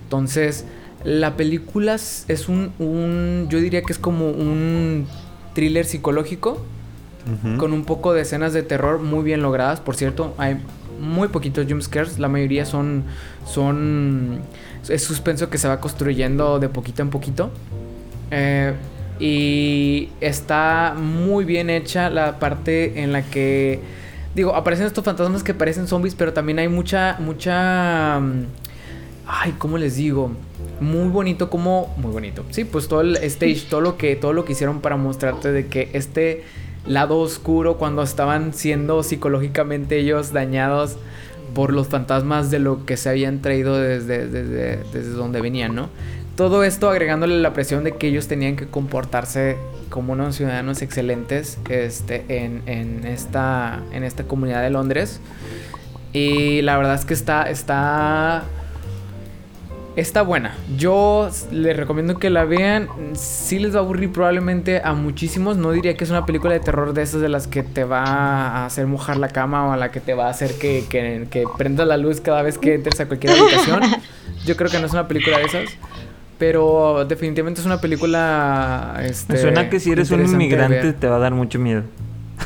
Entonces, 0.05 0.65
la 1.05 1.37
película 1.37 1.95
es 1.95 2.49
un, 2.49 2.73
un, 2.79 3.47
yo 3.51 3.59
diría 3.59 3.83
que 3.83 3.93
es 3.93 3.99
como 3.99 4.31
un 4.31 5.07
thriller 5.55 5.85
psicológico 5.85 6.65
con 7.59 7.73
un 7.73 7.85
poco 7.85 8.13
de 8.13 8.23
escenas 8.23 8.53
de 8.53 8.63
terror 8.63 8.99
muy 8.99 9.23
bien 9.23 9.43
logradas. 9.43 9.81
Por 9.81 9.95
cierto, 9.95 10.35
hay 10.39 10.57
muy 11.01 11.29
poquitos 11.29 11.67
jumpscares, 11.69 12.19
la 12.19 12.29
mayoría 12.29 12.65
son, 12.65 13.05
son, 13.47 14.41
es 14.89 15.05
suspenso 15.05 15.49
que 15.49 15.59
se 15.59 15.69
va 15.69 15.81
construyendo 15.81 16.59
de 16.59 16.69
poquito 16.69 17.03
en 17.03 17.11
poquito. 17.11 17.51
Eh, 18.31 18.75
y 19.19 20.09
está 20.21 20.95
muy 20.97 21.45
bien 21.45 21.69
hecha 21.69 22.09
la 22.09 22.39
parte 22.39 23.03
en 23.03 23.13
la 23.13 23.23
que 23.23 23.81
digo, 24.35 24.55
aparecen 24.55 24.87
estos 24.87 25.05
fantasmas 25.05 25.43
que 25.43 25.55
parecen 25.55 25.87
zombies, 25.87 26.15
pero 26.15 26.33
también 26.33 26.59
hay 26.59 26.69
mucha, 26.69 27.17
mucha... 27.19 28.21
Mm, 28.21 28.47
ay, 29.27 29.55
¿cómo 29.59 29.79
les 29.79 29.97
digo? 29.97 30.31
Muy 30.81 31.09
bonito 31.09 31.51
como... 31.51 31.95
Muy 31.97 32.13
bonito. 32.13 32.45
Sí, 32.51 32.65
pues 32.65 32.89
todo 32.89 33.01
el 33.01 33.17
stage, 33.17 33.67
todo 33.69 33.81
lo 33.81 33.97
que, 33.97 34.17
todo 34.17 34.33
lo 34.33 34.45
que 34.45 34.53
hicieron 34.53 34.81
para 34.81 34.97
mostrarte 34.97 35.53
de 35.53 35.67
que 35.67 35.91
este 35.93 36.45
lado 36.87 37.19
oscuro, 37.19 37.77
cuando 37.77 38.03
estaban 38.03 38.55
siendo 38.55 39.03
psicológicamente 39.03 39.99
ellos 39.99 40.33
dañados 40.33 40.97
por 41.55 41.73
los 41.73 41.89
fantasmas 41.89 42.51
de 42.51 42.61
lo 42.61 42.87
que 42.87 42.97
se 42.97 43.09
habían 43.09 43.43
traído 43.43 43.77
desde, 43.77 44.27
desde, 44.29 44.79
desde 44.93 45.11
donde 45.11 45.41
venían, 45.41 45.75
¿no? 45.75 45.89
Todo 46.37 46.65
esto 46.65 46.89
agregándole 46.89 47.39
la 47.41 47.53
presión 47.53 47.85
de 47.85 47.97
que 47.97 48.07
ellos 48.09 48.29
tenían 48.29 48.57
que 48.57 48.67
comportarse 48.67 49.57
como 49.91 50.15
unos 50.15 50.37
ciudadanos 50.37 50.81
excelentes 50.83 51.59
este, 51.69 52.25
en, 52.29 52.63
en, 52.67 53.07
esta, 53.07 53.83
en 53.93 54.05
esta 54.05 54.25
comunidad 54.25 54.63
de 54.63 54.71
Londres. 54.71 55.21
Y 56.13 56.63
la 56.63 56.77
verdad 56.77 56.95
es 56.95 57.05
que 57.05 57.15
está, 57.15 57.51
está 57.51 58.45
Está 59.97 60.23
buena. 60.23 60.55
Yo 60.77 61.29
les 61.51 61.77
recomiendo 61.77 62.19
que 62.19 62.31
la 62.31 62.45
vean. 62.45 62.89
Sí 63.15 63.59
les 63.59 63.75
va 63.75 63.81
a 63.81 63.83
aburrir 63.83 64.13
probablemente 64.13 64.81
a 64.85 64.95
muchísimos. 64.95 65.57
No 65.57 65.73
diría 65.73 65.97
que 65.97 66.05
es 66.05 66.11
una 66.11 66.25
película 66.25 66.53
de 66.53 66.61
terror 66.61 66.95
de 66.95 67.03
esas 67.03 67.21
de 67.21 67.29
las 67.29 67.49
que 67.49 67.65
te 67.65 67.83
va 67.83 68.05
a 68.05 68.67
hacer 68.67 68.87
mojar 68.87 69.17
la 69.17 69.29
cama 69.29 69.67
o 69.67 69.73
a 69.73 69.77
la 69.77 69.91
que 69.91 70.01
te 70.01 70.15
va 70.15 70.29
a 70.29 70.31
hacer 70.31 70.55
que, 70.55 70.85
que, 70.89 71.27
que 71.29 71.45
prendas 71.59 71.89
la 71.89 71.97
luz 71.97 72.21
cada 72.21 72.43
vez 72.43 72.57
que 72.57 72.75
entres 72.75 73.01
a 73.01 73.07
cualquier 73.07 73.33
habitación. 73.33 73.81
Yo 74.47 74.57
creo 74.57 74.71
que 74.71 74.79
no 74.79 74.87
es 74.87 74.93
una 74.93 75.09
película 75.09 75.39
de 75.39 75.45
esas. 75.45 75.65
Pero 76.41 77.05
definitivamente 77.05 77.61
es 77.61 77.67
una 77.67 77.81
película. 77.83 78.99
Este, 79.05 79.35
Me 79.35 79.39
suena 79.39 79.69
que 79.69 79.79
si 79.79 79.93
eres 79.93 80.11
un 80.11 80.25
inmigrante 80.25 80.95
te 80.95 81.07
va 81.07 81.17
a 81.17 81.21
dar 81.21 81.35
mucho 81.35 81.59
miedo. 81.59 81.83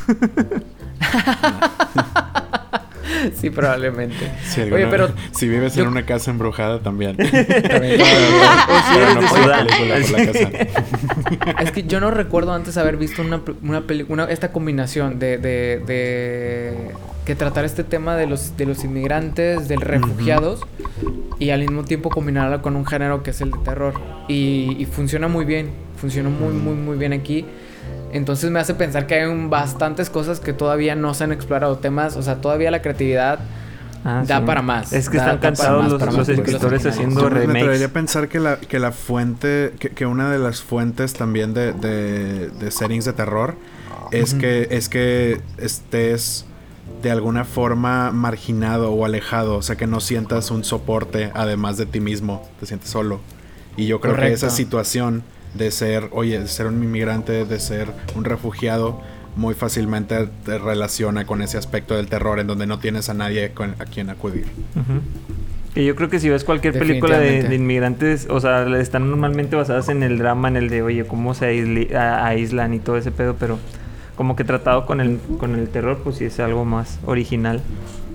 sí, 3.41 3.51
probablemente. 3.51 4.33
Oye, 4.73 4.89
pero 4.89 5.11
si 5.31 5.49
vives 5.49 5.77
en 5.77 5.87
una 5.87 6.05
casa 6.05 6.33
embrujada 6.33 6.81
también. 6.81 7.17
también 7.17 8.01
es 11.61 11.71
que 11.71 11.85
yo 11.85 12.01
no 12.01 12.11
recuerdo 12.11 12.53
antes 12.53 12.77
haber 12.77 12.97
visto 12.97 13.23
una, 13.23 13.43
una 13.63 13.83
película, 13.83 14.25
esta 14.25 14.51
combinación 14.51 15.21
de, 15.21 15.39
de, 15.39 15.81
de, 15.87 16.91
que 17.25 17.35
tratar 17.35 17.65
este 17.65 17.85
tema 17.85 18.17
de 18.17 18.27
los, 18.27 18.57
de 18.57 18.67
los 18.67 18.85
inmigrantes, 18.85 19.69
de 19.69 19.77
refugiados, 19.77 20.61
y 21.39 21.51
al 21.51 21.61
mismo 21.61 21.85
tiempo 21.85 22.11
combinarla 22.11 22.63
con 22.63 22.77
un 22.77 22.87
género 22.87 23.23
que 23.23 23.31
es 23.31 23.41
el 23.41 23.51
de 23.51 23.59
terror. 23.59 23.95
Y, 24.29 24.77
y 24.79 24.87
funciona 24.87 25.29
muy 25.29 25.45
bien, 25.45 25.71
funciona 25.97 26.29
muy, 26.29 26.53
muy, 26.53 26.75
muy 26.75 26.97
bien 26.97 27.13
aquí. 27.13 27.47
Entonces 28.13 28.51
me 28.53 28.61
hace 28.61 28.75
pensar 28.75 29.09
que 29.09 29.15
hay 29.17 29.49
bastantes 29.49 30.09
cosas 30.09 30.39
que 30.39 30.53
todavía 30.53 30.95
no 30.95 31.15
se 31.15 31.25
han 31.25 31.33
explorado. 31.33 31.79
Temas, 31.79 32.17
o 32.17 32.23
sea, 32.23 32.37
todavía 32.41 32.71
la 32.71 32.81
creatividad 32.81 33.41
ah, 34.05 34.23
da 34.25 34.45
para 34.45 34.63
más. 34.63 34.93
Es 34.93 35.09
que 35.09 35.17
están 35.17 35.39
cansados 35.39 36.01
los, 36.01 36.29
escritores 36.29 36.87
haciendo 36.87 37.29
remakes. 37.29 37.53
Me 37.53 37.59
atrevería 37.61 37.89
pensar 37.93 38.29
que 38.29 38.39
la, 38.39 38.57
que 38.57 38.79
la 38.79 38.93
fuente, 38.93 39.73
que, 39.79 40.07
una 40.07 40.31
de 40.31 40.39
las 40.39 40.63
fuentes 40.63 41.15
también 41.15 41.55
de, 41.55 41.73
de, 41.73 42.71
settings 42.71 43.05
de 43.05 43.15
terror 43.15 43.57
es 44.13 44.35
que 44.35 44.69
es 44.71 44.89
que 44.89 45.41
estés 45.59 46.47
de 47.03 47.11
alguna 47.11 47.45
forma 47.45 48.11
marginado 48.11 48.93
o 48.93 49.05
alejado, 49.05 49.57
o 49.57 49.63
sea 49.63 49.77
que 49.77 49.87
no 49.87 50.01
sientas 50.01 50.51
un 50.51 50.65
soporte 50.65 51.31
además 51.35 51.77
de 51.77 51.87
ti 51.87 52.01
mismo, 52.01 52.49
te 52.61 52.67
sientes 52.67 52.91
solo. 52.91 53.21
Y 53.77 53.87
yo 53.87 54.01
creo 54.01 54.17
que 54.17 54.33
esa 54.33 54.51
situación 54.51 55.23
de 55.55 55.71
ser, 55.71 56.09
oye, 56.13 56.39
de 56.39 56.49
ser 56.49 56.67
un 56.67 56.83
inmigrante, 56.83 57.45
de 57.45 57.61
ser 57.61 57.89
un 58.15 58.25
refugiado, 58.25 59.01
muy 59.37 59.55
fácilmente 59.55 60.29
te 60.45 60.59
relaciona 60.59 61.27
con 61.27 61.43
ese 61.43 61.59
aspecto 61.59 61.97
del 61.97 62.07
terror 62.07 62.39
en 62.39 62.47
donde 62.47 62.67
no 62.67 62.79
tienes 62.79 63.09
a 63.09 63.15
nadie 63.15 63.53
a 63.57 63.85
quien 63.85 64.11
acudir. 64.11 64.47
Y 65.75 65.85
yo 65.85 65.97
creo 65.97 66.09
que 66.09 66.21
si 66.21 66.29
ves 66.29 66.45
cualquier 66.45 66.79
película 66.79 67.19
de, 67.19 67.53
inmigrantes, 67.55 68.29
o 68.31 68.39
sea, 68.39 68.65
están 68.79 69.11
normalmente 69.11 69.57
basadas 69.57 69.89
en 69.89 70.05
el 70.05 70.19
drama, 70.19 70.49
en 70.49 70.57
el 70.57 70.69
de, 70.69 70.83
oye, 70.83 71.05
cómo 71.05 71.35
se 71.35 71.47
aíslan 71.97 72.75
y 72.75 72.79
todo 72.79 72.97
ese 72.97 73.11
pedo, 73.11 73.35
pero 73.39 73.59
como 74.17 74.37
que 74.37 74.45
tratado 74.45 74.87
con 74.87 75.01
el, 75.01 75.19
con 75.39 75.55
el 75.55 75.69
terror, 75.69 76.01
pues 76.03 76.17
sí 76.17 76.25
es 76.25 76.41
algo 76.41 76.65
más 76.65 76.99
original 77.05 77.61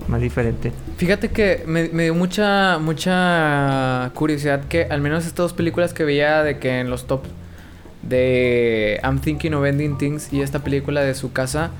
más 0.08 0.20
diferente. 0.20 0.72
Fíjate 0.96 1.28
que 1.28 1.62
me, 1.66 1.88
dio 1.88 2.14
mucha, 2.14 2.78
mucha 2.78 4.10
curiosidad 4.14 4.64
que 4.64 4.84
al 4.84 5.00
menos 5.00 5.24
estas 5.24 5.36
dos 5.36 5.52
películas 5.52 5.94
que 5.94 6.04
veía 6.04 6.42
de 6.42 6.58
que 6.58 6.80
en 6.80 6.90
los 6.90 7.06
top 7.06 7.22
de 8.02 8.98
I'm 9.02 9.20
Thinking 9.20 9.54
of 9.54 9.64
Ending 9.64 9.98
Things 9.98 10.32
y 10.32 10.42
esta 10.42 10.60
película 10.60 11.02
de 11.02 11.14
su 11.14 11.32
casa 11.32 11.70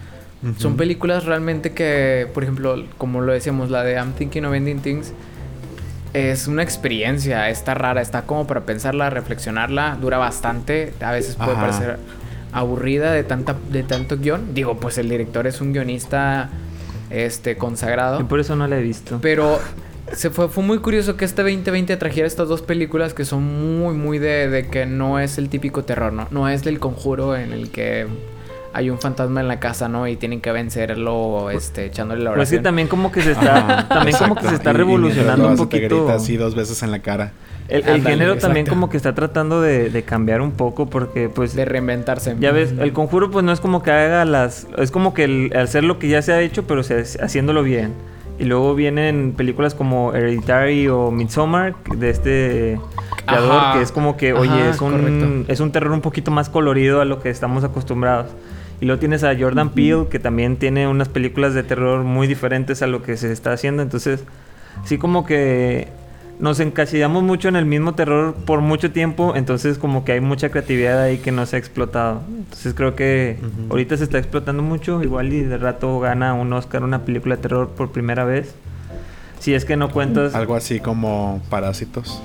son 0.56 0.78
películas 0.78 1.26
realmente 1.26 1.72
que, 1.72 2.26
por 2.32 2.44
ejemplo, 2.44 2.82
como 2.96 3.20
lo 3.20 3.32
decíamos, 3.32 3.68
la 3.68 3.84
de 3.84 3.94
I'm 3.94 4.12
Thinking 4.12 4.46
of 4.46 4.54
Ending 4.54 4.80
Things 4.80 5.12
es 6.14 6.46
una 6.46 6.62
experiencia, 6.62 7.50
está 7.50 7.74
rara, 7.74 8.00
está 8.00 8.22
como 8.22 8.46
para 8.46 8.62
pensarla, 8.62 9.10
reflexionarla, 9.10 9.98
dura 10.00 10.16
bastante, 10.16 10.94
a 11.00 11.12
veces 11.12 11.36
puede 11.36 11.54
parecer 11.54 11.98
aburrida 12.52 13.12
de 13.12 13.24
tanta 13.24 13.56
de 13.70 13.82
tanto 13.82 14.18
guion. 14.18 14.54
Digo, 14.54 14.78
pues 14.78 14.98
el 14.98 15.08
director 15.08 15.46
es 15.46 15.60
un 15.60 15.72
guionista 15.72 16.50
este, 17.10 17.56
consagrado. 17.56 18.20
Y 18.20 18.24
por 18.24 18.40
eso 18.40 18.56
no 18.56 18.66
la 18.66 18.78
he 18.78 18.82
visto. 18.82 19.18
Pero 19.20 19.58
se 20.12 20.30
fue, 20.30 20.48
fue 20.48 20.64
muy 20.64 20.78
curioso 20.78 21.16
que 21.16 21.24
este 21.24 21.42
2020 21.42 21.96
trajera 21.96 22.26
estas 22.26 22.48
dos 22.48 22.62
películas 22.62 23.14
que 23.14 23.24
son 23.24 23.78
muy, 23.78 23.94
muy 23.94 24.18
de, 24.18 24.48
de 24.48 24.68
que 24.68 24.86
no 24.86 25.18
es 25.18 25.38
el 25.38 25.48
típico 25.48 25.84
terror, 25.84 26.12
¿no? 26.12 26.26
No 26.30 26.48
es 26.48 26.64
del 26.64 26.78
conjuro 26.78 27.36
en 27.36 27.52
el 27.52 27.70
que 27.70 28.06
hay 28.72 28.90
un 28.90 28.98
fantasma 28.98 29.40
en 29.40 29.48
la 29.48 29.58
casa, 29.58 29.88
¿no? 29.88 30.06
Y 30.06 30.16
tienen 30.16 30.40
que 30.40 30.52
vencerlo, 30.52 31.50
este, 31.50 31.86
echándole 31.86 32.22
la 32.22 32.30
oración. 32.30 32.48
Pues 32.48 32.60
sí, 32.60 32.62
también 32.62 32.88
como 32.88 33.10
que 33.10 33.22
se 33.22 33.32
está, 33.32 33.88
también 33.88 34.16
como 34.16 34.36
que 34.36 34.48
se 34.48 34.54
está 34.54 34.72
revolucionando 34.72 35.48
un 35.48 35.56
poquito. 35.56 36.06
Te 36.06 36.12
así 36.12 36.36
dos 36.36 36.54
veces 36.54 36.82
en 36.82 36.90
la 36.90 37.00
cara. 37.00 37.32
El, 37.70 38.02
género 38.02 38.36
también 38.36 38.66
como 38.66 38.90
que 38.90 38.96
está 38.96 39.14
tratando 39.14 39.60
de, 39.60 40.02
cambiar 40.06 40.40
un 40.40 40.52
poco 40.52 40.86
porque 40.90 41.28
pues... 41.28 41.54
De 41.54 41.64
reinventarse. 41.64 42.36
Ya 42.40 42.52
ves, 42.52 42.74
el 42.78 42.92
conjuro 42.92 43.30
pues 43.30 43.44
no 43.44 43.52
es 43.52 43.60
como 43.60 43.82
que 43.82 43.90
haga 43.90 44.24
las... 44.24 44.66
Es 44.76 44.90
como 44.90 45.14
que 45.14 45.24
el, 45.24 45.52
hacer 45.56 45.84
lo 45.84 45.98
que 45.98 46.08
ya 46.08 46.20
se 46.22 46.32
ha 46.32 46.40
hecho 46.40 46.64
pero 46.64 46.82
haciéndolo 46.82 47.62
bien. 47.62 47.92
Y 48.38 48.44
luego 48.44 48.74
vienen 48.74 49.34
películas 49.36 49.74
como 49.74 50.14
Hereditary 50.14 50.88
o 50.88 51.10
Midsommar 51.10 51.74
de 51.94 52.10
este 52.10 52.80
creador 53.26 53.74
que 53.74 53.82
es 53.82 53.92
como 53.92 54.16
que, 54.16 54.32
oye, 54.32 54.70
es, 54.70 54.80
un, 54.80 55.44
es 55.46 55.60
un 55.60 55.72
terror 55.72 55.92
un 55.92 56.00
poquito 56.00 56.30
más 56.30 56.48
colorido 56.48 57.02
a 57.02 57.04
lo 57.04 57.20
que 57.20 57.28
estamos 57.28 57.64
acostumbrados. 57.64 58.28
Y 58.80 58.86
luego 58.86 58.98
tienes 58.98 59.24
a 59.24 59.36
Jordan 59.38 59.70
Peele 59.70 60.06
que 60.10 60.18
también 60.18 60.56
tiene 60.56 60.88
unas 60.88 61.10
películas 61.10 61.52
de 61.52 61.62
terror 61.62 62.02
muy 62.02 62.26
diferentes 62.26 62.80
a 62.80 62.86
lo 62.86 63.02
que 63.02 63.18
se 63.18 63.30
está 63.30 63.52
haciendo. 63.52 63.82
Entonces, 63.82 64.24
sí 64.84 64.96
como 64.96 65.26
que 65.26 65.88
nos 66.40 66.58
encasillamos 66.60 67.22
mucho 67.22 67.48
en 67.48 67.56
el 67.56 67.66
mismo 67.66 67.94
terror 67.94 68.34
por 68.34 68.60
mucho 68.60 68.90
tiempo, 68.90 69.34
entonces 69.36 69.78
como 69.78 70.04
que 70.04 70.12
hay 70.12 70.20
mucha 70.20 70.48
creatividad 70.48 71.00
ahí 71.00 71.18
que 71.18 71.32
no 71.32 71.46
se 71.46 71.56
ha 71.56 71.58
explotado. 71.58 72.22
Entonces 72.28 72.74
creo 72.74 72.96
que 72.96 73.38
ahorita 73.68 73.96
se 73.96 74.04
está 74.04 74.18
explotando 74.18 74.62
mucho, 74.62 75.02
igual 75.02 75.32
y 75.32 75.42
de 75.42 75.58
rato 75.58 76.00
gana 76.00 76.34
un 76.34 76.52
Oscar 76.52 76.82
una 76.82 77.04
película 77.04 77.36
de 77.36 77.42
terror 77.42 77.68
por 77.70 77.92
primera 77.92 78.24
vez. 78.24 78.54
Si 79.38 79.54
es 79.54 79.64
que 79.64 79.76
no 79.76 79.90
cuentas... 79.90 80.34
Algo 80.34 80.54
así 80.54 80.80
como 80.80 81.40
Parásitos. 81.48 82.22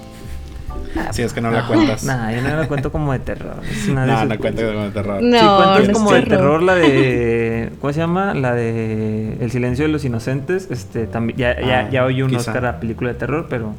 Ah, 0.97 1.11
si 1.11 1.21
es 1.23 1.33
que 1.33 1.41
no 1.41 1.51
la 1.51 1.67
cuentas. 1.67 2.03
Nah, 2.03 2.31
yo 2.31 2.41
no 2.41 2.55
la 2.55 2.67
cuento 2.67 2.91
como 2.91 3.11
de 3.11 3.19
terror. 3.19 3.55
no, 3.89 4.05
no 4.25 4.37
cuento 4.37 4.65
como 4.65 4.83
de 4.83 4.91
terror. 4.91 5.21
No, 5.21 5.39
sí, 5.39 5.77
cuento 5.77 5.93
como 5.93 6.11
de 6.13 6.21
terror 6.21 6.63
la 6.63 6.75
de... 6.75 7.71
¿Cómo 7.81 7.91
se 7.91 7.99
llama? 7.99 8.33
La 8.33 8.53
de 8.53 9.37
El 9.41 9.51
silencio 9.51 9.85
de 9.85 9.91
los 9.91 10.05
inocentes. 10.05 10.67
Este, 10.71 11.07
también, 11.07 11.37
ya, 11.37 11.59
ya, 11.59 11.89
ya 11.89 12.05
oí 12.05 12.21
un 12.21 12.33
Oscar 12.35 12.65
a 12.65 12.79
película 12.79 13.11
de 13.11 13.19
terror, 13.19 13.47
pero... 13.49 13.75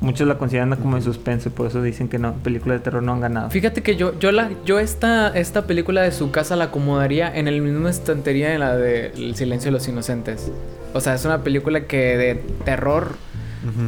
Muchos 0.00 0.26
la 0.26 0.38
consideran 0.38 0.74
como 0.76 0.96
de 0.96 1.02
suspense, 1.02 1.50
por 1.50 1.66
eso 1.66 1.82
dicen 1.82 2.08
que 2.08 2.18
no, 2.18 2.32
película 2.34 2.74
de 2.74 2.80
terror 2.80 3.02
no 3.02 3.12
han 3.12 3.20
ganado. 3.20 3.50
Fíjate 3.50 3.82
que 3.82 3.96
yo, 3.96 4.18
yo 4.18 4.32
la, 4.32 4.50
yo 4.64 4.78
esta, 4.78 5.28
esta 5.28 5.66
película 5.66 6.00
de 6.00 6.10
su 6.10 6.30
casa 6.30 6.56
la 6.56 6.64
acomodaría 6.64 7.34
en 7.34 7.48
el 7.48 7.60
mismo 7.60 7.86
estantería 7.86 8.54
en 8.54 8.60
la 8.60 8.76
de 8.76 9.08
El 9.08 9.36
silencio 9.36 9.68
de 9.68 9.72
los 9.72 9.86
inocentes. 9.88 10.50
O 10.94 11.00
sea, 11.00 11.14
es 11.14 11.24
una 11.26 11.42
película 11.42 11.82
que 11.82 12.16
de 12.16 12.34
terror 12.64 13.16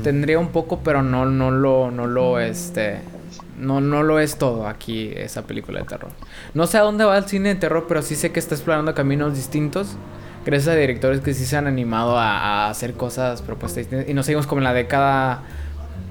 tendría 0.02 0.38
un 0.38 0.48
poco, 0.48 0.80
pero 0.80 1.02
no, 1.02 1.24
no 1.24 1.50
lo, 1.50 1.90
no 1.90 2.06
lo, 2.06 2.38
este, 2.38 2.98
no, 3.58 3.80
no 3.80 4.02
lo 4.02 4.18
es 4.20 4.36
todo 4.36 4.68
aquí 4.68 5.12
esa 5.16 5.46
película 5.46 5.80
de 5.80 5.86
terror. 5.86 6.10
No 6.52 6.66
sé 6.66 6.78
a 6.78 6.82
dónde 6.82 7.04
va 7.04 7.16
el 7.16 7.24
cine 7.24 7.50
de 7.50 7.54
terror, 7.54 7.86
pero 7.88 8.02
sí 8.02 8.16
sé 8.16 8.32
que 8.32 8.38
está 8.38 8.54
explorando 8.54 8.94
caminos 8.94 9.34
distintos. 9.34 9.96
Gracias 10.44 10.74
a 10.74 10.78
directores 10.78 11.20
que 11.20 11.34
sí 11.34 11.46
se 11.46 11.56
han 11.56 11.66
animado 11.66 12.18
a, 12.18 12.68
hacer 12.68 12.94
cosas, 12.94 13.40
propuestas 13.42 13.84
distintas. 13.84 14.08
Y 14.08 14.14
no 14.14 14.22
seguimos 14.22 14.46
como 14.46 14.60
en 14.60 14.64
la 14.64 14.74
década 14.74 15.42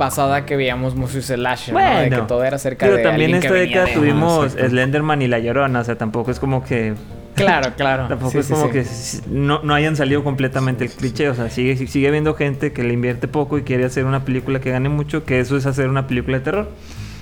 pasada 0.02 0.48
que 0.48 0.56
veíamos 0.56 0.96
Musus 0.96 1.26
Slasher, 1.28 1.76
bueno, 1.76 2.00
De 2.00 2.10
que 2.10 2.22
todo 2.24 2.44
era 2.44 2.58
cerca 2.58 2.88
pero 2.88 3.04
también 3.04 3.36
esta 3.36 3.54
década 3.54 3.86
tuvimos 3.94 4.54
Slenderman 4.54 5.22
y 5.22 5.28
La 5.28 5.38
Llorona, 5.38 5.82
o 5.82 5.84
sea, 5.84 5.96
tampoco 5.96 6.32
es 6.32 6.40
como 6.40 6.64
que... 6.64 6.96
Claro, 7.36 7.74
claro. 7.78 8.08
tampoco 8.08 8.40
es 8.40 8.48
como 8.48 8.72
que 8.72 8.84
no, 9.30 9.62
no, 9.62 9.76
hayan 9.76 9.96
salido 9.96 10.24
completamente 10.24 10.86
el 10.86 10.90
cliché, 10.90 11.30
o 11.30 11.36
sea, 11.36 11.52
sigue, 11.52 11.78
sigue 11.86 12.08
habiendo 12.08 12.34
gente 12.34 12.74
que 12.74 12.84
le 12.84 12.94
invierte 12.94 13.28
poco 13.28 13.60
y 13.60 13.62
quiere 13.62 13.86
hacer 13.86 14.06
una 14.06 14.26
película 14.26 14.60
que 14.60 14.72
gane 14.72 14.90
mucho, 14.90 15.24
que 15.24 15.40
eso 15.40 15.56
es 15.56 15.68
hacer 15.68 15.88
una 15.88 16.08
película 16.08 16.40
de 16.40 16.46
terror. 16.46 16.72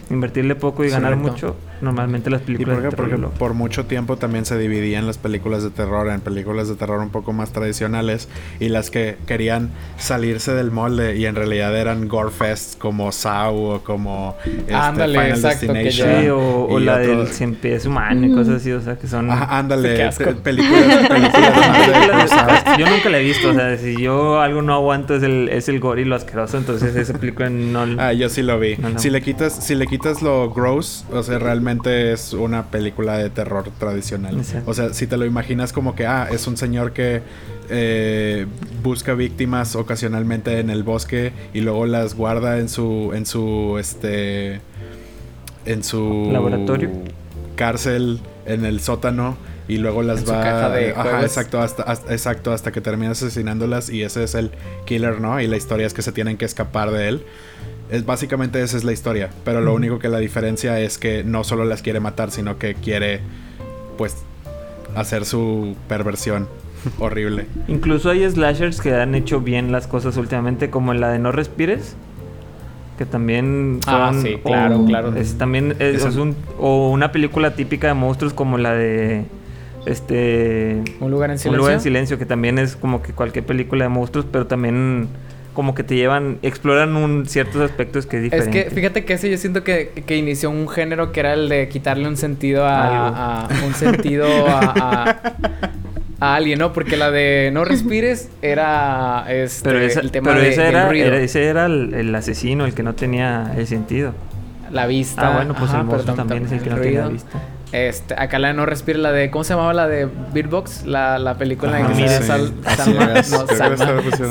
invertirle 0.10 0.56
poco 0.56 0.86
y 0.86 0.90
ganar 0.90 1.18
mucho, 1.18 1.58
normalmente 1.82 2.30
las 2.30 2.42
películas 2.42 2.80
¿Y 2.80 2.82
por 2.82 2.96
Porque 2.96 3.18
por 3.38 3.54
mucho 3.54 3.86
tiempo 3.86 4.18
también 4.18 4.46
se 4.46 4.58
dividían 4.58 5.08
las 5.08 5.18
películas 5.18 5.64
de 5.64 5.70
terror 5.70 6.10
en 6.10 6.22
películas 6.22 6.68
de 6.68 6.76
terror 6.76 7.00
un 7.00 7.10
poco 7.10 7.34
más 7.34 7.52
tradicionales 7.52 8.28
y 8.60 8.70
las 8.70 8.90
que 8.90 9.18
querían 9.26 9.72
salirse 9.98 10.54
del 10.54 10.72
molde 10.72 11.18
y 11.18 11.26
en 11.26 11.36
realidad 11.36 11.76
eran 11.78 12.08
gore 12.08 12.32
fests 12.32 12.76
como 12.76 13.12
Saw 13.12 13.56
o 13.56 13.84
como 13.84 14.36
este, 14.46 14.74
ándale, 14.74 15.20
Final 15.20 15.42
Destination. 15.42 16.10
o, 16.32 16.80
la 16.80 16.98
del 16.98 17.28
Cien 17.28 17.56
Pies 17.56 17.86
Humano 17.86 18.28
y 18.28 18.34
cosas 18.34 18.56
así, 18.56 18.72
o 18.72 18.82
sea, 18.82 18.98
que 18.98 19.08
son... 19.08 19.30
ándale, 19.32 20.10
películas, 20.44 21.08
películas 21.08 22.32
Yo 22.80 22.90
nunca 22.90 23.10
la 23.10 23.20
he 23.20 23.24
visto, 23.24 23.50
o 23.50 23.54
sea, 23.54 23.78
si 23.78 24.02
yo 24.02 24.40
algo 24.40 24.62
no 24.62 24.74
aguanto 24.74 25.16
es 25.16 25.24
el, 25.24 25.50
es 25.50 25.70
el 25.70 25.80
gore 25.80 26.02
y 26.02 26.06
lo 26.06 26.16
asqueroso, 26.16 26.58
entonces 26.58 26.96
esa 26.96 27.14
película 27.14 27.50
no... 27.50 27.86
Ah, 27.98 28.14
yo 28.14 28.30
sí 28.30 28.42
lo 28.42 28.60
vi. 28.60 28.78
Si 28.98 29.10
le 29.10 29.22
quitas, 29.22 29.54
si 29.54 29.76
le 29.76 29.88
quitas 29.88 30.22
lo 30.22 30.52
gross, 30.52 31.06
o 31.12 31.24
sea, 31.24 31.40
realmente 31.40 31.69
es 32.12 32.34
una 32.34 32.68
película 32.68 33.18
de 33.18 33.30
terror 33.30 33.70
tradicional. 33.78 34.42
O 34.66 34.74
sea, 34.74 34.94
si 34.94 35.08
te 35.08 35.18
lo 35.18 35.26
imaginas 35.26 35.74
como 35.74 35.96
que, 35.96 36.06
ah, 36.06 36.28
es 36.32 36.48
un 36.48 36.58
señor 36.58 36.94
que 36.94 37.22
eh, 37.70 38.46
busca 38.84 39.14
víctimas 39.14 39.76
ocasionalmente 39.76 40.60
en 40.60 40.70
el 40.70 40.84
bosque 40.84 41.32
y 41.54 41.62
luego 41.62 41.86
las 41.86 42.16
guarda 42.16 42.60
en 42.60 42.70
su, 42.70 43.12
en 43.14 43.26
su, 43.26 43.78
este, 43.80 44.62
en 45.66 45.84
su 45.84 46.30
laboratorio, 46.32 46.90
cárcel, 47.56 48.20
en 48.46 48.66
el 48.66 48.80
sótano 48.80 49.38
y 49.70 49.78
luego 49.78 50.02
las 50.02 50.28
va 50.30 50.70
de 50.70 50.92
ajá, 50.92 51.22
exacto 51.22 51.62
hasta, 51.62 51.84
exacto 52.10 52.52
hasta 52.52 52.72
que 52.72 52.82
termina 52.82 53.12
asesinándolas 53.12 53.90
y 53.90 54.02
ese 54.02 54.24
es 54.24 54.34
el 54.34 54.50
killer 54.86 55.22
no 55.22 55.40
y 55.40 55.46
la 55.46 55.58
historia 55.58 55.86
es 55.86 55.94
que 55.94 56.02
se 56.02 56.12
tienen 56.12 56.38
que 56.38 56.46
escapar 56.46 56.90
de 56.90 57.08
él 57.08 57.24
es 57.90 58.06
básicamente 58.06 58.62
esa 58.62 58.78
es 58.78 58.84
la 58.84 58.92
historia 58.92 59.30
pero 59.44 59.62
lo 59.62 59.74
único 59.74 60.00
que 60.00 60.10
la 60.10 60.20
diferencia 60.20 60.80
es 60.80 60.98
que 60.98 61.24
no 61.24 61.44
solo 61.44 61.66
las 61.66 61.82
quiere 61.82 62.00
matar 62.00 62.32
sino 62.32 62.58
que 62.58 62.76
quiere 62.76 63.22
pues 63.98 64.16
hacer 64.96 65.26
su 65.26 65.76
perversión 65.88 66.48
horrible. 67.00 67.46
Incluso 67.68 68.10
hay 68.10 68.30
slashers 68.30 68.80
que 68.82 68.96
han 68.96 69.16
hecho 69.16 69.42
bien 69.42 69.72
las 69.72 69.88
cosas 69.88 70.18
últimamente 70.18 70.70
como 70.70 70.94
la 70.94 71.10
de 71.10 71.20
no 71.20 71.32
respires 71.32 71.96
que 72.98 73.06
también 73.06 73.80
ah, 73.88 74.12
sí, 74.22 74.38
claro, 74.44 74.84
claro. 74.86 75.16
Es, 75.16 75.38
también 75.38 75.74
es, 75.80 76.04
un, 76.18 76.36
o 76.58 76.90
una 76.90 77.14
película 77.14 77.56
típica 77.56 77.88
de 77.88 77.94
monstruos 77.94 78.34
como 78.34 78.58
la 78.58 78.74
de 78.74 79.24
este 79.86 80.84
un 81.00 81.10
lugar 81.10 81.32
en 81.32 81.40
silencio 81.40 81.52
un 81.52 81.58
lugar 81.58 81.74
en 81.76 81.80
silencio 81.80 82.20
que 82.20 82.26
también 82.26 82.60
es 82.60 82.76
como 82.76 83.02
que 83.02 83.14
cualquier 83.14 83.46
película 83.46 83.86
de 83.86 83.90
monstruos 83.90 84.26
pero 84.30 84.48
también 84.48 85.08
como 85.54 85.76
que 85.76 85.84
te 85.84 85.96
llevan 85.96 86.38
exploran 86.42 86.96
un 86.96 87.26
ciertos 87.26 87.62
aspectos 87.62 88.06
que 88.06 88.18
es 88.18 88.24
diferente 88.24 88.60
es 88.60 88.66
que 88.66 88.72
fíjate 88.72 89.06
que 89.06 89.14
ese 89.14 89.30
yo 89.30 89.38
siento 89.38 89.64
que, 89.64 90.04
que 90.06 90.16
inició 90.16 90.50
un 90.50 90.68
género 90.68 91.12
que 91.12 91.20
era 91.20 91.34
el 91.34 91.50
de 91.50 91.68
quitarle 91.70 92.08
un 92.08 92.18
sentido 92.18 92.66
a, 92.66 93.48
un 93.66 93.74
sentido 93.74 94.28
a, 94.48 95.18
a, 96.20 96.36
alguien 96.36 96.60
no 96.60 96.74
porque 96.74 96.98
la 96.98 97.12
de 97.12 97.50
no 97.54 97.66
respires 97.66 98.30
era 98.42 99.26
este 99.30 99.70
pero 99.70 99.80
el 99.80 100.12
tema 100.12 100.34
pero 100.34 100.42
ese 100.42 100.68
era, 100.68 101.18
ese 101.18 101.46
era 101.46 101.66
el, 101.66 102.16
asesino 102.16 102.66
el 102.66 102.74
que 102.74 102.84
no 102.84 102.96
tenía 102.96 103.54
el 103.58 103.68
sentido. 103.68 104.14
La 104.72 104.86
vista 104.86 105.30
ah 105.30 105.36
bueno 105.36 105.56
pues 105.56 105.74
el 105.74 105.84
monstruo 105.84 106.16
también, 106.16 106.46
es 106.46 106.52
el 106.52 106.62
que 106.62 106.70
no 106.70 106.78
tiene 106.78 107.00
la 107.00 107.08
vista 107.08 107.40
este, 107.72 108.16
acá 108.18 108.40
la 108.40 108.48
de 108.50 108.54
No 108.56 108.66
Respira, 108.66 108.98
la 108.98 109.12
de. 109.12 109.30
¿Cómo 109.30 109.44
se 109.44 109.54
llamaba 109.54 109.74
la 109.74 109.88
de 109.88 110.08
Beatbox? 110.34 110.86
La, 110.86 111.20
la 111.20 111.36
película 111.36 111.80
en 111.80 111.88
que 111.88 112.10
se 112.10 112.24
Sal, 112.24 112.54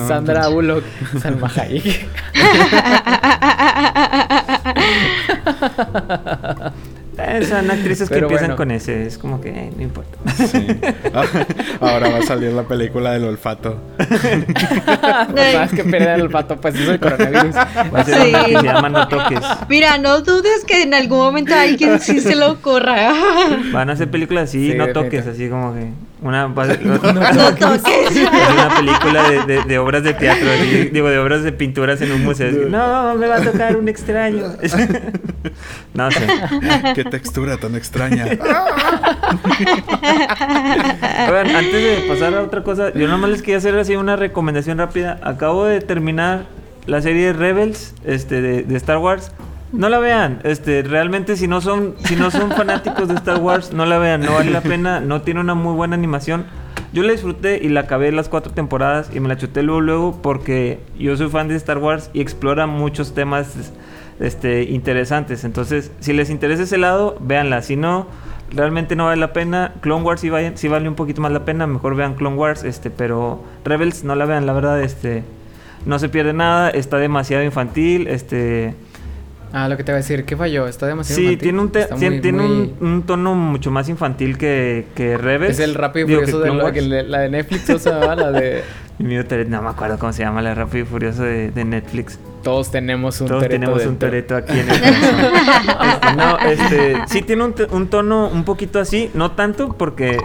Sandra 0.08 0.48
Bullock. 0.48 0.84
Salma 1.20 1.50
Hayek. 1.54 2.06
Son 7.46 7.70
actrices 7.70 8.08
que 8.08 8.18
empiezan 8.18 8.56
con 8.56 8.70
ese, 8.70 9.06
es 9.06 9.18
como 9.18 9.40
que 9.40 9.50
eh, 9.50 9.70
no 9.76 9.82
importa. 9.82 10.18
Ahora 11.80 12.10
va 12.10 12.18
a 12.18 12.22
salir 12.22 12.52
la 12.52 12.64
película 12.64 13.12
del 13.12 13.24
olfato. 13.24 13.80
Más 15.58 15.70
que 15.72 15.84
perder 15.84 16.16
el 16.16 16.22
olfato, 16.22 16.60
pues 16.60 16.74
es 16.74 16.88
el 16.88 17.00
coronavirus. 17.00 17.54
Va 17.54 18.00
a 18.00 18.04
ser 18.04 18.22
sí. 18.22 18.32
que 18.32 18.58
se 18.58 18.66
llama 18.66 18.88
No 18.88 19.08
Toques. 19.08 19.40
Mira, 19.68 19.98
no 19.98 20.20
dudes 20.20 20.64
que 20.66 20.82
en 20.82 20.94
algún 20.94 21.18
momento 21.18 21.54
alguien 21.54 22.00
sí 22.00 22.20
se 22.20 22.36
lo 22.36 22.52
ocurra. 22.52 23.12
Van 23.72 23.90
a 23.90 23.92
hacer 23.92 24.10
películas 24.10 24.50
así, 24.50 24.74
No 24.74 24.88
Toques, 24.88 25.26
así 25.26 25.48
como 25.48 25.74
que. 25.74 26.07
Una, 26.20 26.48
no, 26.48 26.54
no 26.54 26.98
toques. 26.98 27.82
una 28.52 28.76
película 28.76 29.28
de, 29.28 29.44
de, 29.44 29.62
de, 29.62 29.78
obras 29.78 30.02
de 30.02 30.14
teatro, 30.14 30.48
digo, 30.92 31.08
de 31.08 31.18
obras 31.18 31.44
de 31.44 31.52
pinturas 31.52 32.00
en 32.00 32.10
un 32.10 32.24
museo. 32.24 32.68
no, 32.68 33.14
me 33.14 33.28
va 33.28 33.36
a 33.36 33.40
tocar 33.42 33.76
un 33.76 33.88
extraño. 33.88 34.46
no 35.94 36.10
sé. 36.10 36.26
Qué 36.94 37.04
textura 37.04 37.56
tan 37.56 37.76
extraña. 37.76 38.24
antes 41.56 41.72
de 41.72 42.04
pasar 42.08 42.34
a 42.34 42.42
otra 42.42 42.64
cosa, 42.64 42.92
yo 42.94 43.06
nomás 43.06 43.30
les 43.30 43.42
quería 43.42 43.58
hacer 43.58 43.78
así 43.78 43.94
una 43.94 44.16
recomendación 44.16 44.78
rápida. 44.78 45.20
Acabo 45.22 45.66
de 45.66 45.80
terminar 45.80 46.46
la 46.86 47.00
serie 47.00 47.32
Rebels 47.32 47.94
este, 48.04 48.42
de, 48.42 48.62
de 48.64 48.76
Star 48.76 48.98
Wars. 48.98 49.30
No 49.70 49.90
la 49.90 49.98
vean, 49.98 50.40
este, 50.44 50.82
realmente 50.82 51.36
si 51.36 51.46
no 51.46 51.60
son, 51.60 51.94
si 52.04 52.16
no 52.16 52.30
son 52.30 52.50
fanáticos 52.52 53.06
de 53.06 53.14
Star 53.14 53.38
Wars, 53.38 53.72
no 53.72 53.84
la 53.84 53.98
vean, 53.98 54.22
no 54.22 54.32
vale 54.32 54.50
la 54.50 54.62
pena, 54.62 55.00
no 55.00 55.20
tiene 55.20 55.40
una 55.40 55.54
muy 55.54 55.74
buena 55.74 55.94
animación. 55.94 56.46
Yo 56.94 57.02
la 57.02 57.12
disfruté 57.12 57.60
y 57.62 57.68
la 57.68 57.80
acabé 57.80 58.10
las 58.10 58.30
cuatro 58.30 58.52
temporadas 58.52 59.10
y 59.14 59.20
me 59.20 59.28
la 59.28 59.36
chuté 59.36 59.62
luego 59.62 59.82
luego 59.82 60.22
porque 60.22 60.80
yo 60.98 61.14
soy 61.18 61.28
fan 61.28 61.48
de 61.48 61.56
Star 61.56 61.76
Wars 61.78 62.08
y 62.14 62.22
explora 62.22 62.66
muchos 62.66 63.12
temas 63.12 63.72
este, 64.20 64.62
interesantes. 64.62 65.44
Entonces, 65.44 65.92
si 66.00 66.14
les 66.14 66.30
interesa 66.30 66.62
ese 66.62 66.78
lado, 66.78 67.18
véanla. 67.20 67.60
Si 67.60 67.76
no, 67.76 68.06
realmente 68.50 68.96
no 68.96 69.04
vale 69.04 69.20
la 69.20 69.34
pena. 69.34 69.74
Clone 69.82 70.02
Wars 70.02 70.22
sí, 70.22 70.30
sí 70.54 70.68
vale 70.68 70.88
un 70.88 70.94
poquito 70.94 71.20
más 71.20 71.30
la 71.30 71.44
pena, 71.44 71.66
mejor 71.66 71.94
vean 71.94 72.14
Clone 72.14 72.36
Wars, 72.36 72.64
este, 72.64 72.88
pero 72.88 73.44
Rebels 73.66 74.02
no 74.02 74.14
la 74.14 74.24
vean, 74.24 74.46
la 74.46 74.54
verdad, 74.54 74.80
este, 74.82 75.24
no 75.84 75.98
se 75.98 76.08
pierde 76.08 76.32
nada, 76.32 76.70
está 76.70 76.96
demasiado 76.96 77.44
infantil, 77.44 78.06
este 78.06 78.74
Ah, 79.52 79.68
lo 79.68 79.76
que 79.76 79.84
te 79.84 79.92
voy 79.92 79.96
a 79.96 80.02
decir, 80.02 80.24
¿qué 80.24 80.36
falló? 80.36 80.66
Está 80.66 80.86
demasiado 80.86 81.20
Sí, 81.20 81.36
tiene, 81.36 81.60
un, 81.60 81.70
tiene, 81.70 82.72
Un, 82.80 83.04
tono 83.06 83.34
mucho 83.34 83.70
más 83.70 83.88
infantil 83.88 84.36
que, 84.36 84.86
que 84.94 85.16
Rebels. 85.16 85.58
Es 85.58 85.60
el 85.60 85.74
rápido 85.74 86.06
y 86.06 86.14
furioso 86.14 86.40
de 86.40 86.54
la, 86.54 87.02
la, 87.02 87.18
de 87.20 87.30
Netflix, 87.30 87.70
o 87.70 87.78
sea, 87.78 88.14
la 88.14 88.30
de... 88.30 88.62
no 88.98 89.62
me 89.62 89.68
acuerdo 89.68 89.98
cómo 89.98 90.12
se 90.12 90.22
llama, 90.22 90.42
la 90.42 90.54
rápido 90.54 90.84
y 90.84 90.86
furioso 90.86 91.22
de, 91.22 91.50
de 91.50 91.64
Netflix. 91.64 92.18
Todos 92.42 92.70
tenemos 92.70 93.20
un 93.20 93.28
Todos 93.28 93.48
tenemos 93.48 93.84
un 93.86 93.98
Toreto 93.98 94.36
aquí 94.36 94.52
en 94.52 94.68
el 94.70 94.74
este, 94.74 96.16
No, 96.16 96.38
este, 96.38 96.96
sí 97.06 97.22
tiene 97.22 97.44
un, 97.44 97.54
un 97.70 97.88
tono 97.88 98.28
un 98.28 98.44
poquito 98.44 98.78
así, 98.80 99.10
no 99.14 99.32
tanto 99.32 99.72
porque... 99.72 100.18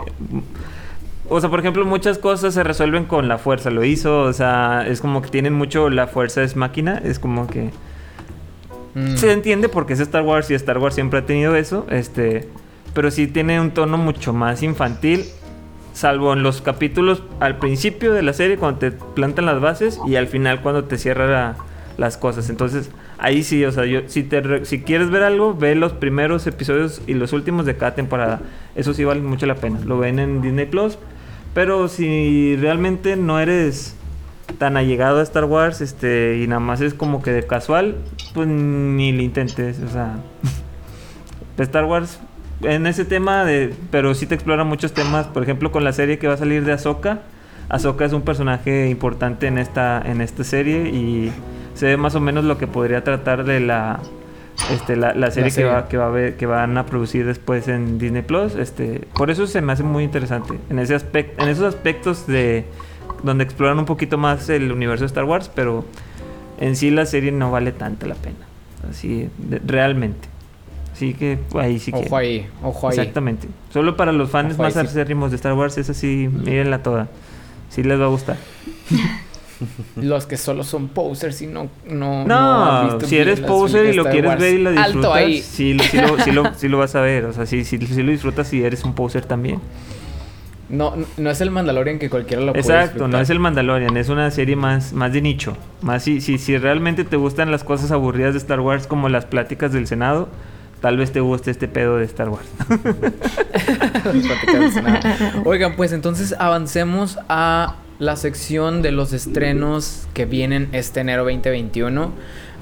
O 1.29 1.39
sea, 1.39 1.49
por 1.49 1.61
ejemplo, 1.61 1.85
muchas 1.85 2.17
cosas 2.17 2.53
se 2.53 2.63
resuelven 2.63 3.05
con 3.05 3.29
la 3.29 3.37
fuerza. 3.37 3.69
Lo 3.71 3.83
hizo, 3.85 4.21
o 4.23 4.33
sea, 4.33 4.85
es 4.85 4.99
como 4.99 5.21
que 5.21 5.29
tienen 5.29 5.53
mucho 5.53 5.89
la 5.89 6.05
fuerza 6.05 6.43
es 6.43 6.55
máquina. 6.57 7.01
Es 7.03 7.17
como 7.17 7.47
que 7.47 7.71
Mm. 8.95 9.15
Se 9.15 9.31
entiende 9.31 9.69
porque 9.69 9.93
es 9.93 9.99
Star 9.99 10.23
Wars 10.23 10.49
y 10.51 10.53
Star 10.53 10.77
Wars 10.77 10.95
siempre 10.95 11.19
ha 11.19 11.25
tenido 11.25 11.55
eso. 11.55 11.85
Este, 11.89 12.47
pero 12.93 13.11
sí 13.11 13.27
tiene 13.27 13.59
un 13.59 13.71
tono 13.71 13.97
mucho 13.97 14.33
más 14.33 14.63
infantil. 14.63 15.25
Salvo 15.93 16.33
en 16.33 16.41
los 16.41 16.61
capítulos 16.61 17.23
al 17.39 17.59
principio 17.59 18.13
de 18.13 18.23
la 18.23 18.33
serie, 18.33 18.57
cuando 18.57 18.79
te 18.79 18.91
plantan 18.91 19.45
las 19.45 19.61
bases, 19.61 19.99
y 20.07 20.15
al 20.15 20.25
final, 20.25 20.61
cuando 20.61 20.85
te 20.85 20.97
cierra 20.97 21.55
las 21.97 22.17
cosas. 22.17 22.49
Entonces, 22.49 22.89
ahí 23.19 23.43
sí, 23.43 23.63
o 23.63 23.71
sea, 23.71 23.85
yo, 23.85 24.01
si, 24.07 24.23
te, 24.23 24.65
si 24.65 24.81
quieres 24.81 25.11
ver 25.11 25.21
algo, 25.21 25.53
ve 25.53 25.75
los 25.75 25.93
primeros 25.93 26.47
episodios 26.47 27.01
y 27.05 27.13
los 27.13 27.31
últimos 27.31 27.67
de 27.67 27.77
cada 27.77 27.93
temporada. 27.93 28.41
Eso 28.75 28.93
sí 28.95 29.03
vale 29.03 29.21
mucho 29.21 29.45
la 29.45 29.55
pena. 29.55 29.79
Lo 29.85 29.99
ven 29.99 30.17
en 30.17 30.41
Disney 30.41 30.65
Plus. 30.65 30.97
Pero 31.53 31.87
si 31.87 32.55
realmente 32.55 33.15
no 33.15 33.39
eres 33.39 33.95
tan 34.57 34.77
allegado 34.77 35.19
a 35.19 35.23
Star 35.23 35.45
Wars 35.45 35.81
este 35.81 36.39
y 36.43 36.47
nada 36.47 36.59
más 36.59 36.81
es 36.81 36.93
como 36.93 37.21
que 37.21 37.31
de 37.31 37.45
casual, 37.45 37.95
pues 38.33 38.47
ni 38.47 39.11
le 39.11 39.23
intentes, 39.23 39.79
o 39.79 39.89
sea, 39.89 40.17
Star 41.57 41.85
Wars 41.85 42.19
en 42.61 42.87
ese 42.87 43.05
tema 43.05 43.45
de 43.45 43.73
pero 43.91 44.13
sí 44.13 44.25
te 44.25 44.35
explora 44.35 44.63
muchos 44.63 44.93
temas, 44.93 45.27
por 45.27 45.43
ejemplo, 45.43 45.71
con 45.71 45.83
la 45.83 45.93
serie 45.93 46.19
que 46.19 46.27
va 46.27 46.33
a 46.33 46.37
salir 46.37 46.65
de 46.65 46.73
Ahsoka. 46.73 47.21
Ahsoka 47.69 48.05
es 48.05 48.13
un 48.13 48.21
personaje 48.21 48.89
importante 48.89 49.47
en 49.47 49.57
esta 49.57 50.01
en 50.05 50.21
esta 50.21 50.43
serie 50.43 50.89
y 50.89 51.31
se 51.73 51.87
ve 51.87 51.97
más 51.97 52.15
o 52.15 52.19
menos 52.19 52.43
lo 52.43 52.57
que 52.57 52.67
podría 52.67 53.03
tratar 53.03 53.45
de 53.45 53.59
la 53.59 53.99
este, 54.71 54.95
la, 54.95 55.31
serie, 55.31 55.51
Que, 55.51 55.63
va, 55.63 55.87
que, 55.87 55.97
va 55.97 56.07
a 56.07 56.09
ver, 56.09 56.37
que 56.37 56.45
van 56.45 56.77
a 56.77 56.85
producir 56.85 57.25
después 57.25 57.67
en 57.67 57.97
Disney 57.97 58.21
Plus. 58.21 58.55
Este, 58.55 59.07
por 59.15 59.31
eso 59.31 59.47
se 59.47 59.61
me 59.61 59.73
hace 59.73 59.83
muy 59.83 60.03
interesante. 60.03 60.59
En 60.69 60.79
ese 60.79 60.95
aspecto, 60.95 61.43
en 61.43 61.49
esos 61.49 61.65
aspectos 61.65 62.27
de 62.27 62.65
donde 63.23 63.43
exploran 63.43 63.79
un 63.79 63.85
poquito 63.85 64.17
más 64.17 64.49
el 64.49 64.71
universo 64.71 65.03
de 65.03 65.07
Star 65.07 65.23
Wars, 65.23 65.49
pero 65.53 65.85
en 66.59 66.75
sí 66.75 66.91
la 66.91 67.05
serie 67.05 67.31
no 67.31 67.51
vale 67.51 67.71
tanto 67.71 68.05
la 68.05 68.15
pena. 68.15 68.45
Así, 68.89 69.29
realmente. 69.65 70.27
Así 70.93 71.13
que 71.13 71.39
ahí 71.55 71.79
sí 71.79 71.91
que. 71.91 72.05
Ojo 72.05 72.17
ahí, 72.17 72.47
ojo 72.61 72.89
ahí. 72.89 72.97
Exactamente. 72.97 73.47
Solo 73.71 73.97
para 73.97 74.11
los 74.11 74.29
fans 74.29 74.57
más 74.57 74.77
acérrimos 74.77 75.31
de 75.31 75.37
Star 75.37 75.53
Wars, 75.53 75.77
es 75.77 75.89
así, 75.89 76.29
mírenla 76.31 76.83
toda. 76.83 77.07
Sí 77.69 77.81
les 77.81 77.99
va 77.99 78.05
a 78.05 78.09
gustar. 78.09 78.37
los 79.95 80.25
que 80.25 80.37
solo 80.37 80.63
son 80.63 80.89
posers 80.89 81.41
y 81.41 81.47
no 81.47 81.69
no 81.87 82.25
no, 82.25 82.99
si 83.01 83.17
eres 83.17 83.39
poser 83.39 83.85
y 83.87 83.93
lo 83.93 84.05
quieres 84.05 84.37
ver 84.37 84.55
y 84.55 84.57
lo 84.59 84.71
disfrutas 84.71 85.11
ahí. 85.13 85.41
Sí, 85.41 85.77
sí, 85.79 85.97
lo, 85.97 86.19
sí, 86.19 86.31
lo, 86.31 86.53
sí, 86.55 86.67
lo, 86.67 86.77
vas 86.79 86.95
a 86.95 87.01
ver 87.01 87.25
o 87.25 87.33
sea 87.33 87.45
sí, 87.45 87.63
sí, 87.63 87.77
lo 87.77 88.11
disfrutas 88.11 88.47
si 88.47 88.63
eres 88.63 88.83
un 88.83 88.93
poser 88.93 89.25
también 89.25 89.59
no, 90.73 90.95
no 91.17 91.29
es 91.29 91.39
el 91.39 91.51
Mandalorian 91.51 91.99
que 91.99 92.09
cualquiera 92.09 92.41
lo 92.41 92.51
puede 92.51 92.61
Exacto, 92.61 93.07
no 93.07 93.19
es 93.19 93.29
el 93.29 93.39
Mandalorian, 93.39 93.95
es 93.95 94.09
una 94.09 94.31
serie 94.31 94.55
más, 94.55 94.91
más 94.91 95.13
de 95.13 95.21
nicho. 95.21 95.55
Más 95.81 96.03
si, 96.03 96.19
si, 96.19 96.39
si 96.39 96.57
realmente 96.57 97.03
te 97.03 97.15
gustan 97.15 97.51
las 97.51 97.63
cosas 97.63 97.91
aburridas 97.91 98.33
de 98.33 98.39
Star 98.39 98.59
Wars 98.59 98.87
como 98.87 99.07
las 99.07 99.25
pláticas 99.25 99.71
del 99.71 99.85
Senado, 99.85 100.29
tal 100.81 100.97
vez 100.97 101.11
te 101.11 101.19
guste 101.19 101.51
este 101.51 101.67
pedo 101.67 101.97
de 101.97 102.05
Star 102.05 102.29
Wars. 102.29 102.47
Oigan, 105.45 105.75
pues 105.75 105.93
entonces 105.93 106.35
avancemos 106.37 107.19
a 107.29 107.75
la 107.99 108.15
sección 108.15 108.81
de 108.81 108.91
los 108.91 109.13
estrenos 109.13 110.07
que 110.15 110.25
vienen 110.25 110.69
este 110.71 111.01
enero 111.01 111.23
2021 111.23 112.11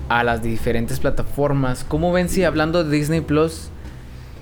a 0.10 0.24
las 0.26 0.44
diferentes 0.44 1.00
plataformas. 1.00 1.86
¿Cómo 1.86 2.12
ven 2.12 2.28
si 2.28 2.44
hablando 2.44 2.84
de 2.84 2.96
Disney 2.96 3.22
Plus 3.22 3.71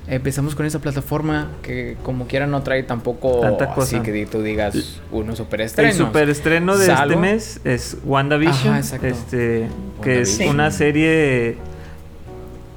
empezamos 0.10 0.56
con 0.56 0.66
esa 0.66 0.80
plataforma 0.80 1.50
que 1.62 1.98
como 2.04 2.28
quiera 2.28 2.48
no 2.48 2.64
trae 2.64 2.84
tampoco 2.84 3.42
Tanta 3.42 3.74
cosa. 3.74 3.98
así 3.98 4.00
que 4.00 4.26
tú 4.26 4.42
digas 4.42 5.02
uno 5.12 5.36
super 5.36 5.62
estreno. 5.62 5.90
El 5.90 5.96
super 5.96 6.30
estreno 6.30 6.78
de 6.78 6.92
este 6.92 7.16
mes 7.16 7.62
es 7.64 7.98
WandaVision, 8.04 8.78
este 8.78 9.68
que 10.02 10.22
es 10.22 10.40
una 10.40 10.72
serie 10.72 11.58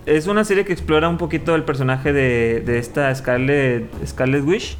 es 0.05 0.27
una 0.27 0.45
serie 0.45 0.65
que 0.65 0.73
explora 0.73 1.09
un 1.09 1.17
poquito 1.17 1.55
el 1.55 1.65
personaje 1.65 2.13
de, 2.13 2.63
de 2.65 2.79
esta 2.79 3.15
Scarlet 3.15 3.85
Scarlet 4.07 4.45
Wish. 4.45 4.77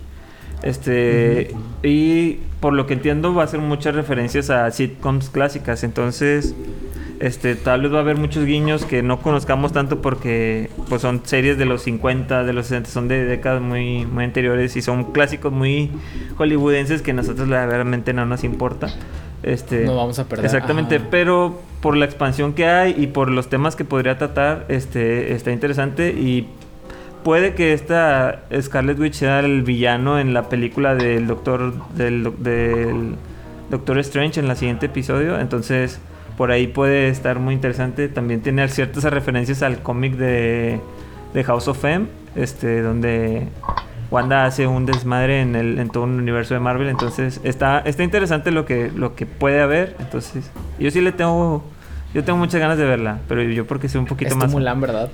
Este 0.63 1.55
y 1.83 2.39
por 2.61 2.73
lo 2.73 2.87
que 2.87 2.95
entiendo 2.95 3.35
va 3.35 3.45
a 3.45 3.47
ser 3.49 3.61
muchas 3.61 3.95
referencias 3.95 4.51
a 4.51 4.71
sitcoms 4.71 5.31
clásicas, 5.31 5.83
entonces 5.83 6.55
este, 7.23 7.55
tal 7.55 7.83
vez 7.83 7.93
va 7.93 7.99
a 7.99 8.01
haber 8.01 8.17
muchos 8.17 8.45
guiños 8.45 8.85
que 8.85 9.01
no 9.05 9.21
conozcamos 9.21 9.73
tanto 9.73 10.03
porque 10.03 10.71
pues 10.89 11.03
son 11.03 11.21
series 11.25 11.57
de 11.57 11.67
los 11.67 11.83
50, 11.83 12.43
de 12.43 12.53
los 12.53 12.67
60, 12.67 12.91
son 12.91 13.07
de 13.07 13.25
décadas 13.25 13.63
muy, 13.63 14.05
muy 14.07 14.25
anteriores 14.25 14.75
y 14.75 14.83
son 14.83 15.13
clásicos 15.13 15.53
muy 15.53 15.89
hollywoodenses 16.37 17.01
que 17.01 17.13
nosotros 17.13 17.49
realmente 17.49 18.13
no 18.13 18.27
nos 18.27 18.43
importa. 18.43 18.89
Este, 19.45 19.85
no 19.85 19.97
vamos 19.97 20.19
a 20.19 20.25
perder. 20.25 20.47
Exactamente, 20.47 20.99
pero 20.99 21.61
por 21.81 21.97
la 21.97 22.07
expansión 22.07 22.55
que 22.55 22.67
hay 22.67 22.97
y 22.99 23.07
por 23.07 23.31
los 23.31 23.49
temas 23.49 23.77
que 23.77 23.85
podría 23.85 24.19
tratar, 24.19 24.67
este, 24.69 25.33
está 25.33 25.53
interesante 25.53 26.11
y 26.11 26.49
puede 27.23 27.55
que 27.55 27.73
esta 27.73 28.43
Scarlet 28.61 28.99
Witch 28.99 29.15
sea 29.15 29.41
el 29.41 29.63
villano 29.63 30.19
en 30.19 30.35
la 30.35 30.49
película 30.49 30.95
del 30.95 31.27
Doctor 31.27 31.73
del, 31.95 33.17
Doctor 33.71 33.99
Strange 33.99 34.41
en 34.41 34.51
el 34.51 34.57
siguiente 34.57 34.87
episodio, 34.87 35.39
entonces 35.39 36.01
por 36.37 36.51
ahí 36.51 36.67
puede 36.67 37.09
estar 37.09 37.39
muy 37.39 37.55
interesante. 37.55 38.09
También 38.09 38.41
tiene 38.41 38.67
ciertas 38.69 39.05
referencias 39.05 39.63
al 39.63 39.83
cómic 39.83 40.15
de, 40.15 40.81
de 41.35 41.45
House 41.45 41.69
of 41.69 41.85
M, 41.85 42.07
este, 42.35 42.83
donde 42.83 43.49
Wanda 44.11 44.45
hace 44.45 44.67
un 44.67 44.87
desmadre 44.87 45.41
en, 45.41 45.57
el, 45.57 45.79
en 45.79 45.89
todo 45.89 46.05
un 46.05 46.19
universo 46.19 46.55
de 46.55 46.61
Marvel. 46.61 46.89
Entonces 46.89 47.41
está, 47.45 47.81
está 47.81 48.03
interesante 48.03 48.51
lo 48.51 48.67
que, 48.67 48.91
lo 48.95 49.15
que 49.15 49.27
puede 49.27 49.61
haber. 49.61 49.97
Entonces, 50.01 50.51
yo 50.79 50.91
sí 50.91 51.01
le 51.01 51.13
tengo. 51.13 51.65
Yo 52.15 52.23
tengo 52.23 52.39
muchas 52.39 52.61
ganas 52.61 52.77
de 52.77 52.85
verla, 52.85 53.21
pero 53.27 53.43
yo 53.43 53.67
porque 53.67 53.89
soy 53.89 54.01
un 54.01 54.07
poquito 54.07 54.33
es 54.33 54.37
más. 54.37 54.51
Mulan, 54.51 54.81
¿verdad? 54.81 55.11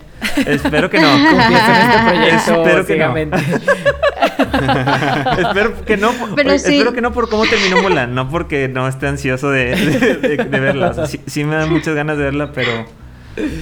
Espero 0.46 0.90
que 0.90 0.98
no. 0.98 1.06
este 1.16 1.98
proyecto 2.08 2.66
Espero 2.66 2.86
que 2.86 2.96
no. 2.96 3.16
espero 5.38 5.84
que 5.84 5.96
no. 5.96 6.10
Espero 6.52 6.92
que 6.92 7.00
no 7.00 7.12
por 7.12 7.28
cómo 7.28 7.44
terminó 7.46 7.82
Mulan, 7.82 8.14
no 8.14 8.28
porque 8.28 8.68
no 8.68 8.88
esté 8.88 9.06
ansioso 9.06 9.50
de, 9.50 10.38
verla. 10.50 11.06
sí, 11.06 11.44
me 11.44 11.54
dan 11.54 11.70
muchas 11.70 11.94
ganas 11.94 12.18
de 12.18 12.24
verla, 12.24 12.52
pero 12.52 12.86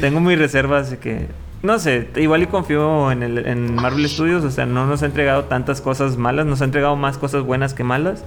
tengo 0.01 0.21
muy 0.21 0.37
reservas 0.37 0.91
de 0.91 0.99
que. 0.99 1.27
No 1.63 1.79
sé, 1.79 2.09
igual 2.17 2.43
y 2.43 2.47
confío 2.47 3.11
en, 3.11 3.23
el, 3.23 3.39
en 3.39 3.75
Marvel 3.75 4.09
Studios, 4.09 4.45
o 4.45 4.51
sea, 4.51 4.67
no 4.67 4.87
nos 4.87 5.03
ha 5.03 5.07
entregado 5.07 5.45
tantas 5.45 5.81
cosas 5.81 6.17
malas, 6.17 6.47
nos 6.47 6.63
ha 6.63 6.65
entregado 6.65 6.97
más 6.97 7.19
cosas 7.19 7.43
buenas 7.43 7.75
que 7.75 7.83
malas. 7.83 8.25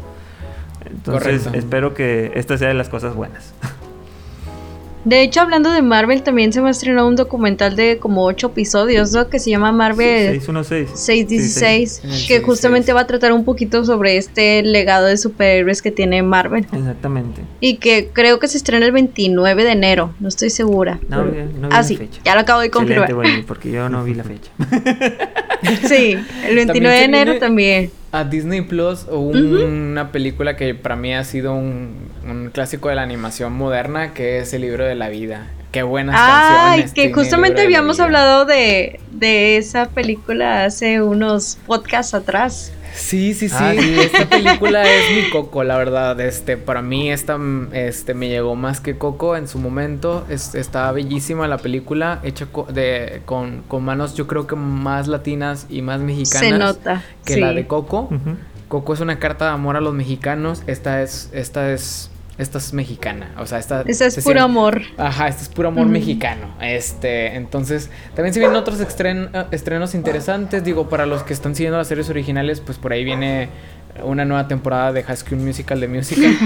Entonces, 0.85 1.47
espero 1.53 1.93
que 1.93 2.31
esta 2.35 2.57
sea 2.57 2.67
de 2.67 2.73
las 2.73 2.89
cosas 2.89 3.15
buenas. 3.15 3.53
De 5.05 5.21
hecho, 5.21 5.41
hablando 5.41 5.71
de 5.71 5.81
Marvel, 5.81 6.23
también 6.23 6.51
se 6.51 6.61
me 6.61 6.69
estrenó 6.69 7.07
un 7.07 7.15
documental 7.15 7.75
de 7.75 7.97
como 7.99 8.25
ocho 8.25 8.47
episodios, 8.47 9.11
¿no? 9.13 9.29
Que 9.29 9.39
se 9.39 9.49
llama 9.49 9.71
Marvel 9.71 10.39
616. 10.39 10.99
616, 10.99 12.27
que 12.27 12.41
justamente 12.41 12.91
va 12.91 13.01
a 13.01 13.07
tratar 13.07 13.31
un 13.31 13.45
poquito 13.45 13.85
sobre 13.85 14.17
este 14.17 14.61
legado 14.61 15.05
de 15.05 15.17
superhéroes 15.17 15.81
que 15.81 15.91
tiene 15.91 16.21
Marvel. 16.21 16.67
Exactamente. 16.71 17.41
Y 17.61 17.77
que 17.77 18.09
creo 18.11 18.39
que 18.39 18.47
se 18.47 18.57
estrena 18.57 18.85
el 18.85 18.91
29 18.91 19.63
de 19.63 19.71
enero, 19.71 20.13
no 20.19 20.27
estoy 20.27 20.49
segura. 20.49 20.99
No, 21.07 21.23
no 21.23 21.31
vi 21.31 21.37
ah, 21.71 21.83
sí, 21.83 21.95
fecha. 21.95 22.21
ya 22.25 22.35
lo 22.35 22.41
acabo 22.41 22.59
de 22.59 22.69
confirmar. 22.69 23.09
porque 23.47 23.71
yo 23.71 23.87
no 23.87 24.03
vi 24.03 24.15
la 24.15 24.23
fecha. 24.23 24.51
sí, 25.87 26.17
el 26.45 26.55
29 26.55 26.97
de 26.97 27.03
enero 27.05 27.39
también 27.39 27.91
a 28.11 28.23
Disney 28.23 28.61
Plus 28.61 29.05
una 29.09 30.11
película 30.11 30.55
que 30.55 30.73
para 30.75 30.95
mí 30.95 31.13
ha 31.13 31.23
sido 31.23 31.53
un, 31.53 32.09
clásico 32.53 32.89
de 32.89 32.95
la 32.95 33.03
animación 33.03 33.53
moderna, 33.53 34.13
que 34.13 34.39
es 34.39 34.53
El 34.53 34.61
libro 34.61 34.85
de 34.85 34.95
la 34.95 35.09
vida. 35.09 35.47
Qué 35.71 35.83
buenas 35.83 36.15
Ay, 36.17 36.81
canciones. 36.81 36.93
que 36.93 37.13
justamente 37.13 37.61
habíamos 37.61 37.99
hablado 37.99 38.45
de, 38.45 38.99
de 39.11 39.57
esa 39.57 39.89
película 39.89 40.65
hace 40.65 41.01
unos 41.01 41.59
podcasts 41.67 42.15
atrás. 42.15 42.73
Sí, 42.99 43.33
sí, 43.33 43.49
sí. 43.49 43.55
Ah, 43.57 43.73
esta 43.73 44.25
película 44.29 44.83
es 44.83 45.15
mi 45.15 45.29
Coco, 45.31 45.63
la 45.63 45.77
verdad. 45.77 46.19
Este, 46.19 46.57
para 46.57 46.81
mí 46.81 47.09
esta 47.11 47.39
este 47.71 48.13
me 48.13 48.27
llegó 48.27 48.55
más 48.55 48.81
que 48.81 48.97
Coco 48.97 49.35
en 49.35 49.47
su 49.47 49.57
momento. 49.57 50.25
Es, 50.29 50.53
está 50.53 50.91
bellísima 50.91 51.47
la 51.47 51.57
película, 51.57 52.19
hecha 52.23 52.47
de, 52.71 53.21
con, 53.25 53.63
manos 53.81 54.15
yo 54.15 54.27
creo 54.27 54.45
que 54.47 54.55
más 54.55 55.07
latinas 55.07 55.65
y 55.69 55.81
más 55.81 56.01
mexicanas. 56.01 56.49
Se 56.49 56.57
nota. 56.57 57.03
Que 57.25 57.37
la 57.37 57.53
de 57.53 57.65
Coco. 57.65 58.09
Coco 58.67 58.93
es 58.93 58.99
una 58.99 59.17
carta 59.17 59.45
de 59.45 59.51
amor 59.51 59.77
a 59.77 59.81
los 59.81 59.93
mexicanos. 59.93 60.61
Esta 60.67 61.01
es, 61.01 61.29
esta 61.33 61.71
es 61.71 62.11
esta 62.39 62.57
es 62.57 62.73
mexicana. 62.73 63.35
O 63.37 63.45
sea, 63.45 63.59
esta. 63.59 63.81
Esta 63.81 64.05
es 64.05 64.23
puro 64.23 64.41
amor. 64.41 64.81
Ajá, 64.97 65.27
este 65.27 65.43
es 65.43 65.49
puro 65.49 65.67
amor 65.67 65.87
mexicano. 65.87 66.55
Este, 66.61 67.35
entonces, 67.35 67.91
también 68.15 68.33
se 68.33 68.39
vienen 68.39 68.55
otros 68.55 68.79
estrenos 68.79 69.93
interesantes. 69.93 70.63
Digo, 70.63 70.87
para 70.87 71.05
los 71.05 71.23
que 71.23 71.33
están 71.33 71.53
siguiendo 71.53 71.77
las 71.77 71.87
series 71.89 72.09
originales, 72.09 72.61
pues 72.61 72.77
por 72.77 72.93
ahí 72.93 73.03
viene 73.03 73.49
una 74.03 74.25
nueva 74.25 74.47
temporada 74.47 74.91
de 74.93 75.03
High 75.03 75.17
School 75.17 75.39
Musical 75.39 75.79
de 75.79 75.87
Musical. 75.87 76.35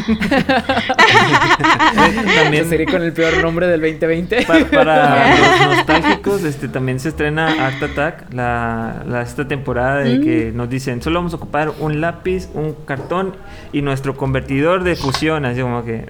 también 2.43 2.70
sería 2.70 2.86
con 2.86 3.01
el 3.01 3.14
peor 3.14 3.41
nombre 3.41 3.68
del 3.68 3.82
2020. 3.82 4.45
para, 4.72 5.38
los 5.38 5.78
nostálgicos, 5.78 6.43
este 6.43 6.68
también 6.68 6.99
se 6.99 7.10
estrena 7.10 7.68
Art 7.68 7.82
Attack, 7.82 8.34
la, 8.34 9.24
esta 9.24 9.47
temporada 9.47 9.99
de 9.99 10.22
que 10.22 10.51
mm. 10.51 10.58
nos 10.58 10.70
dicen 10.70 11.01
solo 11.01 11.20
vamos 11.20 11.34
a 11.34 11.38
ocupar 11.38 11.72
un 11.80 12.01
lápiz, 12.01 12.49
un 12.54 12.74
cartón 12.86 13.36
y 13.72 13.82
nuestro 13.82 14.16
convertidor 14.16 14.84
de 14.84 14.95
fusión, 14.95 15.45
así 15.45 15.62
como 15.62 15.84
que 15.84 16.06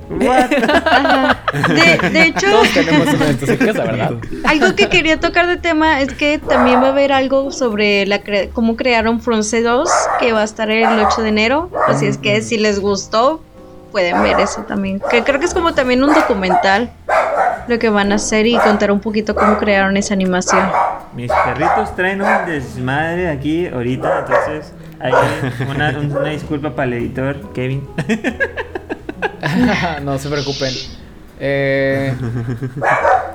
de, 1.68 2.10
de, 2.10 2.24
hecho, 2.24 2.50
todos 2.50 2.70
tenemos 2.74 3.08
uno 3.14 3.26
de 3.26 3.32
estos 3.32 3.50
en 3.50 3.58
casa, 3.58 3.84
¿verdad? 3.84 4.14
Algo 4.46 4.76
que 4.76 4.90
quería 4.90 5.20
tocar 5.20 5.48
de 5.48 5.58
tema 5.58 6.02
es 6.02 6.14
que 6.14 6.40
también 6.40 6.82
va 6.82 6.88
a 6.88 6.90
haber 6.90 7.12
algo 7.12 7.52
sobre 7.52 8.06
la 8.06 8.22
cómo 8.54 8.76
crearon 8.76 9.22
Fronce 9.22 9.62
2, 9.62 9.90
que 10.20 10.34
va 10.34 10.42
a 10.42 10.46
estar 10.46 10.70
el 10.70 10.86
8 10.86 11.22
de 11.22 11.32
enero. 11.34 11.70
Así 11.88 12.06
es 12.06 12.18
que 12.18 12.42
si 12.42 12.58
les 12.58 12.80
gustó, 12.80 13.42
pueden 13.92 14.22
ver 14.24 14.40
eso 14.40 14.62
también. 14.62 15.02
Que 15.12 15.24
creo 15.24 15.40
que 15.40 15.46
es 15.46 15.54
como 15.54 15.74
también 15.74 16.04
un 16.04 16.14
documental 16.14 16.92
lo 17.68 17.80
que 17.80 17.90
van 17.90 18.12
a 18.12 18.16
hacer 18.16 18.46
y 18.46 18.58
contar 18.58 18.92
un 18.92 19.00
poquito 19.00 19.36
cómo 19.36 19.58
crearon 19.58 19.96
esa 19.98 20.14
animación. 20.14 20.70
Mis 21.16 21.32
perritos 21.32 21.96
traen 21.96 22.22
un 22.22 22.46
desmadre 22.46 23.30
aquí 23.30 23.68
ahorita, 23.68 24.20
entonces 24.20 24.74
hay 25.00 25.14
una, 25.70 25.98
una 26.00 26.30
disculpa 26.30 26.72
para 26.72 26.88
el 26.88 26.94
editor, 26.94 27.54
Kevin. 27.54 27.88
no 30.04 30.18
se 30.18 30.30
preocupen. 30.30 30.74
Eh, 31.40 32.14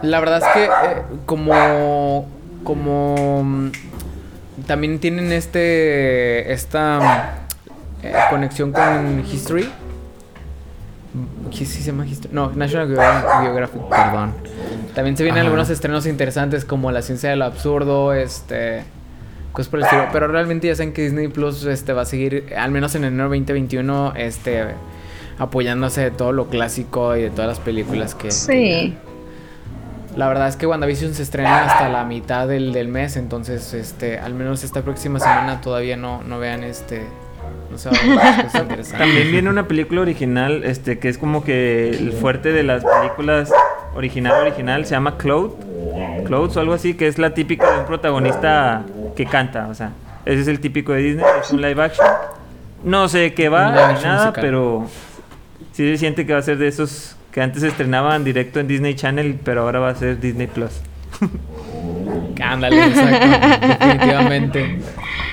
la 0.03 0.21
verdad 0.21 0.39
es 0.39 0.49
que 0.55 0.65
eh, 0.65 1.03
como 1.27 2.27
como 2.65 3.45
mm, 3.45 3.71
también 4.67 4.99
tienen 4.99 5.33
este 5.33 6.53
esta 6.53 7.48
eh, 8.03 8.13
conexión 8.31 8.73
con 8.73 9.25
History. 9.31 9.69
¿Qué 11.57 11.65
se 11.65 11.81
llama 11.83 12.07
History? 12.07 12.33
No, 12.35 12.51
National 12.55 12.87
Geographic, 13.43 13.81
perdón. 13.89 14.35
También 14.95 15.17
se 15.17 15.25
vienen 15.25 15.45
algunos 15.45 15.71
estrenos 15.71 16.07
interesantes 16.07 16.65
como 16.65 16.91
La 16.93 17.03
ciencia 17.03 17.31
del 17.31 17.43
absurdo, 17.43 18.13
este 18.13 18.85
cosas 19.53 19.69
por 19.71 19.81
el 19.81 19.87
estilo, 19.87 20.07
pero 20.13 20.29
realmente 20.29 20.69
ya 20.69 20.77
saben 20.77 20.93
que 20.93 21.03
Disney 21.03 21.29
Plus 21.29 21.65
este 21.65 21.93
va 21.93 22.03
a 22.03 22.05
seguir 22.05 22.53
al 22.57 22.71
menos 22.71 22.95
en 22.95 23.05
enero 23.05 23.25
2021 23.25 24.13
este 24.17 24.67
apoyándose 25.39 26.03
de 26.03 26.11
todo 26.11 26.33
lo 26.33 26.47
clásico 26.49 27.17
y 27.17 27.23
de 27.23 27.31
todas 27.31 27.49
las 27.49 27.59
películas 27.59 28.15
que 28.15 28.31
Sí. 28.31 28.95
la 30.17 30.29
verdad 30.29 30.49
es 30.49 30.57
que 30.57 30.67
WandaVision 30.67 31.15
se 31.15 31.23
estrena 31.23 31.65
hasta 31.65 31.89
la 31.89 32.05
mitad 32.05 32.47
del, 32.47 32.73
del 32.73 32.89
mes, 32.89 33.17
entonces 33.17 33.73
este 33.75 34.19
al 34.19 34.35
menos 34.35 34.63
esta 34.63 34.83
próxima 34.83 35.19
semana 35.19 35.61
todavía 35.61 35.97
no 35.97 36.23
no 36.23 36.39
vean 36.39 36.63
este 36.63 37.03
se 37.79 37.91
va 37.91 37.97
a 37.97 38.37
ver 38.37 38.45
cosas 38.47 38.63
interesantes. 38.63 38.99
También 38.99 39.31
viene 39.31 39.51
una 39.51 39.69
película 39.69 40.01
original, 40.01 40.65
este, 40.65 40.99
que 40.99 41.09
es 41.09 41.19
como 41.19 41.45
que 41.45 41.91
el 41.91 42.13
fuerte 42.13 42.53
de 42.53 42.63
las 42.63 42.85
películas 42.85 43.53
original 43.95 44.43
original, 44.43 44.85
se 44.85 44.93
llama 44.93 45.17
Cloud. 45.17 45.53
Clouds 46.27 46.57
o 46.57 46.61
algo 46.61 46.75
así, 46.75 46.95
que 46.95 47.07
es 47.07 47.19
la 47.19 47.35
típica 47.35 47.71
de 47.73 47.81
un 47.81 47.87
protagonista 47.87 48.85
que 49.17 49.25
canta, 49.27 49.69
o 49.69 49.75
sea, 49.75 49.93
ese 50.25 50.43
es 50.43 50.49
el 50.49 50.61
típico 50.61 50.93
de 50.93 51.03
Disney, 51.03 51.25
es 51.41 51.51
un 51.51 51.61
live 51.61 51.83
action. 51.83 52.07
No 52.85 53.09
sé 53.09 53.35
qué 53.35 53.49
va 53.49 53.93
ni 53.93 54.03
nada, 54.03 54.33
pero 54.33 54.87
sí 55.73 55.91
se 55.91 55.97
siente 55.99 56.27
que 56.27 56.33
va 56.33 56.39
a 56.39 56.43
ser 56.43 56.59
de 56.59 56.69
esos 56.69 57.17
que 57.33 57.41
antes 57.41 57.63
se 57.63 57.69
estrenaban 57.69 58.25
directo 58.25 58.61
en 58.61 58.69
Disney 58.69 58.95
Channel, 58.95 59.39
pero 59.43 59.63
ahora 59.63 59.81
va 59.81 59.91
a 59.91 59.95
ser 59.95 60.21
Disney 60.21 60.47
Plus. 60.47 60.81
Ándale, 62.43 62.87
exacto, 62.87 63.67
definitivamente. 63.67 64.79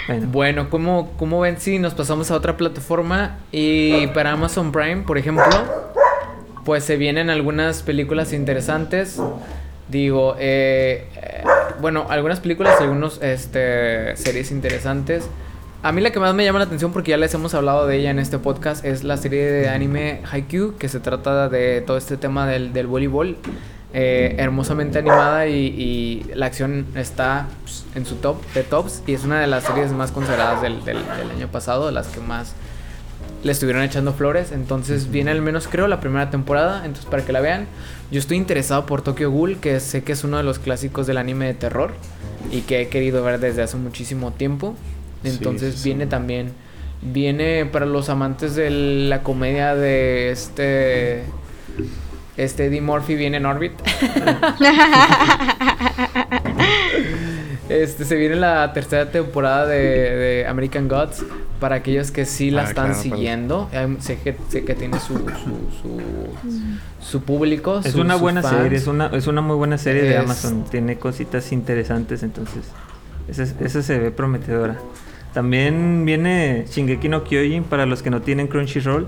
Bueno, 0.08 0.70
¿cómo, 0.70 1.12
¿cómo 1.18 1.40
ven 1.40 1.60
si 1.60 1.80
nos 1.80 1.96
pasamos 1.96 2.30
a 2.30 2.36
otra 2.36 2.58
plataforma? 2.58 3.40
Y 3.52 4.08
para 4.08 4.32
Amazon 4.34 4.72
Prime, 4.72 4.98
por 4.98 5.18
ejemplo, 5.18 5.46
pues 6.64 6.84
se 6.84 6.98
vienen 6.98 7.30
algunas 7.32 7.82
películas 7.82 8.32
interesantes. 8.32 9.20
Digo, 9.90 10.36
eh, 10.38 11.08
bueno, 11.82 12.06
algunas 12.10 12.40
películas 12.40 12.76
y 12.80 12.84
algunas 12.84 13.20
este, 13.22 14.16
series 14.16 14.52
interesantes. 14.52 15.28
A 15.82 15.92
mí 15.92 16.02
la 16.02 16.12
que 16.12 16.20
más 16.20 16.34
me 16.34 16.44
llama 16.46 16.60
la 16.60 16.66
atención, 16.66 16.94
porque 16.94 17.12
ya 17.12 17.18
les 17.18 17.34
hemos 17.34 17.54
hablado 17.54 17.86
de 17.88 17.98
ella 17.98 18.12
en 18.12 18.20
este 18.20 18.40
podcast, 18.40 18.86
es 18.86 19.04
la 19.04 19.18
serie 19.18 19.52
de 19.52 19.70
anime 19.70 20.22
Haikyuu, 20.32 20.78
que 20.78 20.90
se 20.90 21.00
trata 21.00 21.50
de 21.50 21.82
todo 21.82 21.98
este 21.98 22.18
tema 22.18 22.48
del, 22.48 22.74
del 22.74 22.88
voleibol. 22.88 23.38
Eh, 23.98 24.36
hermosamente 24.40 25.00
animada 25.00 25.48
y, 25.48 26.30
la 26.34 26.48
acción 26.48 26.86
está 26.96 27.48
pues, 27.64 27.86
en 27.96 28.06
su 28.06 28.16
top 28.16 28.36
de 28.54 28.64
tops 28.64 29.02
y 29.08 29.14
es 29.14 29.24
una 29.24 29.40
de 29.40 29.48
las 29.48 29.64
series 29.64 29.94
más 29.94 30.12
consideradas 30.12 30.62
del, 30.62 30.84
del, 30.84 30.98
año 30.98 31.48
pasado, 31.48 31.86
de 31.86 31.94
las 31.94 32.08
que 32.08 32.20
más 32.20 32.56
le 33.46 33.54
estuvieron 33.54 33.84
echando 33.84 34.12
flores. 34.12 34.52
Entonces 34.52 35.12
viene 35.12 35.32
al 35.32 35.42
menos 35.42 35.70
creo 35.70 35.88
la 35.88 36.02
primera 36.02 36.30
temporada, 36.30 36.86
entonces 36.86 37.06
para 37.06 37.24
que 37.24 37.32
la 37.32 37.40
vean. 37.40 37.68
Yo 38.12 38.20
estoy 38.20 38.36
interesado 38.36 38.86
por 38.86 39.02
Tokyo 39.02 39.32
Ghoul, 39.32 39.60
que 39.62 39.80
sé 39.80 40.04
que 40.04 40.12
es 40.12 40.26
uno 40.26 40.36
de 40.36 40.44
los 40.44 40.60
clásicos 40.60 41.08
del 41.08 41.16
anime 41.16 41.46
de 41.46 41.54
terror 41.54 41.94
y 42.52 42.64
que 42.64 42.82
he 42.82 42.90
querido 42.90 43.24
ver 43.24 43.40
desde 43.40 43.62
hace 43.62 43.78
muchísimo 43.78 44.34
tiempo. 44.34 44.76
Entonces 45.24 45.82
viene 45.86 46.06
también, 46.06 46.52
viene 47.02 47.66
para 47.66 47.86
los 47.86 48.10
amantes 48.10 48.56
de 48.56 48.70
la 48.70 49.24
comedia 49.24 49.74
de 49.74 50.32
este, 50.32 51.24
este 52.38 52.66
Eddie 52.66 52.82
Murphy 52.82 53.16
viene 53.16 53.38
en 53.38 53.46
Orbit. 53.46 53.74
Este, 57.68 58.06
se 58.06 58.16
viene 58.16 58.36
la 58.36 58.74
tercera 58.74 59.10
temporada 59.10 59.66
de, 59.66 60.46
American 60.48 60.88
Gods. 60.88 61.26
Para 61.60 61.78
aquellos 61.78 62.12
que 62.12 62.26
sí 62.26 62.52
la 62.52 62.64
ah, 62.64 62.66
están 62.66 62.96
siguiendo. 62.96 63.70
Sé 64.00 64.20
que, 64.20 64.36
que 64.36 64.76
tiene 64.76 65.00
su, 65.00 65.26
su, 67.02 67.22
público. 67.22 67.82
Es 67.84 67.96
una 67.96 68.16
buena 68.16 68.44
serie, 68.44 68.78
es 68.78 68.88
una, 68.88 69.08
es 69.08 69.28
una 69.28 69.42
muy 69.42 69.56
buena 69.56 69.78
serie 69.78 70.04
de 70.04 70.18
Amazon. 70.18 70.66
Tiene 70.70 70.98
cositas 70.98 71.52
interesantes, 71.52 72.24
entonces. 72.24 72.66
Esa, 73.28 73.82
se 73.82 74.00
ve 74.00 74.12
prometedora. 74.12 74.78
También 75.34 76.06
viene 76.06 76.66
Shingeki 76.70 77.10
no 77.10 77.24
Kyojin 77.24 77.64
para 77.64 77.86
los 77.86 78.04
que 78.04 78.10
no 78.10 78.22
tienen 78.22 78.48
Crunchyroll. 78.48 79.08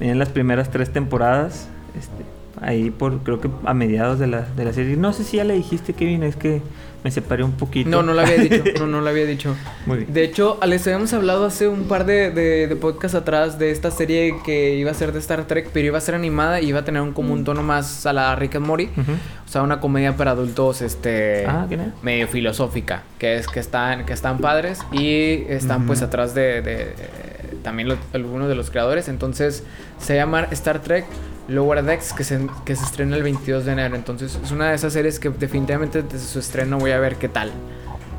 Vienen 0.00 0.18
las 0.18 0.30
primeras 0.30 0.70
tres 0.70 0.92
temporadas. 0.92 1.68
Este, 1.98 2.24
ahí 2.60 2.90
por 2.90 3.18
creo 3.20 3.40
que 3.40 3.50
a 3.64 3.74
mediados 3.74 4.18
de 4.18 4.26
la, 4.26 4.42
de 4.42 4.64
la 4.64 4.72
serie. 4.72 4.96
No 4.96 5.12
sé 5.12 5.24
si 5.24 5.38
ya 5.38 5.44
le 5.44 5.54
dijiste, 5.54 5.92
Kevin, 5.92 6.22
es 6.22 6.36
que 6.36 6.62
me 7.04 7.10
separé 7.10 7.44
un 7.44 7.52
poquito. 7.52 7.88
No, 7.88 8.02
no 8.02 8.12
lo 8.12 8.20
había 8.20 8.36
dicho. 8.38 8.62
No, 8.78 8.86
no 8.86 9.00
lo 9.00 9.08
había 9.08 9.24
dicho. 9.24 9.56
Muy 9.86 9.98
bien. 9.98 10.12
De 10.12 10.24
hecho, 10.24 10.58
les 10.66 10.86
habíamos 10.86 11.12
hablado 11.12 11.44
hace 11.44 11.68
un 11.68 11.84
par 11.84 12.06
de, 12.06 12.30
de, 12.30 12.76
podcasts 12.76 13.16
atrás 13.16 13.58
de 13.58 13.70
esta 13.70 13.90
serie 13.90 14.34
que 14.44 14.76
iba 14.76 14.90
a 14.90 14.94
ser 14.94 15.12
de 15.12 15.18
Star 15.18 15.46
Trek, 15.46 15.70
pero 15.72 15.86
iba 15.86 15.98
a 15.98 16.00
ser 16.00 16.14
animada 16.14 16.60
y 16.60 16.68
iba 16.68 16.80
a 16.80 16.84
tener 16.84 17.02
un, 17.02 17.12
como 17.12 17.32
un 17.32 17.44
tono 17.44 17.62
más 17.62 18.06
a 18.06 18.12
la 18.12 18.34
Rick 18.36 18.56
and 18.56 18.66
Morty. 18.66 18.88
O 19.46 19.50
sea, 19.50 19.62
una 19.62 19.80
comedia 19.80 20.16
para 20.16 20.32
adultos, 20.32 20.82
este... 20.82 21.46
Ah, 21.46 21.66
medio 22.02 22.28
filosófica. 22.28 23.02
Que 23.18 23.36
es 23.36 23.46
que 23.46 23.60
están, 23.60 24.04
que 24.04 24.12
están 24.12 24.38
padres 24.38 24.80
y 24.92 25.44
están 25.48 25.86
pues 25.86 26.02
atrás 26.02 26.34
de, 26.34 26.62
de 26.62 26.94
también 27.68 27.98
algunos 28.14 28.48
de 28.48 28.54
los 28.54 28.70
creadores. 28.70 29.08
Entonces, 29.08 29.62
se 29.98 30.14
llama 30.14 30.48
Star 30.52 30.80
Trek 30.80 31.04
Lower 31.48 31.82
Decks 31.82 32.14
que 32.14 32.24
se, 32.24 32.46
que 32.64 32.74
se 32.74 32.82
estrena 32.82 33.14
el 33.14 33.22
22 33.22 33.66
de 33.66 33.72
enero. 33.72 33.94
Entonces 33.94 34.38
es 34.42 34.50
una 34.50 34.70
de 34.70 34.76
esas 34.76 34.94
series 34.94 35.20
que 35.20 35.28
definitivamente 35.28 36.02
desde 36.02 36.26
su 36.26 36.38
estreno 36.38 36.78
voy 36.78 36.92
a 36.92 36.98
ver 36.98 37.16
qué 37.16 37.28
tal. 37.28 37.52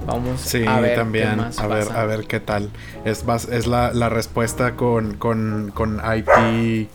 Vamos 0.05 0.53
a 0.67 0.79
ver 0.79 0.95
también, 0.95 1.37
qué 1.37 1.61
a 1.61 1.67
ver 1.67 1.87
a 1.91 2.05
ver 2.05 2.25
qué 2.27 2.39
tal. 2.39 2.69
Es 3.05 3.25
es 3.51 3.65
la, 3.65 3.91
la 3.91 4.09
respuesta 4.09 4.75
con, 4.75 5.15
con, 5.15 5.71
con 5.73 5.99
IP 5.99 6.87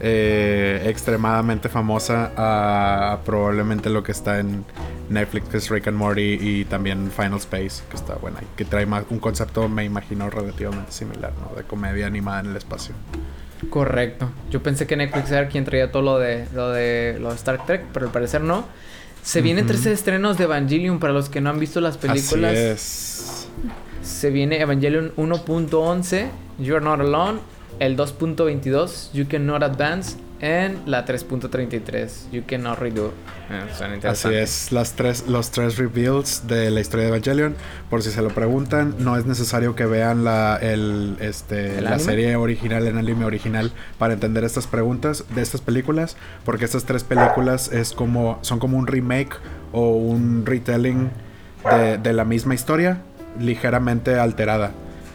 eh, 0.00 0.82
extremadamente 0.86 1.68
famosa 1.68 2.32
a, 2.36 3.18
probablemente 3.24 3.90
lo 3.90 4.02
que 4.02 4.12
está 4.12 4.40
en 4.40 4.64
Netflix, 5.10 5.48
que 5.48 5.56
es 5.58 5.68
Rick 5.68 5.88
and 5.88 5.96
Morty, 5.96 6.38
y 6.40 6.64
también 6.64 7.10
Final 7.10 7.38
Space, 7.38 7.82
que 7.90 7.96
está 7.96 8.14
buena, 8.14 8.40
que 8.56 8.64
trae 8.64 8.86
un 8.86 9.18
concepto, 9.18 9.68
me 9.68 9.84
imagino, 9.84 10.30
relativamente 10.30 10.92
similar, 10.92 11.32
¿no? 11.40 11.54
De 11.54 11.64
comedia 11.64 12.06
animada 12.06 12.40
en 12.40 12.46
el 12.46 12.56
espacio. 12.56 12.94
Correcto. 13.68 14.30
Yo 14.50 14.62
pensé 14.62 14.86
que 14.86 14.96
Netflix 14.96 15.30
era 15.30 15.48
quien 15.48 15.64
traía 15.64 15.92
todo 15.92 16.02
lo 16.02 16.18
de, 16.18 16.46
lo 16.54 16.70
de, 16.70 17.18
lo 17.20 17.32
Star 17.32 17.66
Trek, 17.66 17.84
pero 17.92 18.06
al 18.06 18.12
parecer 18.12 18.40
no. 18.40 18.64
Se 19.22 19.42
vienen 19.42 19.66
tres 19.66 19.84
estrenos 19.84 20.38
de 20.38 20.44
Evangelion 20.44 20.98
para 20.98 21.12
los 21.12 21.28
que 21.28 21.42
no 21.42 21.50
han 21.50 21.60
visto 21.60 21.80
las 21.82 21.98
películas. 21.98 22.52
Así 22.52 22.58
es. 22.58 23.48
Se 24.02 24.30
viene 24.30 24.60
Evangelion 24.60 25.14
1.11, 25.16 26.28
You're 26.58 26.82
Not 26.82 27.00
Alone, 27.00 27.40
el 27.80 27.96
2.22, 27.96 29.10
You 29.12 29.26
Cannot 29.26 29.62
Advance, 29.62 30.16
en 30.40 30.80
la 30.86 31.04
3.33, 31.04 32.30
You 32.30 32.42
Cannot 32.46 32.78
Redo. 32.78 33.12
Eh, 33.50 34.06
Así 34.06 34.28
es, 34.28 34.70
las 34.70 34.92
tres, 34.92 35.26
los 35.26 35.50
tres 35.50 35.76
reveals 35.76 36.46
de 36.46 36.70
la 36.70 36.80
historia 36.80 37.06
de 37.06 37.08
Evangelion. 37.08 37.56
Por 37.88 38.02
si 38.02 38.10
se 38.10 38.22
lo 38.22 38.28
preguntan, 38.28 38.94
no 38.98 39.16
es 39.16 39.26
necesario 39.26 39.74
que 39.74 39.86
vean 39.86 40.24
la, 40.24 40.58
el, 40.60 41.16
este, 41.20 41.80
la 41.80 41.98
serie 41.98 42.36
original, 42.36 42.86
el 42.86 42.96
anime 42.96 43.24
original, 43.24 43.72
para 43.98 44.14
entender 44.14 44.44
estas 44.44 44.66
preguntas 44.66 45.24
de 45.34 45.42
estas 45.42 45.62
películas. 45.62 46.16
Porque 46.44 46.66
estas 46.66 46.84
tres 46.84 47.02
películas 47.02 47.72
es 47.72 47.92
como, 47.92 48.38
son 48.42 48.58
como 48.58 48.78
un 48.78 48.86
remake 48.86 49.36
o 49.72 49.90
un 49.90 50.44
retelling 50.46 51.10
de, 51.70 51.98
de 51.98 52.12
la 52.12 52.24
misma 52.24 52.54
historia, 52.54 53.02
ligeramente 53.38 54.18
alterada. 54.18 54.72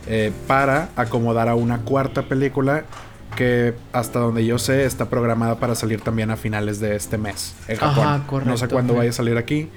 Eh, 0.07 0.31
para 0.47 0.89
acomodar 0.95 1.49
a 1.49 1.55
una 1.55 1.79
cuarta 1.79 2.23
película 2.23 2.85
que 3.35 3.73
hasta 3.91 4.19
donde 4.19 4.45
yo 4.45 4.59
sé 4.59 4.85
está 4.85 5.09
programada 5.09 5.59
para 5.59 5.75
salir 5.75 6.01
también 6.01 6.31
a 6.31 6.37
finales 6.37 6.79
de 6.79 6.95
este 6.95 7.17
mes 7.17 7.55
en 7.67 7.77
Japón. 7.77 8.45
no 8.45 8.57
sé 8.57 8.67
cuándo 8.67 8.93
vaya 8.93 9.09
a 9.09 9.13
salir 9.13 9.37
aquí. 9.37 9.69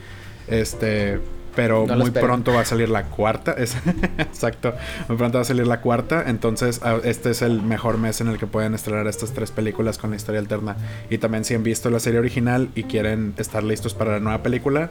Este, 0.47 1.18
pero 1.59 1.87
muy 1.87 2.12
pronto 2.12 2.53
va 2.53 2.61
a 2.61 2.64
salir 2.64 2.89
la 2.89 3.07
cuarta. 3.07 3.57
exacto. 4.18 4.74
Muy 5.09 5.16
pronto 5.16 5.39
va 5.39 5.43
a 5.43 5.45
salir 5.45 5.66
la 5.66 5.81
cuarta. 5.81 6.24
Entonces, 6.29 6.81
este 7.03 7.31
es 7.31 7.43
el 7.43 7.62
mejor 7.62 7.99
mes 7.99 8.20
en 8.20 8.29
el 8.29 8.39
que 8.39 8.47
pueden 8.47 8.74
estrenar 8.74 9.09
estas 9.09 9.33
tres 9.33 9.51
películas 9.51 9.99
con 9.99 10.11
la 10.11 10.16
historia 10.16 10.41
alterna. 10.41 10.76
Y 11.11 11.18
también, 11.18 11.45
si 11.45 11.55
han 11.55 11.64
visto 11.64 11.91
la 11.91 11.99
serie 11.99 12.20
original 12.20 12.68
y 12.76 12.85
quieren 12.85 13.35
estar 13.39 13.64
listos 13.64 13.93
para 13.93 14.12
la 14.12 14.20
nueva 14.20 14.41
película, 14.41 14.91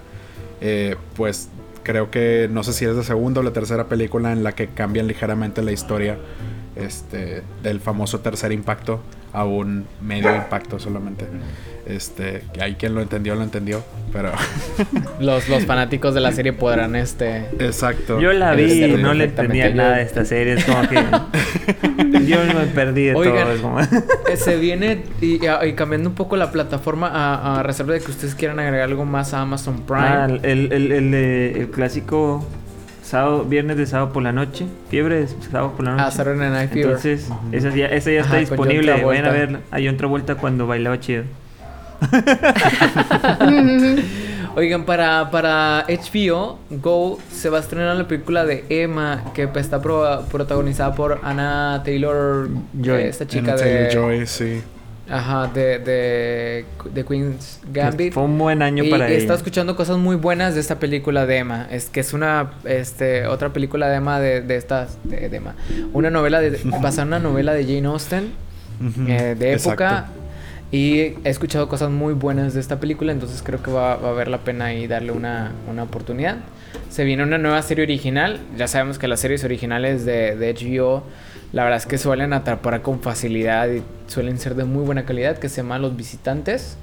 eh, 0.59 0.97
pues 1.15 1.47
creo 1.87 2.11
que 2.11 2.49
no 2.51 2.65
sé 2.65 2.73
si 2.73 2.83
es 2.83 2.93
la 2.93 3.03
segunda 3.03 3.39
o 3.39 3.43
la 3.43 3.53
tercera 3.53 3.87
película 3.87 4.33
en 4.33 4.43
la 4.43 4.51
que 4.51 4.67
cambian 4.67 5.07
ligeramente 5.07 5.61
la 5.61 5.71
historia 5.71 6.17
este, 6.75 7.43
del 7.63 7.79
famoso 7.79 8.19
tercer 8.19 8.51
impacto 8.51 8.99
a 9.31 9.45
un 9.45 9.85
medio 10.01 10.35
impacto 10.35 10.79
solamente. 10.79 11.25
Este, 11.87 12.43
que 12.53 12.61
hay 12.61 12.75
quien 12.75 12.93
lo 12.93 13.01
entendió, 13.01 13.35
lo 13.35 13.43
entendió, 13.43 13.83
pero... 14.11 14.31
los, 15.21 15.47
los 15.47 15.65
fanáticos 15.65 16.13
de 16.13 16.19
la 16.19 16.33
serie 16.33 16.51
podrán, 16.51 16.95
este... 16.95 17.45
Exacto. 17.59 18.19
Yo 18.19 18.33
la 18.33 18.53
vi 18.55 18.83
y 18.83 18.97
no 18.97 19.13
le 19.13 19.25
entendía 19.25 19.69
nada 19.69 19.97
de 19.97 20.03
esta 20.03 20.25
serie, 20.25 20.55
es 20.55 20.65
como 20.65 20.81
que... 20.89 20.95
yo 22.27 22.39
me 22.43 22.65
perdí 22.67 23.05
de 23.05 23.13
todo. 23.13 23.79
Eh, 23.79 24.35
se 24.35 24.57
viene, 24.57 25.03
y, 25.21 25.39
cambiando 25.75 26.09
un 26.09 26.15
poco 26.15 26.35
la 26.35 26.51
plataforma, 26.51 27.09
a, 27.57 27.63
reserva 27.63 27.93
de 27.93 28.01
que 28.01 28.11
ustedes 28.11 28.35
quieran 28.35 28.59
agregar 28.59 28.89
algo 28.89 29.05
más 29.05 29.33
a 29.33 29.41
Amazon 29.41 29.83
Prime. 29.83 30.05
Ah, 30.05 30.27
el, 30.43 30.73
el, 30.73 30.91
el, 30.91 31.13
el 31.13 31.69
clásico 31.69 32.45
sábado, 33.01 33.45
viernes 33.45 33.77
de 33.77 33.85
sábado 33.85 34.11
por 34.11 34.23
la 34.23 34.33
noche. 34.33 34.65
Fiebre 34.89 35.21
de 35.21 35.27
sábado 35.27 35.73
por 35.75 35.85
la 35.85 35.91
noche. 35.91 36.03
Ah, 36.05 36.11
Saturday 36.11 36.49
Night 36.49 36.69
Fever. 36.69 36.85
Entonces, 36.85 37.29
esa 37.51 37.69
ya, 37.69 37.87
esa 37.87 38.11
ya 38.11 38.21
está 38.21 38.37
disponible. 38.37 39.03
Vayan 39.03 39.25
a 39.25 39.31
ver. 39.31 39.59
Hay 39.71 39.87
otra 39.87 40.07
vuelta 40.07 40.35
cuando 40.35 40.67
bailaba 40.67 40.99
chido. 40.99 41.23
Oigan, 44.55 44.85
para, 44.85 45.29
para 45.29 45.85
HBO 45.87 46.57
Go 46.71 47.19
se 47.31 47.49
va 47.49 47.59
a 47.59 47.61
estrenar 47.61 47.95
la 47.95 48.07
película 48.07 48.43
de 48.43 48.65
Emma, 48.69 49.25
que 49.35 49.47
está 49.55 49.79
protagonizada 49.81 50.95
por 50.95 51.19
Anna 51.21 51.83
Taylor 51.85 52.49
Joy. 52.73 53.03
Esta 53.03 53.27
chica 53.27 53.55
de. 53.55 53.91
Joy, 53.93 54.25
sí. 54.25 54.63
Ajá, 55.09 55.49
de, 55.53 55.79
de, 55.79 56.65
de 56.91 57.05
Queen's 57.05 57.61
Gambit. 57.71 58.13
Fue 58.13 58.23
un 58.23 58.37
buen 58.37 58.61
año 58.61 58.83
para 58.89 59.07
ella. 59.07 59.15
Y 59.15 59.21
está 59.21 59.35
escuchando 59.35 59.75
cosas 59.75 59.97
muy 59.97 60.15
buenas 60.15 60.55
de 60.55 60.59
esta 60.59 60.79
película 60.79 61.25
de 61.25 61.37
Emma. 61.37 61.67
Es 61.71 61.89
que 61.89 62.01
es 62.01 62.13
una, 62.13 62.51
este, 62.65 63.25
otra 63.27 63.53
película 63.53 63.87
de 63.87 63.97
Emma 63.97 64.19
de, 64.19 64.41
de 64.41 64.57
estas, 64.57 64.97
de, 65.03 65.27
Emma. 65.27 65.55
Una 65.93 66.09
novela, 66.09 66.41
de, 66.41 66.59
basada 66.81 67.03
en 67.03 67.07
una 67.09 67.19
novela 67.19 67.53
de 67.53 67.63
Jane 67.63 67.87
Austen, 67.87 68.33
eh, 69.07 69.35
de 69.37 69.53
época. 69.53 70.07
Y 70.71 70.99
he 70.99 71.17
escuchado 71.23 71.69
cosas 71.69 71.89
muy 71.89 72.13
buenas 72.13 72.53
de 72.53 72.59
esta 72.59 72.79
película, 72.79 73.13
entonces 73.13 73.41
creo 73.41 73.63
que 73.63 73.71
va, 73.71 73.93
a 73.93 73.97
valer 73.97 74.27
la 74.27 74.39
pena 74.39 74.65
ahí 74.65 74.85
darle 74.85 75.13
una, 75.13 75.53
una, 75.69 75.83
oportunidad. 75.83 76.39
Se 76.89 77.05
viene 77.05 77.23
una 77.23 77.37
nueva 77.37 77.61
serie 77.61 77.85
original. 77.85 78.41
Ya 78.57 78.67
sabemos 78.67 78.99
que 78.99 79.07
las 79.07 79.21
series 79.21 79.45
originales 79.45 80.03
de, 80.05 80.35
de 80.35 80.53
HBO 80.53 81.03
la 81.53 81.63
verdad 81.63 81.77
es 81.77 81.85
que 81.85 81.97
suelen 81.97 82.33
atrapar 82.33 82.81
con 82.81 82.99
facilidad 82.99 83.69
y 83.69 83.81
suelen 84.07 84.37
ser 84.37 84.55
de 84.55 84.65
muy 84.65 84.83
buena 84.83 85.05
calidad, 85.05 85.37
que 85.37 85.47
se 85.47 85.57
llama 85.57 85.79
Los 85.79 85.95
Visitantes. 85.95 86.77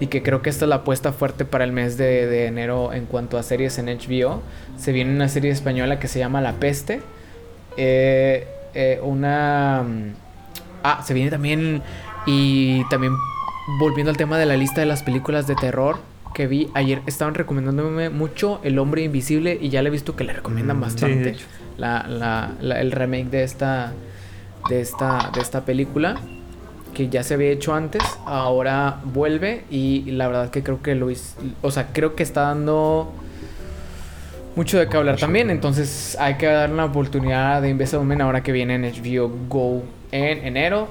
Y 0.00 0.06
que 0.06 0.22
creo 0.22 0.42
que 0.42 0.50
esta 0.50 0.64
es 0.64 0.68
la 0.68 0.76
apuesta 0.76 1.12
fuerte 1.12 1.44
para 1.44 1.64
el 1.64 1.72
mes 1.72 1.96
de, 1.96 2.46
enero 2.46 2.92
en 2.92 3.06
cuanto 3.06 3.38
a 3.38 3.42
series 3.42 3.78
en 3.78 3.86
HBO. 3.86 4.42
Se 4.76 4.92
viene 4.92 5.12
una 5.12 5.28
serie 5.28 5.50
española 5.50 5.98
que 5.98 6.06
se 6.06 6.20
llama 6.20 6.40
La 6.40 6.52
Peste. 6.52 7.00
Eh, 7.76 8.46
eh, 8.74 9.00
una... 9.02 9.82
Mm, 9.82 10.14
ah, 10.84 11.02
se 11.04 11.14
viene 11.14 11.30
también... 11.30 11.82
Y 12.30 12.84
también 12.90 13.16
volviendo 13.78 14.10
al 14.10 14.18
tema 14.18 14.36
de 14.36 14.44
la 14.44 14.54
lista 14.54 14.82
de 14.82 14.86
las 14.86 15.02
películas 15.02 15.46
de 15.46 15.54
terror 15.54 15.96
que 16.34 16.46
vi 16.46 16.68
ayer, 16.74 17.00
estaban 17.06 17.34
recomendándome 17.34 18.10
mucho 18.10 18.60
El 18.62 18.78
Hombre 18.78 19.02
Invisible 19.02 19.56
y 19.58 19.70
ya 19.70 19.80
le 19.80 19.88
he 19.88 19.90
visto 19.90 20.14
que 20.14 20.24
le 20.24 20.34
recomiendan 20.34 20.76
mm, 20.76 20.80
bastante. 20.80 21.36
la, 21.78 22.06
la, 22.60 22.80
el 22.80 22.92
remake 22.92 23.30
de 23.30 23.44
esta, 23.44 23.94
de, 24.68 24.82
esta, 24.82 25.30
de 25.32 25.40
esta 25.40 25.64
película 25.64 26.16
que 26.92 27.08
ya 27.08 27.22
se 27.22 27.32
había 27.32 27.48
hecho 27.48 27.74
antes, 27.74 28.02
ahora 28.26 29.00
vuelve 29.04 29.64
y 29.70 30.10
la 30.10 30.26
verdad 30.26 30.50
que 30.50 30.62
creo 30.62 30.82
que 30.82 30.94
Luis, 30.94 31.34
o 31.62 31.70
sea, 31.70 31.94
creo 31.94 32.14
que 32.14 32.22
está 32.22 32.42
dando 32.42 33.10
mucho 34.54 34.78
de 34.78 34.86
qué 34.86 34.98
hablar 34.98 35.16
también, 35.16 35.48
entonces 35.48 36.14
hay 36.20 36.34
que 36.34 36.44
dar 36.44 36.70
una 36.70 36.84
oportunidad 36.84 37.62
de 37.62 37.70
Invisible 37.70 38.22
ahora 38.22 38.42
que 38.42 38.52
viene 38.52 38.74
en 38.74 38.82
HBO 38.82 39.30
Go 39.48 39.82
en 40.12 40.46
enero. 40.46 40.88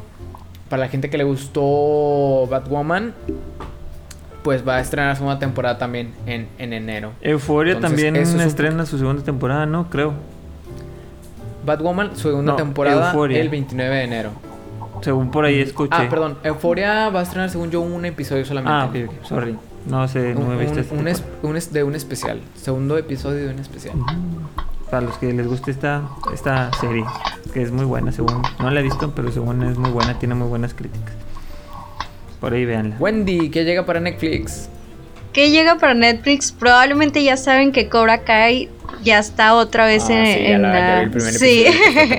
Para 0.69 0.81
la 0.81 0.89
gente 0.89 1.09
que 1.09 1.17
le 1.17 1.23
gustó 1.23 2.47
Batwoman, 2.49 3.13
pues 4.43 4.67
va 4.67 4.77
a 4.77 4.81
estrenar 4.81 5.15
su 5.15 5.19
segunda 5.19 5.39
temporada 5.39 5.77
también 5.77 6.13
en, 6.25 6.47
en 6.57 6.73
enero. 6.73 7.13
Euforia 7.21 7.79
también 7.79 8.15
estrena 8.15 8.85
su 8.85 8.97
segunda 8.97 9.23
temporada, 9.23 9.65
¿no? 9.65 9.89
Creo. 9.89 10.13
Batwoman, 11.65 12.11
su 12.15 12.29
segunda 12.29 12.55
temporada, 12.55 13.13
el 13.29 13.49
29 13.49 13.95
de 13.95 14.03
enero. 14.03 14.31
Según 15.01 15.31
por 15.31 15.45
ahí 15.45 15.59
escuché. 15.59 15.93
Ah, 15.93 16.07
perdón. 16.09 16.37
Euphoria 16.43 17.09
va 17.09 17.19
a 17.19 17.23
estrenar, 17.23 17.49
según 17.49 17.69
yo, 17.71 17.81
un 17.81 18.05
episodio 18.05 18.45
solamente. 18.45 19.03
Ah, 19.03 19.11
ok, 19.11 19.23
sorry. 19.23 19.57
No 19.85 20.07
sé, 20.07 20.33
no 20.33 20.53
he 20.53 20.57
visto 20.57 20.95
un, 20.95 21.07
este 21.07 21.25
un, 21.43 21.59
de 21.73 21.83
un 21.83 21.95
especial. 21.95 22.41
Segundo 22.55 22.97
episodio 22.97 23.47
de 23.47 23.53
un 23.53 23.59
especial. 23.59 23.95
Para 24.89 25.01
los 25.01 25.17
que 25.17 25.33
les 25.33 25.47
guste 25.47 25.71
esta, 25.71 26.03
esta 26.33 26.71
serie, 26.79 27.03
que 27.53 27.61
es 27.61 27.71
muy 27.71 27.85
buena, 27.85 28.11
según. 28.11 28.41
No 28.59 28.69
la 28.69 28.79
he 28.79 28.83
visto, 28.83 29.11
pero 29.13 29.31
según 29.31 29.63
es 29.63 29.77
muy 29.77 29.91
buena, 29.91 30.17
tiene 30.17 30.35
muy 30.35 30.47
buenas 30.47 30.73
críticas. 30.73 31.13
Por 32.39 32.53
ahí 32.53 32.65
véanla. 32.65 32.95
Wendy, 32.99 33.49
¿qué 33.49 33.65
llega 33.65 33.85
para 33.85 33.99
Netflix? 33.99 34.69
¿Qué 35.33 35.51
llega 35.51 35.75
para 35.77 35.93
Netflix? 35.93 36.51
Probablemente 36.51 37.23
ya 37.23 37.37
saben 37.37 37.71
que 37.71 37.89
Cobra 37.89 38.23
Kai 38.23 38.69
ya 39.03 39.19
está 39.19 39.55
otra 39.55 39.85
vez 39.85 40.09
ah, 40.09 40.13
en, 40.13 40.61
la, 40.61 41.01
el 41.03 41.21
sí. 41.21 41.65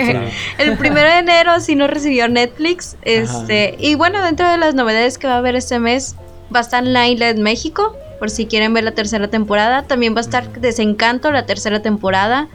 el 0.59 0.77
primero 0.77 1.09
de 1.09 1.19
enero 1.19 1.61
sí 1.61 1.75
no 1.75 1.87
recibió 1.87 2.29
Netflix 2.29 2.97
este 3.03 3.75
y 3.79 3.95
bueno 3.95 4.23
dentro 4.23 4.49
de 4.49 4.59
las 4.59 4.75
novedades 4.75 5.19
que 5.19 5.27
va 5.27 5.35
a 5.35 5.39
haber 5.39 5.57
este 5.57 5.79
mes 5.81 6.15
va 6.55 6.61
a 6.61 6.63
estar 6.63 6.85
Linelet 6.85 7.39
México 7.39 7.97
por 8.19 8.31
si 8.31 8.47
quieren 8.47 8.75
ver 8.75 8.85
la 8.85 8.93
tercera 8.93 9.29
temporada. 9.29 9.83
También 9.83 10.15
va 10.15 10.19
a 10.19 10.23
estar 10.23 10.53
Desencanto 10.61 11.31
la 11.31 11.47
tercera 11.47 11.81
temporada. 11.81 12.49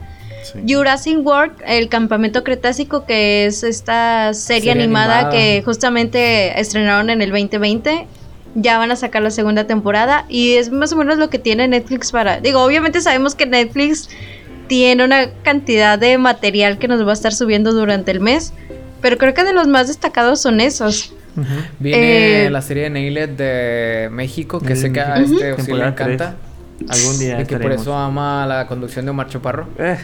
Jurassic 0.68 1.26
World, 1.26 1.54
el 1.66 1.90
campamento 1.90 2.44
cretácico, 2.44 3.06
que 3.06 3.46
es 3.46 3.64
esta 3.64 4.34
serie, 4.34 4.72
animada, 4.72 5.30
que 5.30 5.62
justamente 5.64 6.60
estrenaron 6.60 7.10
en 7.10 7.22
el 7.22 7.30
2020 7.30 8.08
ya 8.56 8.78
van 8.78 8.92
a 8.92 8.96
sacar 8.96 9.22
la 9.22 9.32
segunda 9.32 9.66
temporada 9.66 10.26
y 10.30 10.54
es 10.54 10.72
más 10.72 10.94
o 10.94 10.96
menos 10.96 11.18
lo 11.18 11.30
que 11.30 11.40
tiene 11.40 11.68
Netflix 11.68 12.12
para... 12.12 12.40
Digo, 12.40 12.62
obviamente 12.62 13.02
sabemos 13.02 13.36
que 13.36 13.46
Netflix 13.46 14.10
tiene 14.68 15.04
una 15.04 15.32
cantidad 15.44 15.98
de 15.98 16.18
material 16.18 16.78
que 16.78 16.88
nos 16.88 17.06
va 17.06 17.12
a 17.12 17.14
estar 17.14 17.34
subiendo 17.34 17.72
durante 17.74 18.12
el 18.12 18.20
mes, 18.20 18.54
pero 19.04 19.18
creo 19.18 19.34
que 19.34 19.44
de 19.44 19.52
los 19.52 19.68
más 19.68 19.90
destacados 19.90 20.42
son 20.42 20.62
esos. 20.62 21.14
Viene 21.78 22.46
eh, 22.46 22.50
la 22.50 22.62
serie 22.62 22.84
de 22.84 22.90
Nailed 22.90 23.30
de 23.32 24.10
México, 24.10 24.62
que 24.62 24.78
sé 24.78 24.94
que 24.94 25.02
a 25.02 25.18
este 25.18 25.62
sí 25.62 25.74
le 25.74 25.86
encanta. 25.86 26.36
Algún 26.88 27.20
día. 27.20 27.42
Y 27.42 27.46
que 27.46 27.58
por 27.60 27.72
eso 27.74 27.96
ama 27.96 28.46
la 28.46 28.66
conducción 28.66 29.04
de 29.04 29.12
Omar 29.12 29.28
Chaparro. 29.28 29.68
Eh. 29.78 29.98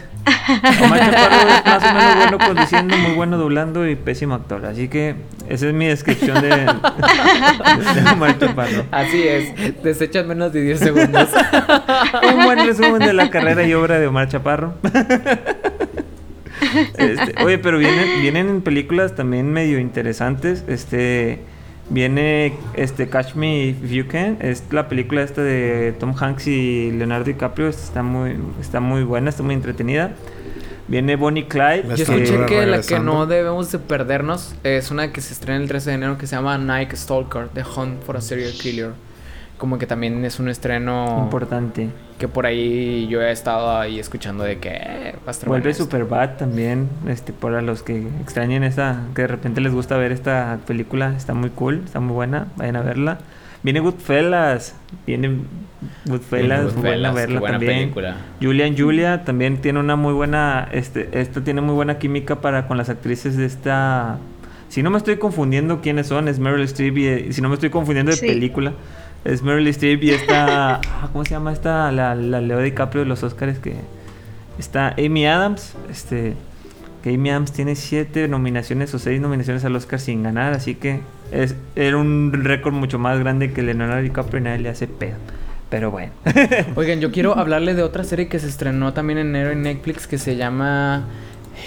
Omar 0.83 0.99
Chaparro 0.99 1.49
es 1.49 1.65
más 1.65 1.83
o 1.83 1.93
menos 1.93 2.15
bueno 2.17 2.37
conduciendo, 2.45 2.97
muy 2.97 3.11
bueno 3.13 3.37
doblando 3.37 3.87
y 3.87 3.95
pésimo 3.95 4.35
actor. 4.35 4.65
Así 4.65 4.89
que 4.89 5.15
esa 5.47 5.67
es 5.67 5.73
mi 5.73 5.87
descripción 5.87 6.41
de, 6.41 6.49
de 6.49 8.11
Omar 8.11 8.37
Chaparro. 8.37 8.85
Así 8.91 9.23
es. 9.23 9.81
Desecha 9.81 10.23
menos 10.23 10.51
de 10.51 10.61
10 10.61 10.79
segundos. 10.79 11.29
Un 12.35 12.43
buen 12.43 12.65
resumen 12.65 12.99
de 12.99 13.13
la 13.13 13.29
carrera 13.29 13.65
y 13.65 13.73
obra 13.73 13.97
de 13.97 14.07
Omar 14.07 14.27
Chaparro. 14.27 14.73
Este, 16.97 17.43
oye, 17.43 17.57
pero 17.57 17.77
vienen, 17.77 18.21
vienen 18.21 18.61
películas 18.61 19.15
también 19.15 19.51
medio 19.51 19.79
interesantes. 19.79 20.63
Este. 20.67 21.39
Viene 21.91 22.53
este 22.75 23.09
Catch 23.09 23.33
Me 23.33 23.65
If 23.69 23.89
You 23.89 24.07
Can, 24.07 24.37
es 24.41 24.63
la 24.69 24.87
película 24.87 25.23
esta 25.23 25.41
de 25.41 25.95
Tom 25.99 26.13
Hanks 26.15 26.45
y 26.45 26.91
Leonardo 26.91 27.25
DiCaprio, 27.25 27.67
está 27.67 28.03
muy, 28.03 28.37
está 28.61 28.79
muy 28.79 29.01
buena, 29.01 29.31
está 29.31 29.41
muy 29.41 29.55
entretenida. 29.55 30.11
Viene 30.87 31.15
Bonnie 31.15 31.47
Clyde. 31.47 31.85
Yo 31.87 31.95
escuché 31.95 32.45
que 32.45 32.67
la 32.67 32.83
que 32.83 32.99
no 32.99 33.25
debemos 33.25 33.71
de 33.71 33.79
perdernos 33.79 34.53
es 34.63 34.91
una 34.91 35.11
que 35.11 35.21
se 35.21 35.33
estrena 35.33 35.63
el 35.63 35.67
13 35.67 35.89
de 35.89 35.95
enero 35.95 36.17
que 36.19 36.27
se 36.27 36.35
llama 36.35 36.59
Nike 36.59 36.95
Stalker, 36.95 37.47
The 37.55 37.63
Hunt 37.63 38.03
for 38.03 38.17
a 38.17 38.21
Serial 38.21 38.53
Killer 38.53 38.91
como 39.59 39.77
que 39.77 39.85
también 39.85 40.25
es 40.25 40.39
un 40.39 40.49
estreno 40.49 41.19
importante. 41.21 41.89
Que 42.17 42.27
por 42.27 42.45
ahí 42.45 43.07
yo 43.07 43.21
he 43.21 43.31
estado 43.31 43.77
ahí 43.77 43.99
escuchando 43.99 44.43
de 44.43 44.57
que 44.57 44.69
eh, 44.69 45.15
va 45.17 45.27
a 45.27 45.31
estar 45.31 45.47
Vuelve 45.47 45.73
Superbad 45.73 46.37
también, 46.37 46.89
este, 47.07 47.33
para 47.33 47.61
los 47.61 47.83
que 47.83 48.07
extrañen 48.21 48.63
esa, 48.63 49.03
que 49.13 49.23
de 49.23 49.27
repente 49.27 49.61
les 49.61 49.73
gusta 49.73 49.97
ver 49.97 50.13
esta 50.13 50.59
película, 50.65 51.13
está 51.15 51.33
muy 51.33 51.49
cool, 51.51 51.83
está 51.85 51.99
muy 51.99 52.15
buena, 52.15 52.47
vayan 52.55 52.77
a 52.77 52.81
verla. 52.81 53.19
Viene 53.61 53.81
Goodfellas, 53.81 54.75
viene 55.05 55.41
Goodfellas, 56.05 56.75
Good 56.75 56.81
buena 56.81 57.11
verla 57.11 57.41
también. 57.41 57.79
Película. 57.79 58.15
Julian 58.41 58.77
Julia 58.77 59.25
también 59.25 59.59
tiene 59.59 59.79
una 59.79 59.97
muy 59.97 60.13
buena, 60.13 60.69
este, 60.71 61.09
esta 61.19 61.43
tiene 61.43 61.59
muy 61.59 61.75
buena 61.75 61.99
química 61.99 62.39
para 62.39 62.65
con 62.65 62.77
las 62.77 62.89
actrices 62.89 63.35
de 63.35 63.45
esta 63.45 64.19
si 64.69 64.83
no 64.83 64.91
me 64.91 64.99
estoy 64.99 65.17
confundiendo 65.17 65.81
quiénes 65.81 66.07
son, 66.07 66.27
es 66.27 66.37
Meryl 66.39 66.61
Streep 66.61 66.97
y, 66.97 67.33
si 67.33 67.41
no 67.41 67.49
me 67.49 67.55
estoy 67.55 67.71
confundiendo 67.71 68.11
de 68.11 68.17
película, 68.19 68.73
es 69.25 69.43
Meryl 69.43 69.67
Streep 69.67 70.03
y 70.03 70.11
está. 70.11 70.75
Ah, 70.75 71.09
¿Cómo 71.11 71.25
se 71.25 71.31
llama 71.31 71.51
esta? 71.51 71.91
La, 71.91 72.15
la 72.15 72.41
Leo 72.41 72.59
DiCaprio 72.59 73.03
de 73.03 73.09
los 73.09 73.23
Oscars 73.23 73.59
que. 73.59 73.75
Está 74.57 74.95
Amy 74.97 75.25
Adams. 75.25 75.75
Este. 75.89 76.35
Que 77.03 77.13
Amy 77.13 77.29
Adams 77.29 77.51
tiene 77.51 77.75
siete 77.75 78.27
nominaciones 78.27 78.93
o 78.93 78.99
seis 78.99 79.21
nominaciones 79.21 79.63
al 79.65 79.75
Oscar 79.75 79.99
sin 79.99 80.23
ganar. 80.23 80.53
Así 80.53 80.75
que 80.75 81.01
es, 81.31 81.55
era 81.75 81.97
un 81.97 82.31
récord 82.33 82.73
mucho 82.73 82.99
más 82.99 83.19
grande 83.19 83.53
que 83.53 83.61
Leonardo 83.61 84.01
DiCaprio 84.01 84.39
y 84.39 84.43
nadie 84.43 84.59
le 84.59 84.69
hace 84.69 84.87
pedo. 84.87 85.15
Pero 85.69 85.91
bueno. 85.91 86.11
Oigan, 86.75 86.99
yo 86.99 87.11
quiero 87.11 87.35
hablarle 87.37 87.73
de 87.73 87.83
otra 87.83 88.03
serie 88.03 88.27
que 88.27 88.39
se 88.39 88.47
estrenó 88.47 88.93
también 88.93 89.19
en 89.19 89.27
enero 89.27 89.51
en 89.51 89.61
Netflix 89.61 90.07
que 90.07 90.17
se 90.17 90.35
llama 90.35 91.05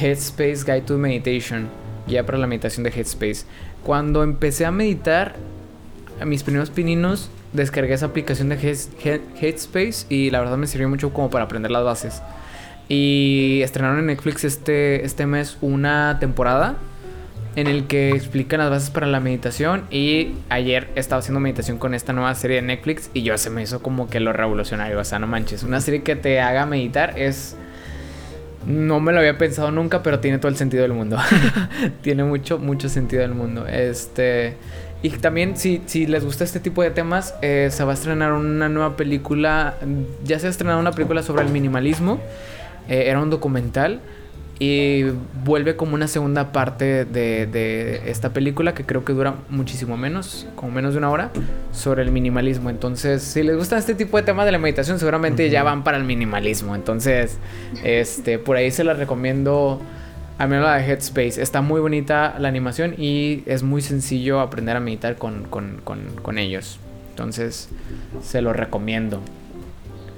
Headspace 0.01 0.65
Guide 0.67 0.83
to 0.83 0.99
Meditation. 0.99 1.69
Guía 2.07 2.27
para 2.27 2.39
la 2.39 2.47
meditación 2.47 2.85
de 2.85 2.91
Headspace. 2.91 3.45
Cuando 3.85 4.23
empecé 4.23 4.67
a 4.67 4.71
meditar, 4.71 5.37
a 6.21 6.25
mis 6.25 6.43
primeros 6.43 6.71
pininos 6.71 7.31
descargué 7.53 7.95
esa 7.95 8.07
aplicación 8.07 8.49
de 8.49 8.57
Headspace 8.57 10.07
y 10.09 10.31
la 10.31 10.41
verdad 10.41 10.57
me 10.57 10.67
sirvió 10.67 10.89
mucho 10.89 11.13
como 11.13 11.31
para 11.31 11.45
aprender 11.45 11.71
las 11.71 11.85
bases. 11.85 12.23
Y 12.89 13.61
estrenaron 13.63 13.99
en 14.01 14.07
Netflix 14.07 14.45
este, 14.45 15.05
este 15.05 15.27
mes 15.27 15.57
una 15.61 16.19
temporada 16.21 16.77
en 17.57 17.67
el 17.67 17.87
que 17.87 18.11
explican 18.11 18.61
las 18.61 18.71
bases 18.71 18.91
para 18.91 19.07
la 19.07 19.21
meditación 19.21 19.85
y 19.91 20.35
ayer 20.49 20.89
estaba 20.95 21.21
haciendo 21.21 21.41
meditación 21.41 21.79
con 21.79 21.95
esta 21.95 22.13
nueva 22.13 22.35
serie 22.35 22.57
de 22.57 22.63
Netflix 22.63 23.11
y 23.13 23.23
yo 23.23 23.37
se 23.37 23.51
me 23.51 23.63
hizo 23.63 23.83
como 23.83 24.09
que 24.09 24.21
lo 24.21 24.33
revolucionario, 24.33 24.99
o 24.99 25.05
sea, 25.05 25.19
no 25.19 25.27
manches, 25.27 25.63
una 25.63 25.81
serie 25.81 26.03
que 26.03 26.17
te 26.17 26.41
haga 26.41 26.65
meditar 26.65 27.19
es 27.19 27.57
no 28.67 29.01
me 29.01 29.13
lo 29.13 29.19
había 29.19 29.39
pensado 29.39 29.71
nunca, 29.71 30.03
pero 30.03 30.21
tiene 30.21 30.39
todo 30.39 30.49
el 30.49 30.57
sentido 30.57 30.83
del 30.83 30.93
mundo. 30.93 31.19
tiene 32.03 32.25
mucho 32.25 32.59
mucho 32.59 32.89
sentido 32.89 33.23
del 33.23 33.35
mundo. 33.35 33.67
Este 33.67 34.57
y 35.03 35.11
también, 35.11 35.57
si, 35.57 35.83
si 35.87 36.07
les 36.07 36.25
gusta 36.25 36.45
este 36.45 36.61
tipo 36.61 36.83
de 36.83 36.91
temas, 36.91 37.35
eh, 37.43 37.69
se 37.73 37.83
va 37.83 37.91
a 37.91 37.95
estrenar 37.95 38.33
una 38.33 38.69
nueva 38.69 38.97
película. 38.97 39.75
Ya 40.25 40.39
se 40.39 40.47
ha 40.47 40.51
estrenado 40.51 40.79
una 40.79 40.93
película 40.93 41.23
sobre 41.25 41.43
el 41.43 41.51
minimalismo. 41.51 42.21
Eh, 42.89 43.05
era 43.09 43.21
un 43.21 43.29
documental. 43.29 44.01
Y 44.61 45.07
vuelve 45.45 45.75
como 45.75 45.95
una 45.97 46.07
segunda 46.07 46.53
parte 46.53 47.05
de, 47.05 48.03
esta 48.07 48.33
película 48.33 48.75
que 48.75 48.85
creo 48.85 49.05
que 49.05 49.13
dura 49.13 49.35
muchísimo 49.49 49.97
menos, 49.97 50.47
como 50.55 50.71
menos 50.71 50.93
de 50.93 50.99
una 50.99 51.11
hora, 51.11 51.31
sobre 51.73 52.03
el 52.03 52.13
minimalismo. 52.13 52.71
Entonces, 52.71 53.25
si 53.25 53.43
les 53.43 53.57
gusta 53.57 53.77
este 53.77 53.97
tipo 53.97 54.19
de 54.19 54.23
temas 54.23 54.47
de 54.47 54.53
la 54.53 54.59
meditación, 54.59 55.01
seguramente 55.01 55.51
ya 55.51 55.65
van 55.65 55.83
para 55.83 55.97
el 55.97 56.05
minimalismo. 56.05 56.77
Entonces, 56.77 57.39
este, 57.83 58.39
por 58.39 58.57
ahí 58.57 58.71
se 58.71 58.85
la 58.85 58.95
recomiendo. 58.95 59.81
A 60.39 60.47
mí 60.47 60.57
la 60.57 60.77
de 60.77 60.85
Headspace. 60.85 61.41
Está 61.41 61.61
muy 61.61 61.81
bonita 61.81 62.37
la 62.39 62.49
animación 62.49 62.95
y 62.99 63.43
es 63.47 63.63
muy 63.63 63.83
sencillo 63.83 64.41
aprender 64.41 64.77
a 64.77 64.81
meditar 64.81 65.17
con, 65.17 65.45
con 65.45 66.39
ellos. 66.39 66.79
Entonces, 67.11 67.69
se 68.23 68.41
lo 68.41 68.53
recomiendo. 68.53 69.21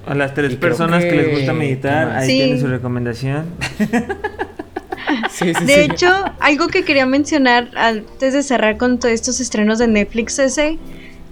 A 0.07 0.15
las 0.15 0.35
tres 0.35 0.55
personas 0.57 1.05
que... 1.05 1.12
les 1.12 1.31
gusta 1.31 1.53
meditar, 1.53 2.11
ahí 2.11 2.29
tienen 2.29 2.61
su 2.61 2.67
recomendación. 2.67 3.47
de 5.67 5.85
hecho, 5.85 6.12
algo 6.41 6.69
que 6.69 6.85
quería 6.85 7.07
mencionar 7.07 7.71
antes 7.75 8.35
de 8.35 8.43
cerrar 8.43 8.77
con 8.77 8.99
todos 8.99 9.15
estos 9.15 9.41
estrenos 9.41 9.79
de 9.79 9.89
Netflix 9.89 10.39
ese, 10.39 10.79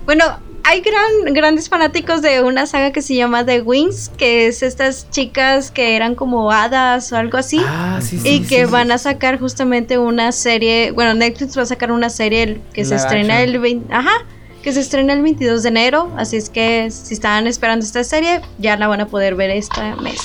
bueno, 0.07 0.25
hay 0.65 0.81
gran, 0.81 1.35
grandes 1.35 1.69
fanáticos 1.69 2.23
de 2.23 2.43
una 2.43 2.67
saga 2.67 2.93
que 2.93 3.03
se 3.03 3.15
llama 3.15 3.45
The 3.45 3.63
Wings, 3.63 4.11
que 4.17 4.47
es 4.47 4.63
estas 4.63 5.11
chicas 5.11 5.71
que 5.71 5.97
eran 5.97 6.15
como 6.15 6.51
hadas 6.53 7.13
o 7.13 7.17
algo 7.17 7.39
así. 7.39 7.61
Ah, 7.65 8.01
y 8.25 8.41
que 8.41 8.67
van 8.67 8.93
a 8.93 8.99
sacar 8.99 9.39
justamente 9.39 9.99
una 9.99 10.33
serie, 10.33 10.93
bueno, 10.93 11.15
Netflix 11.15 11.57
va 11.57 11.63
a 11.63 11.67
sacar 11.67 11.93
una 11.93 12.11
serie 12.11 12.61
que 12.73 12.85
se 12.85 12.95
estrena 12.95 13.43
el 13.43 13.59
20, 13.59 13.93
ajá, 13.93 14.25
que 14.63 14.73
se 14.73 14.81
estrena 14.81 15.13
el 15.13 15.23
22 15.23 15.63
de 15.65 15.69
enero, 15.69 16.13
así 16.17 16.37
es 16.37 16.49
que 16.49 16.91
si 16.91 17.15
estaban 17.15 17.47
esperando 17.47 17.85
esta 17.85 18.05
serie, 18.05 18.41
ya 18.59 18.77
la 18.77 18.87
van 18.87 19.01
a 19.01 19.07
poder 19.07 19.35
ver 19.35 19.51
este 19.51 19.81
mes. 19.97 20.21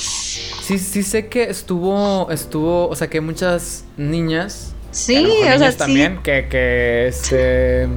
Sí, 0.61 0.77
sí 0.77 1.01
sé 1.01 1.27
que 1.27 1.43
estuvo, 1.43 2.29
estuvo, 2.29 2.87
o 2.87 2.95
sea, 2.95 3.09
que 3.09 3.21
muchas 3.21 3.85
niñas, 3.95 4.73
sí, 4.91 5.25
o 5.25 5.57
sea, 5.57 5.75
también, 5.75 6.21
que, 6.21 6.47
que 6.49 7.07
este, 7.07 7.87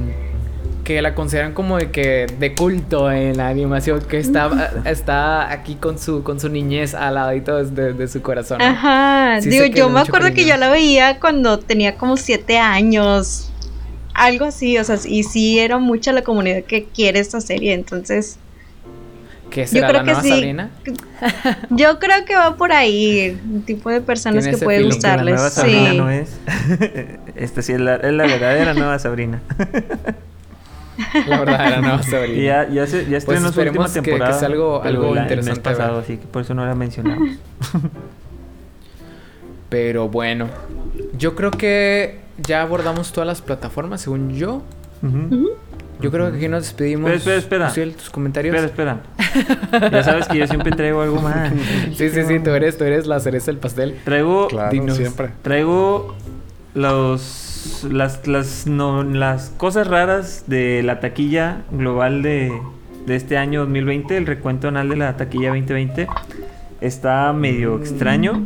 que 0.83 1.01
la 1.01 1.13
consideran 1.15 1.53
como 1.53 1.77
de 1.77 1.91
que 1.91 2.27
de 2.39 2.55
culto 2.55 3.11
en 3.11 3.37
la 3.37 3.47
animación, 3.47 4.01
que 4.01 4.17
está, 4.17 4.73
está 4.85 5.51
aquí 5.51 5.75
con 5.75 5.99
su, 5.99 6.23
con 6.23 6.39
su 6.39 6.49
niñez 6.49 6.93
al 6.93 7.15
ladito 7.15 7.63
de, 7.63 7.93
de 7.93 8.07
su 8.07 8.21
corazón. 8.21 8.61
Ajá, 8.61 9.39
digo, 9.41 9.65
yo 9.65 9.89
me 9.89 9.99
acuerdo 9.99 10.33
que 10.33 10.45
yo 10.45 10.57
la 10.57 10.69
veía 10.69 11.19
cuando 11.19 11.59
tenía 11.59 11.95
como 11.95 12.17
siete 12.17 12.57
años 12.57 13.51
algo 14.13 14.45
así, 14.45 14.77
o 14.77 14.83
sea, 14.83 14.97
y 15.05 15.23
sí 15.23 15.59
era 15.59 15.77
mucha 15.77 16.11
la 16.11 16.21
comunidad 16.23 16.63
que 16.63 16.85
quiere 16.85 17.19
esta 17.19 17.41
serie, 17.41 17.73
entonces... 17.73 18.37
¿Qué 19.49 19.67
será 19.67 19.87
yo 19.87 19.91
creo 19.91 20.03
la 20.03 20.13
nueva 20.13 20.23
Sabrina? 20.23 20.71
Yo 21.71 21.99
creo 21.99 22.23
que 22.23 22.35
va 22.35 22.55
por 22.55 22.71
ahí, 22.71 23.37
un 23.43 23.63
tipo 23.63 23.89
de 23.89 23.99
personas 23.99 24.47
que 24.47 24.57
puede 24.57 24.83
gustarles. 24.83 25.25
La 25.25 25.31
nueva 25.33 25.49
Sabrina 25.49 25.93
no 25.93 26.09
es. 26.09 26.37
Esta 27.35 27.61
sí 27.61 27.73
es 27.73 27.81
la, 27.81 27.95
es 27.95 28.13
la 28.13 28.27
verdadera 28.27 28.73
nueva 28.73 28.97
Sabrina. 28.97 29.41
la 31.27 31.39
verdadera 31.39 31.81
nueva 31.81 32.03
Sabrina. 32.03 32.37
Y 32.37 32.45
ya, 32.45 32.69
ya, 32.69 32.87
se, 32.87 33.03
ya 33.03 33.09
pues 33.09 33.23
estrenó 33.23 33.51
su 33.51 33.61
última 33.61 33.89
temporada. 33.89 34.25
Que, 34.25 34.33
que 34.33 34.39
sea 34.39 34.47
algo, 34.47 34.81
algo 34.83 35.15
interesante. 35.15 35.59
El 35.59 35.75
pasado, 35.75 35.99
así 35.99 36.17
que 36.17 36.27
por 36.27 36.41
eso 36.41 36.53
no 36.53 36.65
la 36.65 36.75
mencionamos. 36.75 37.29
Pero 39.69 40.09
bueno, 40.09 40.47
yo 41.17 41.35
creo 41.35 41.51
que 41.51 42.19
ya 42.37 42.61
abordamos 42.61 43.13
todas 43.13 43.27
las 43.27 43.41
plataformas, 43.41 44.01
según 44.01 44.35
yo. 44.35 44.63
Yo 46.01 46.11
creo 46.11 46.31
que 46.31 46.37
aquí 46.37 46.47
nos 46.47 46.63
despedimos. 46.63 47.11
Espera, 47.11 47.37
espera, 47.37 47.67
espera. 47.67 47.91
tus 47.93 48.09
comentarios. 48.09 48.55
Espera, 48.55 49.01
espera. 49.61 49.89
ya 49.89 50.03
sabes 50.03 50.27
que 50.27 50.39
yo 50.39 50.47
siempre 50.47 50.71
traigo 50.71 51.01
algo 51.01 51.21
más. 51.21 51.51
sí, 51.95 52.09
sí, 52.09 52.23
sí, 52.27 52.39
tú 52.39 52.49
eres, 52.49 52.77
tú 52.77 52.83
eres 52.83 53.07
la 53.07 53.19
cereza 53.19 53.47
del 53.47 53.57
pastel. 53.57 53.99
Traigo. 54.03 54.49
siempre. 54.93 55.29
Traigo 55.41 56.15
los. 56.73 57.50
Las, 57.89 58.27
las, 58.27 58.67
no, 58.67 59.03
las 59.03 59.49
cosas 59.49 59.87
raras 59.87 60.45
de 60.47 60.83
la 60.83 60.99
taquilla 60.99 61.63
global 61.71 62.21
de, 62.21 62.51
de 63.05 63.15
este 63.15 63.37
año 63.37 63.61
2020, 63.61 64.17
el 64.17 64.25
recuento 64.25 64.67
anual 64.67 64.89
de 64.89 64.95
la 64.95 65.17
taquilla 65.17 65.49
2020. 65.49 66.07
Está 66.79 67.33
medio 67.33 67.77
extraño. 67.77 68.43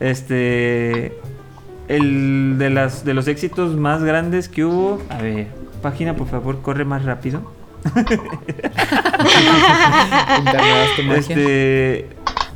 Este 0.00 1.18
el 1.88 2.56
de 2.58 2.70
las 2.70 3.04
de 3.04 3.14
los 3.14 3.26
éxitos 3.28 3.76
más 3.76 4.04
grandes 4.04 4.48
que 4.48 4.64
hubo. 4.64 5.02
A 5.08 5.18
ver, 5.18 5.48
página, 5.82 6.14
por 6.14 6.28
favor, 6.28 6.62
corre 6.62 6.84
más 6.84 7.04
rápido. 7.04 7.52
este, 11.16 12.08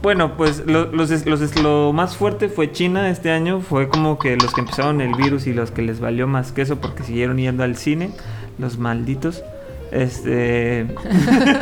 bueno, 0.02 0.36
pues 0.36 0.64
lo, 0.66 0.86
los, 0.86 1.10
lo 1.56 1.92
más 1.92 2.16
fuerte 2.16 2.48
fue 2.48 2.72
China 2.72 3.08
este 3.08 3.30
año. 3.30 3.60
Fue 3.60 3.88
como 3.88 4.18
que 4.18 4.36
los 4.36 4.52
que 4.52 4.60
empezaron 4.60 5.00
el 5.00 5.14
virus 5.14 5.46
y 5.46 5.52
los 5.52 5.70
que 5.70 5.82
les 5.82 6.00
valió 6.00 6.26
más 6.26 6.52
que 6.52 6.62
eso 6.62 6.80
porque 6.80 7.04
siguieron 7.04 7.38
yendo 7.38 7.62
al 7.62 7.76
cine. 7.76 8.10
Los 8.58 8.78
malditos. 8.78 9.42
Este. 9.92 10.86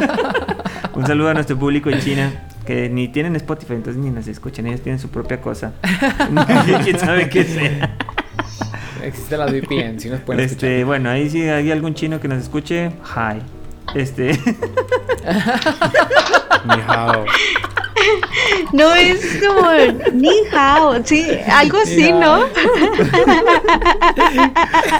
Un 0.94 1.06
saludo 1.06 1.28
a 1.28 1.34
nuestro 1.34 1.58
público 1.58 1.90
en 1.90 2.00
China 2.00 2.46
que 2.66 2.88
ni 2.88 3.08
tienen 3.08 3.36
Spotify, 3.36 3.74
entonces 3.74 4.02
ni 4.02 4.10
nos 4.10 4.26
escuchan, 4.28 4.66
ellos 4.66 4.80
tienen 4.80 4.98
su 4.98 5.08
propia 5.08 5.40
cosa. 5.40 5.72
¿Quién 6.84 6.98
sabe 6.98 7.28
qué 7.28 7.44
sea? 7.44 7.96
Existe 9.02 9.36
la 9.36 9.46
VPN, 9.46 9.98
si 9.98 10.08
nos 10.10 10.20
pueden 10.20 10.44
este, 10.44 10.84
Bueno, 10.84 11.10
ahí 11.10 11.28
si 11.30 11.42
hay 11.42 11.70
algún 11.72 11.94
chino 11.94 12.20
que 12.20 12.28
nos 12.28 12.42
escuche, 12.42 12.92
hi. 13.02 13.40
Este. 13.94 14.32
Ni 16.64 16.80
hao. 16.86 17.24
No 18.72 18.94
es 18.94 19.40
como 19.44 19.68
ni 20.12 20.30
hao, 20.52 21.04
sí, 21.04 21.26
algo 21.50 21.78
así, 21.78 22.12
¿no? 22.12 22.44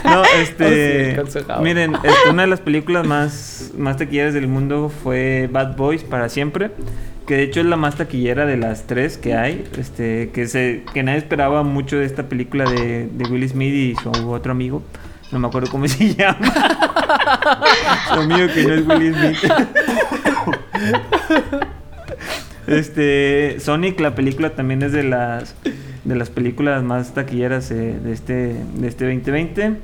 No, 0.04 0.24
este. 0.38 1.20
Oh, 1.20 1.60
miren, 1.62 1.94
este, 1.94 2.30
una 2.30 2.42
de 2.42 2.48
las 2.48 2.60
películas 2.60 3.06
más, 3.06 3.70
más 3.76 3.96
taquilleras 3.96 4.34
del 4.34 4.48
mundo 4.48 4.90
fue 5.02 5.48
Bad 5.52 5.76
Boys 5.76 6.02
para 6.02 6.28
siempre 6.28 6.70
que 7.30 7.36
de 7.36 7.42
hecho 7.44 7.60
es 7.60 7.66
la 7.66 7.76
más 7.76 7.94
taquillera 7.94 8.44
de 8.44 8.56
las 8.56 8.88
tres 8.88 9.16
que 9.16 9.36
hay, 9.36 9.64
este, 9.78 10.30
que 10.30 10.48
se, 10.48 10.82
que 10.92 11.04
nadie 11.04 11.18
esperaba 11.18 11.62
mucho 11.62 11.96
de 11.96 12.04
esta 12.04 12.24
película 12.24 12.68
de, 12.68 13.06
de 13.06 13.24
Will 13.30 13.48
Smith 13.48 13.72
y 13.72 13.94
su 14.02 14.10
otro 14.32 14.50
amigo, 14.50 14.82
no 15.30 15.38
me 15.38 15.46
acuerdo 15.46 15.70
cómo 15.70 15.86
se 15.88 16.12
llama, 16.12 16.52
su 18.08 18.14
amigo 18.14 18.48
que 18.52 18.64
no 18.64 18.74
es 18.74 18.84
Will 18.84 19.14
Smith. 19.14 19.52
Este, 22.70 23.60
Sonic, 23.60 24.00
la 24.00 24.14
película 24.14 24.50
también 24.50 24.82
es 24.82 24.92
de 24.92 25.02
las 25.02 25.54
de 26.04 26.16
las 26.16 26.30
películas 26.30 26.82
más 26.82 27.12
taquilleras 27.12 27.70
eh, 27.70 27.98
de 28.02 28.12
este 28.12 28.56
de 28.74 28.88
este 28.88 29.04
2020. 29.04 29.76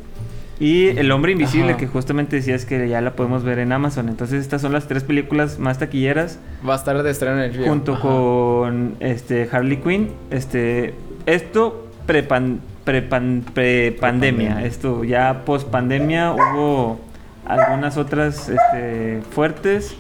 Y 0.59 0.87
El 0.87 1.13
Hombre 1.13 1.33
Invisible, 1.33 1.77
que 1.77 1.87
justamente 1.87 2.37
decías 2.37 2.65
que 2.65 2.89
ya 2.89 3.03
la 3.03 3.13
podemos 3.13 3.45
ver 3.45 3.59
en 3.59 3.73
Amazon. 3.73 4.09
Entonces, 4.09 4.41
estas 4.41 4.63
son 4.63 4.73
las 4.73 4.89
tres 4.89 5.05
películas 5.05 5.59
más 5.59 5.79
taquilleras. 5.79 6.39
Va 6.67 6.73
a 6.73 6.77
estar 6.77 7.03
de 7.03 7.11
estreno 7.11 7.43
en 7.43 7.53
el 7.53 7.69
Junto 7.69 8.01
con 8.01 8.97
este, 9.01 9.47
Harley 9.53 9.77
Quinn. 9.77 10.13
Este, 10.31 10.95
esto 11.27 11.91
pre-pandemia. 12.07 14.65
esto 14.65 15.05
ya 15.05 15.43
post-pandemia 15.45 16.33
hubo 16.33 17.01
algunas 17.45 17.99
otras 17.99 18.49
este, 18.49 19.21
fuertes. 19.31 19.95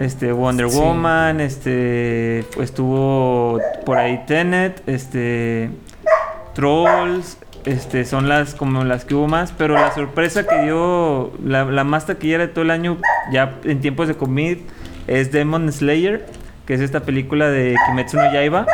Este, 0.00 0.32
Wonder 0.32 0.64
Woman, 0.64 1.42
este, 1.42 2.38
estuvo 2.58 3.60
por 3.84 3.98
ahí 3.98 4.24
Tenet, 4.26 4.82
este, 4.88 5.68
Trolls, 6.54 7.36
este, 7.66 8.06
son 8.06 8.26
las 8.26 8.54
como 8.54 8.82
las 8.84 9.04
que 9.04 9.14
hubo 9.14 9.28
más, 9.28 9.52
pero 9.52 9.74
la 9.74 9.92
sorpresa 9.92 10.46
que 10.46 10.62
dio 10.62 11.32
la, 11.44 11.66
la 11.66 11.84
más 11.84 12.06
taquillera 12.06 12.46
de 12.46 12.48
todo 12.50 12.64
el 12.64 12.70
año, 12.70 12.96
ya 13.30 13.58
en 13.64 13.82
tiempos 13.82 14.08
de 14.08 14.14
COVID, 14.14 14.56
es 15.06 15.32
Demon 15.32 15.70
Slayer, 15.70 16.24
que 16.64 16.72
es 16.72 16.80
esta 16.80 17.00
película 17.00 17.50
de 17.50 17.76
Kimetsu 17.86 18.16
no 18.16 18.32
Yaiba. 18.32 18.64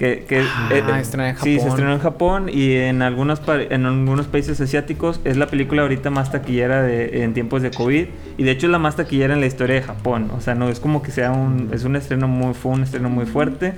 Que, 0.00 0.24
que 0.26 0.40
ah, 0.40 0.68
eh, 0.72 0.78
en 0.78 1.04
Japón. 1.04 1.34
Sí, 1.42 1.60
se 1.60 1.68
estrenó 1.68 1.92
en 1.92 1.98
Japón 1.98 2.48
y 2.50 2.72
en 2.72 3.02
algunos, 3.02 3.42
en 3.46 3.84
algunos 3.84 4.28
países 4.28 4.58
asiáticos. 4.58 5.20
Es 5.24 5.36
la 5.36 5.48
película 5.48 5.82
ahorita 5.82 6.08
más 6.08 6.32
taquillera 6.32 6.80
de, 6.82 7.22
en 7.22 7.34
tiempos 7.34 7.60
de 7.60 7.70
COVID. 7.70 8.06
Y 8.38 8.42
de 8.42 8.50
hecho 8.50 8.66
es 8.66 8.72
la 8.72 8.78
más 8.78 8.96
taquillera 8.96 9.34
en 9.34 9.40
la 9.40 9.46
historia 9.46 9.74
de 9.74 9.82
Japón. 9.82 10.30
O 10.34 10.40
sea, 10.40 10.54
no 10.54 10.70
es 10.70 10.80
como 10.80 11.02
que 11.02 11.10
sea 11.10 11.32
un... 11.32 11.68
Es 11.74 11.84
un 11.84 11.96
estreno 11.96 12.28
muy... 12.28 12.54
Fue 12.54 12.72
un 12.72 12.82
estreno 12.82 13.10
muy 13.10 13.26
fuerte 13.26 13.74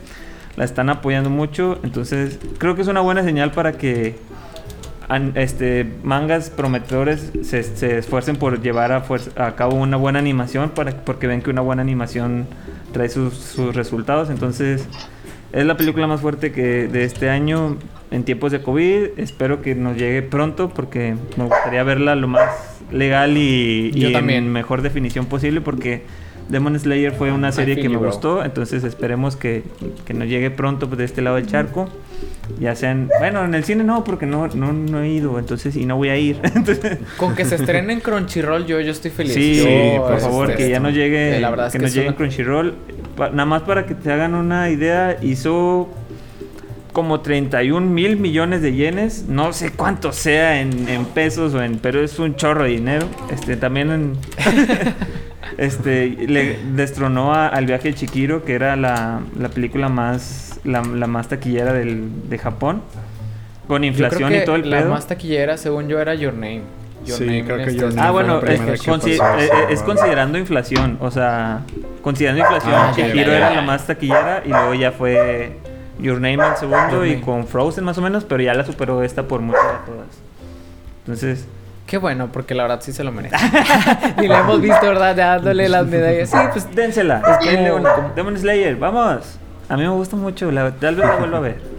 la 0.57 0.65
están 0.65 0.91
apoyando 0.91 1.31
mucho. 1.31 1.79
Entonces, 1.83 2.39
creo 2.59 2.75
que 2.75 2.83
es 2.83 2.89
una 2.89 3.01
buena 3.01 3.23
señal 3.23 3.53
para 3.53 3.73
que 3.73 4.17
este, 5.35 5.91
mangas 6.03 6.51
prometedores 6.51 7.33
se, 7.43 7.99
esfuercen 7.99 8.37
por 8.37 8.63
llevar 8.63 8.93
a, 8.93 9.05
a, 9.37 9.57
cabo 9.57 9.77
una 9.77 9.97
buena 9.97 10.19
animación 10.19 10.71
para, 10.71 10.93
porque 10.93 11.27
ven 11.27 11.43
que 11.43 11.51
una 11.51 11.61
buena 11.61 11.83
animación 11.83 12.47
trae 12.93 13.09
sus, 13.09 13.57
resultados. 13.75 14.31
Entonces, 14.31 14.87
es 15.53 15.67
la 15.67 15.77
película 15.77 16.07
más 16.07 16.21
fuerte 16.21 16.53
que 16.53 16.89
de 16.89 17.05
este 17.05 17.29
año 17.29 17.77
en 18.11 18.25
tiempos 18.25 18.53
de 18.53 18.63
COVID. 18.63 19.19
Espero 19.19 19.63
que 19.63 19.75
nos 19.75 19.97
llegue 19.97 20.23
pronto 20.23 20.71
porque 20.71 21.17
me 21.37 21.45
gustaría 21.45 21.83
verla 21.83 22.15
lo 22.17 22.29
más 22.29 22.51
legal 22.91 23.37
y, 23.37 23.91
y 23.95 24.15
en 24.15 24.53
mejor 24.53 24.83
definición 24.83 25.27
posible 25.27 25.61
porque 25.61 26.03
Demon 26.49 26.79
Slayer 26.79 27.13
fue 27.13 27.33
una 27.33 27.53
serie 27.53 27.77
que 27.77 27.89
me 27.89 27.97
gustó, 27.97 28.45
entonces 28.45 28.85
esperemos 28.85 29.37
que, 29.37 29.63
que 30.05 30.13
nos 30.13 30.29
llegue 30.29 30.51
pronto 30.51 30.87
de 30.87 31.05
este 31.05 31.23
lado 31.23 31.37
del 31.37 31.47
charco. 31.47 31.89
Ya 32.59 32.75
sean, 32.75 33.09
bueno, 33.21 33.45
en 33.45 33.55
el 33.55 33.65
cine 33.65 33.85
no, 33.85 34.05
porque 34.05 34.27
no, 34.27 34.49
no, 34.49 34.73
no 34.73 35.01
he 35.01 35.09
ido, 35.09 35.39
entonces, 35.39 35.77
y 35.77 35.87
no 35.87 35.97
voy 35.97 36.09
a 36.11 36.17
ir. 36.17 36.41
Con 37.17 37.35
que 37.35 37.45
se 37.45 37.55
estrene 37.55 37.95
en 37.95 38.01
Crunchyroll, 38.01 38.67
yo, 38.67 38.81
yo 38.81 38.91
estoy 38.91 39.11
feliz. 39.11 39.33
Sí, 39.33 39.63
por 39.97 40.21
favor, 40.21 40.55
que 40.55 40.69
ya 40.69 40.81
no 40.81 40.91
llegue, 40.91 41.41
la 41.41 41.51
verdad 41.51 41.73
que, 41.73 41.79
que 41.79 41.85
nos 41.85 41.95
llegue 41.95 42.09
en 42.09 42.15
Crunchyroll. 42.15 42.75
Nada 43.17 43.47
más 43.47 43.63
para 43.63 43.87
que 43.87 43.95
te 43.95 44.13
hagan 44.13 44.35
una 44.35 44.71
idea, 44.71 45.19
hizo 45.23 45.89
como 46.93 47.21
31 47.21 47.87
mil 47.87 48.17
millones 48.17 48.63
de 48.63 48.75
yenes. 48.75 49.27
No 49.29 49.53
sé 49.53 49.73
cuánto 49.73 50.13
sea 50.13 50.61
en, 50.61 50.89
en, 50.89 51.05
pesos 51.07 51.55
o 51.55 51.63
en. 51.63 51.79
Pero 51.79 52.03
es 52.03 52.19
un 52.19 52.37
chorro 52.37 52.65
de 52.65 52.71
dinero. 52.71 53.07
Este, 53.31 53.57
también 53.57 53.91
en. 53.91 54.13
este, 55.59 56.09
le 56.09 56.59
destronó 56.75 57.35
al 57.35 57.67
viaje 57.67 57.89
de 57.89 57.95
Chikiro, 57.95 58.45
que 58.45 58.55
era 58.55 58.77
la, 58.77 59.21
la 59.39 59.49
película 59.49 59.89
más. 59.89 60.61
La, 60.65 60.83
la, 60.83 61.07
más 61.09 61.29
taquillera 61.29 61.73
del, 61.73 62.29
de 62.29 62.39
Japón. 62.39 62.83
Con 63.67 63.85
inflación 63.85 64.35
y 64.35 64.45
todo 64.45 64.57
el 64.57 64.71
La 64.71 64.85
más 64.85 65.07
taquillera, 65.07 65.57
según 65.57 65.89
yo, 65.89 65.99
era 65.99 66.15
Your 66.15 66.35
Name. 66.35 66.63
Sí, 67.05 67.43
creo 67.45 67.57
que 67.59 67.63
este, 67.65 67.77
Your 67.77 67.95
Name 67.95 68.09
Ah, 68.09 68.11
bueno, 68.11 68.41
es, 68.41 68.61
eh, 68.61 69.51
es, 69.71 69.83
considerando 69.83 70.39
inflación. 70.39 70.99
O 71.01 71.11
sea, 71.11 71.63
considerando 72.03 72.43
inflación, 72.43 72.75
ah, 72.75 72.93
Chihiro 72.95 73.33
era 73.33 73.55
la 73.55 73.63
más 73.63 73.87
taquillera 73.87 74.43
y 74.45 74.49
luego 74.49 74.75
ya 74.75 74.93
fue 74.93 75.59
Your 75.99 76.21
Name 76.21 76.39
el 76.47 76.57
segundo 76.57 77.05
y 77.07 77.21
con 77.21 77.47
Frozen 77.47 77.85
más 77.85 77.99
o 77.99 78.03
menos, 78.03 78.25
pero 78.25 78.43
ya 78.43 78.55
la 78.55 78.65
superó 78.65 79.03
esta 79.03 79.25
por 79.25 79.41
mucho 79.41 79.59
de 79.59 79.93
todas. 79.93 80.09
Entonces... 81.01 81.47
Qué 81.87 81.99
bueno, 81.99 82.29
porque 82.33 82.55
la 82.55 82.63
verdad 82.63 82.81
sí 82.81 82.93
se 82.93 83.05
lo 83.05 83.13
merece. 83.13 83.37
y 84.23 84.27
la 84.27 84.41
hemos 84.41 84.63
visto, 84.63 84.87
¿verdad? 84.87 85.15
Dándole 85.15 85.69
las 85.69 85.87
medallas. 85.87 86.31
Sí, 86.31 86.39
pues 86.53 86.75
dénsela. 86.75 87.39
Es 87.43 88.15
Demon 88.15 88.39
Slayer, 88.39 88.77
vamos. 88.77 89.39
A 89.69 89.77
mí 89.77 89.83
me 89.83 89.91
gusta 89.91 90.17
mucho, 90.17 90.51
la, 90.51 90.71
tal 90.71 90.95
vez 90.95 91.07
la 91.07 91.17
vuelva 91.17 91.39
a 91.39 91.41
ver 91.41 91.72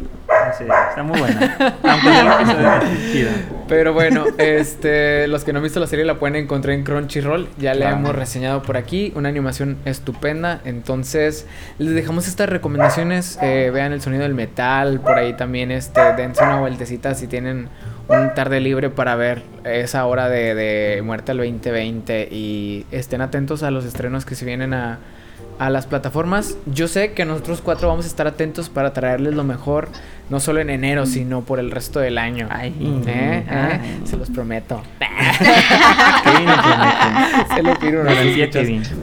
está 0.61 1.03
muy 1.03 1.19
buena. 1.19 1.57
Pero 3.67 3.93
bueno, 3.93 4.25
este, 4.37 5.27
los 5.27 5.43
que 5.43 5.53
no 5.53 5.59
han 5.59 5.63
visto 5.63 5.79
la 5.79 5.87
serie 5.87 6.05
la 6.05 6.19
pueden 6.19 6.35
encontrar 6.35 6.75
en 6.75 6.83
Crunchyroll. 6.83 7.47
Ya 7.57 7.73
la 7.73 7.91
hemos 7.91 8.15
reseñado 8.15 8.61
por 8.61 8.77
aquí. 8.77 9.11
Una 9.15 9.29
animación 9.29 9.77
estupenda. 9.85 10.61
Entonces, 10.65 11.47
les 11.79 11.93
dejamos 11.93 12.27
estas 12.27 12.49
recomendaciones. 12.49 13.39
Eh, 13.41 13.71
vean 13.73 13.93
el 13.93 14.01
sonido 14.01 14.23
del 14.23 14.33
metal. 14.33 14.99
Por 14.99 15.17
ahí 15.17 15.33
también 15.33 15.71
este, 15.71 16.01
dense 16.13 16.43
una 16.43 16.59
vueltecita 16.59 17.15
si 17.15 17.27
tienen 17.27 17.69
un 18.07 18.33
tarde 18.33 18.59
libre 18.59 18.89
para 18.89 19.15
ver 19.15 19.43
esa 19.63 20.05
hora 20.05 20.27
de, 20.27 20.55
de 20.55 21.01
Muerte 21.01 21.31
al 21.31 21.37
2020. 21.37 22.27
Y 22.31 22.85
estén 22.91 23.21
atentos 23.21 23.63
a 23.63 23.71
los 23.71 23.85
estrenos 23.85 24.25
que 24.25 24.35
se 24.35 24.45
vienen 24.45 24.73
a 24.73 24.99
a 25.59 25.69
las 25.69 25.85
plataformas. 25.85 26.57
Yo 26.65 26.87
sé 26.87 27.13
que 27.13 27.25
nosotros 27.25 27.61
cuatro 27.61 27.87
vamos 27.87 28.05
a 28.05 28.07
estar 28.07 28.27
atentos 28.27 28.69
para 28.69 28.93
traerles 28.93 29.33
lo 29.33 29.43
mejor, 29.43 29.89
no 30.29 30.39
solo 30.39 30.59
en 30.59 30.69
enero, 30.69 31.05
sino 31.05 31.41
por 31.41 31.59
el 31.59 31.71
resto 31.71 31.99
del 31.99 32.17
año. 32.17 32.47
Ay, 32.49 32.73
¿Eh? 33.07 33.45
¿Eh? 33.49 33.99
Se 34.05 34.17
los 34.17 34.29
prometo. 34.29 34.81
Se 37.55 37.63
lo 37.63 37.77
pido 37.79 38.01
una 38.01 38.11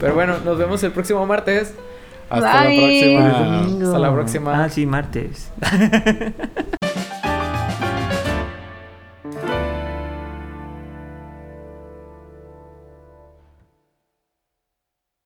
Pero 0.01 0.15
bueno, 0.15 0.39
nos 0.45 0.59
vemos 0.59 0.83
el 0.83 0.93
próximo 0.93 1.25
martes. 1.27 1.75
Hasta 2.29 2.65
la 2.65 2.71
próxima. 2.71 3.61
Hasta 3.61 3.99
la 3.99 4.13
próxima. 4.13 4.65
Ah, 4.65 4.69
sí, 4.69 4.87
martes. 4.87 5.51